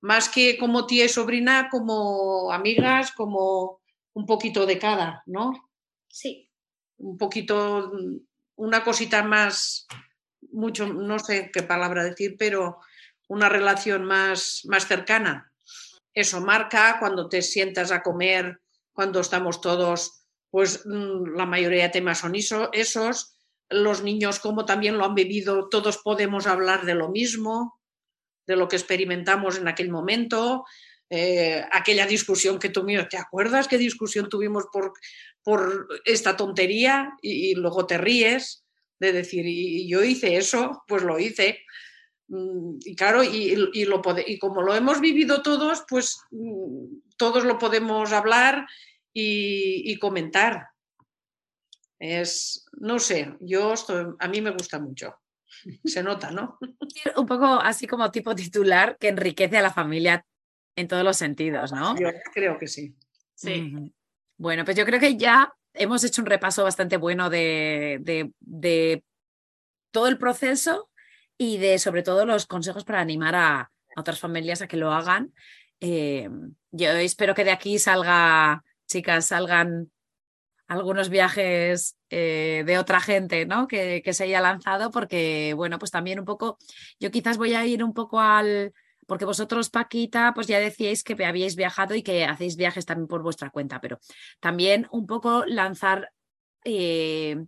más 0.00 0.28
que 0.28 0.58
como 0.58 0.86
tía 0.86 1.06
y 1.06 1.08
sobrina, 1.08 1.68
como 1.68 2.52
amigas, 2.52 3.10
como 3.10 3.80
un 4.12 4.26
poquito 4.26 4.64
de 4.64 4.78
cada, 4.78 5.24
¿no? 5.26 5.72
Sí. 6.06 6.52
Un 6.98 7.18
poquito, 7.18 7.90
una 8.54 8.84
cosita 8.84 9.24
más, 9.24 9.88
mucho, 10.52 10.86
no 10.86 11.18
sé 11.18 11.50
qué 11.52 11.64
palabra 11.64 12.04
decir, 12.04 12.36
pero 12.38 12.78
una 13.28 13.48
relación 13.48 14.04
más, 14.04 14.62
más 14.64 14.86
cercana. 14.86 15.52
Eso 16.14 16.40
marca 16.40 16.96
cuando 16.98 17.28
te 17.28 17.42
sientas 17.42 17.92
a 17.92 18.02
comer, 18.02 18.60
cuando 18.92 19.20
estamos 19.20 19.60
todos, 19.60 20.24
pues 20.50 20.86
mm, 20.86 21.36
la 21.36 21.44
mayoría 21.44 21.84
de 21.84 21.90
temas 21.90 22.18
son 22.18 22.34
esos. 22.34 23.36
Los 23.68 24.02
niños, 24.02 24.38
como 24.38 24.64
también 24.64 24.96
lo 24.96 25.04
han 25.04 25.14
vivido, 25.14 25.68
todos 25.68 25.98
podemos 25.98 26.46
hablar 26.46 26.86
de 26.86 26.94
lo 26.94 27.10
mismo, 27.10 27.80
de 28.46 28.56
lo 28.56 28.68
que 28.68 28.76
experimentamos 28.76 29.58
en 29.58 29.68
aquel 29.68 29.90
momento. 29.90 30.64
Eh, 31.10 31.62
aquella 31.70 32.06
discusión 32.06 32.58
que 32.58 32.70
tuvimos, 32.70 33.08
¿te 33.08 33.18
acuerdas 33.18 33.68
qué 33.68 33.78
discusión 33.78 34.28
tuvimos 34.28 34.64
por, 34.72 34.92
por 35.42 35.88
esta 36.04 36.36
tontería? 36.36 37.10
Y, 37.20 37.50
y, 37.50 37.54
luego 37.54 37.86
te 37.86 37.98
ríes 37.98 38.64
de 38.98 39.12
decir, 39.12 39.44
y 39.46 39.86
yo 39.88 40.02
hice 40.02 40.36
eso, 40.36 40.82
pues 40.88 41.02
lo 41.02 41.18
hice. 41.18 41.60
Mm, 42.28 42.78
y 42.84 42.96
claro, 42.96 43.22
y, 43.22 43.54
lo 43.54 44.02
y 44.26 44.38
como 44.38 44.62
lo 44.62 44.74
hemos 44.74 45.00
vivido 45.00 45.42
todos, 45.42 45.84
pues 45.88 46.20
mm, 46.30 46.98
todos 47.16 47.44
lo 47.44 47.58
podemos 47.58 48.12
hablar 48.12 48.66
y, 49.12 49.98
comentar. 49.98 50.68
Es, 51.98 52.66
no 52.72 52.98
sé, 52.98 53.34
yo 53.40 53.72
estoy, 53.72 54.14
a 54.18 54.28
mí 54.28 54.40
me 54.42 54.50
gusta 54.50 54.78
mucho. 54.78 55.14
Se 55.84 56.02
nota, 56.02 56.30
¿no? 56.30 56.58
Un 57.16 57.26
poco 57.26 57.46
así 57.46 57.86
como 57.86 58.10
tipo 58.10 58.34
titular 58.34 58.98
que 58.98 59.08
enriquece 59.08 59.56
a 59.56 59.62
la 59.62 59.72
familia 59.72 60.26
en 60.76 60.88
todos 60.88 61.02
los 61.02 61.16
sentidos, 61.16 61.72
¿no? 61.72 61.98
Yo 61.98 62.08
creo 62.34 62.58
que 62.58 62.66
sí. 62.66 62.94
Sí. 63.34 63.72
Bueno, 64.36 64.64
pues 64.66 64.76
yo 64.76 64.84
creo 64.84 65.00
que 65.00 65.16
ya 65.16 65.54
hemos 65.72 66.04
hecho 66.04 66.20
un 66.20 66.26
repaso 66.26 66.64
bastante 66.64 66.98
bueno 66.98 67.30
de, 67.30 67.98
de, 68.02 68.32
de 68.40 69.02
todo 69.90 70.08
el 70.08 70.18
proceso 70.18 70.90
y 71.38 71.58
de 71.58 71.78
sobre 71.78 72.02
todo 72.02 72.26
los 72.26 72.46
consejos 72.46 72.84
para 72.84 73.00
animar 73.00 73.34
a, 73.34 73.70
otras 73.96 74.20
familias 74.20 74.60
a 74.60 74.68
que 74.68 74.76
lo 74.76 74.92
hagan. 74.92 75.32
Eh, 75.80 76.28
yo 76.70 76.90
espero 76.90 77.34
que 77.34 77.44
de 77.44 77.50
aquí 77.50 77.78
salga, 77.78 78.62
chicas, 78.86 79.26
salgan 79.26 79.90
algunos 80.68 81.08
viajes 81.08 81.96
eh, 82.10 82.62
de 82.66 82.78
otra 82.78 83.00
gente, 83.00 83.46
¿no? 83.46 83.66
Que, 83.68 84.02
se 84.12 84.24
haya 84.24 84.40
lanzado, 84.40 84.90
porque, 84.90 85.54
bueno, 85.54 85.78
pues 85.78 85.90
también 85.90 86.18
un 86.18 86.24
poco, 86.24 86.58
yo 87.00 87.10
quizás 87.10 87.38
voy 87.38 87.54
a 87.54 87.64
ir 87.64 87.82
un 87.82 87.94
poco 87.94 88.20
al, 88.20 88.72
porque 89.06 89.24
vosotros, 89.24 89.70
Paquita, 89.70 90.32
pues 90.34 90.46
ya 90.46 90.58
decíais 90.58 91.04
que 91.04 91.24
habíais 91.24 91.56
viajado 91.56 91.94
y 91.94 92.02
que 92.02 92.24
hacéis 92.24 92.56
viajes 92.56 92.84
también 92.84 93.08
por 93.08 93.22
vuestra 93.22 93.50
cuenta, 93.50 93.80
pero 93.80 93.98
también 94.40 94.88
un 94.90 95.06
poco 95.06 95.44
lanzar 95.46 96.12
eh, 96.64 97.44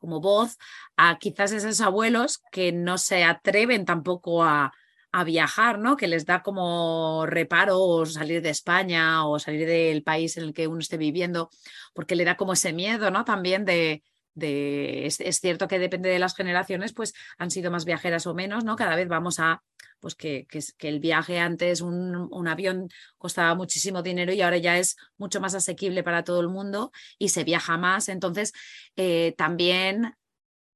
como 0.00 0.20
voz 0.20 0.58
a 0.96 1.18
quizás 1.18 1.52
esos 1.52 1.80
abuelos 1.80 2.40
que 2.50 2.72
no 2.72 2.98
se 2.98 3.22
atreven 3.22 3.84
tampoco 3.84 4.42
a, 4.42 4.72
a 5.12 5.24
viajar, 5.24 5.78
¿no? 5.78 5.96
Que 5.96 6.08
les 6.08 6.26
da 6.26 6.42
como 6.42 7.26
reparo 7.26 8.06
salir 8.06 8.42
de 8.42 8.50
España 8.50 9.26
o 9.26 9.38
salir 9.38 9.66
del 9.66 10.02
país 10.02 10.36
en 10.36 10.44
el 10.44 10.54
que 10.54 10.66
uno 10.66 10.80
esté 10.80 10.96
viviendo, 10.96 11.50
porque 11.94 12.16
le 12.16 12.24
da 12.24 12.36
como 12.36 12.54
ese 12.54 12.72
miedo, 12.72 13.10
¿no? 13.10 13.24
También 13.24 13.64
de, 13.64 14.02
es, 14.42 15.20
es, 15.20 15.40
cierto 15.40 15.68
que 15.68 15.78
depende 15.78 16.08
de 16.08 16.18
las 16.18 16.34
generaciones, 16.34 16.92
pues 16.92 17.14
han 17.38 17.50
sido 17.50 17.70
más 17.70 17.84
viajeras 17.84 18.26
o 18.26 18.34
menos, 18.34 18.64
¿no? 18.64 18.76
Cada 18.76 18.96
vez 18.96 19.08
vamos 19.08 19.38
a 19.40 19.62
pues 20.00 20.14
que, 20.14 20.46
que, 20.46 20.88
el 20.88 20.98
viaje 20.98 21.38
antes, 21.38 21.82
un, 21.82 22.48
avión 22.48 22.88
costaba 23.18 23.54
muchísimo 23.54 24.02
dinero 24.02 24.32
y 24.32 24.40
ahora 24.40 24.56
ya 24.56 24.78
es 24.78 24.96
mucho 25.18 25.40
más 25.40 25.54
asequible 25.54 26.02
para 26.02 26.24
todo 26.24 26.40
el 26.40 26.48
mundo 26.48 26.90
y 27.18 27.28
se 27.28 27.44
viaja 27.44 27.76
más. 27.76 28.08
Entonces, 28.08 28.52
eh, 28.96 29.34
también 29.36 30.14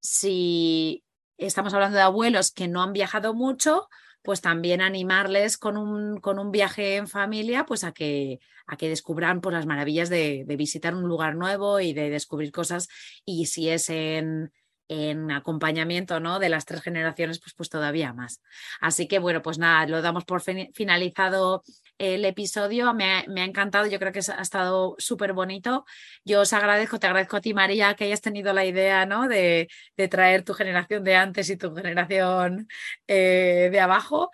si 0.00 1.04
estamos 1.38 1.72
hablando 1.74 1.96
de 1.96 2.02
abuelos 2.02 2.52
que 2.52 2.68
no 2.68 2.82
han 2.82 2.92
viajado 2.92 3.34
mucho, 3.34 3.88
pues 4.24 4.40
también 4.40 4.80
animarles 4.80 5.59
con 5.59 5.76
un, 5.76 6.18
con 6.18 6.38
un 6.38 6.51
viaje 6.51 6.96
en 6.96 7.09
familia, 7.09 7.66
pues 7.66 7.84
a 7.84 7.92
que, 7.92 8.40
a 8.66 8.78
que 8.78 8.88
descubran 8.88 9.42
pues, 9.42 9.52
las 9.52 9.66
maravillas 9.66 10.09
de, 10.09 10.46
visitar 10.56 10.94
un 10.94 11.06
lugar 11.06 11.36
nuevo 11.36 11.78
y 11.78 11.92
de 11.92 12.09
descubrir 12.09 12.51
cosas. 12.51 12.88
Y 13.26 13.46
si 13.46 13.68
es 13.68 13.90
en, 13.90 14.51
en 14.88 15.30
acompañamiento 15.30 16.20
¿no? 16.20 16.38
de 16.38 16.48
las 16.48 16.64
tres 16.64 16.80
generaciones, 16.80 17.38
pues, 17.38 17.52
pues 17.55 17.68
todavía 17.68 18.14
más. 18.14 18.40
Así 18.80 19.06
que 19.09 19.18
bueno, 19.18 19.42
pues 19.42 19.59
nada, 19.59 19.86
lo 19.86 20.01
damos 20.01 20.24
por 20.24 20.40
finalizado 20.40 21.62
el 21.98 22.24
episodio. 22.24 22.92
Me 22.94 23.04
ha, 23.04 23.44
encantado, 23.44 23.86
yo 23.86 23.98
creo 23.98 24.12
que 24.12 24.20
ha 24.20 24.42
estado 24.42 24.96
súper 24.98 25.32
bonito. 25.32 25.84
Yo 26.24 26.40
os 26.40 26.52
agradezco, 26.52 26.98
te 26.98 27.06
agradezco 27.06 27.36
a 27.36 27.40
ti, 27.40 27.54
María, 27.54 27.94
que 27.94 28.04
hayas 28.04 28.20
tenido 28.20 28.52
la 28.52 28.64
idea 28.64 29.06
¿no? 29.06 29.28
de, 29.28 29.68
de 29.96 30.08
traer 30.08 30.42
tu 30.44 30.54
generación 30.54 31.04
de 31.04 31.16
antes 31.16 31.50
y 31.50 31.56
tu 31.56 31.74
generación 31.74 32.68
eh, 33.06 33.68
de 33.70 33.80
abajo. 33.80 34.30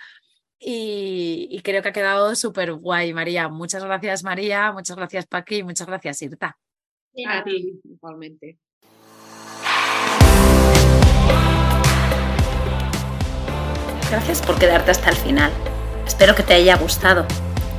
Y, 0.58 1.48
y, 1.50 1.62
creo 1.62 1.82
que 1.82 1.88
ha 1.88 1.92
quedado 1.92 2.34
súper 2.34 2.74
guay, 2.74 3.14
María. 3.14 3.48
Muchas 3.48 3.82
gracias, 3.82 4.22
María. 4.22 4.72
Muchas 4.72 4.96
gracias, 4.96 5.26
Paqui. 5.26 5.62
Muchas 5.62 5.86
gracias, 5.86 6.20
Irta. 6.20 6.58
A 7.26 7.42
ti, 7.42 7.80
igualmente. 7.84 8.58
Gracias 14.10 14.42
por 14.42 14.58
quedarte 14.58 14.90
hasta 14.90 15.10
el 15.10 15.16
final. 15.16 15.52
Espero 16.04 16.34
que 16.34 16.42
te 16.42 16.54
haya 16.54 16.76
gustado. 16.76 17.26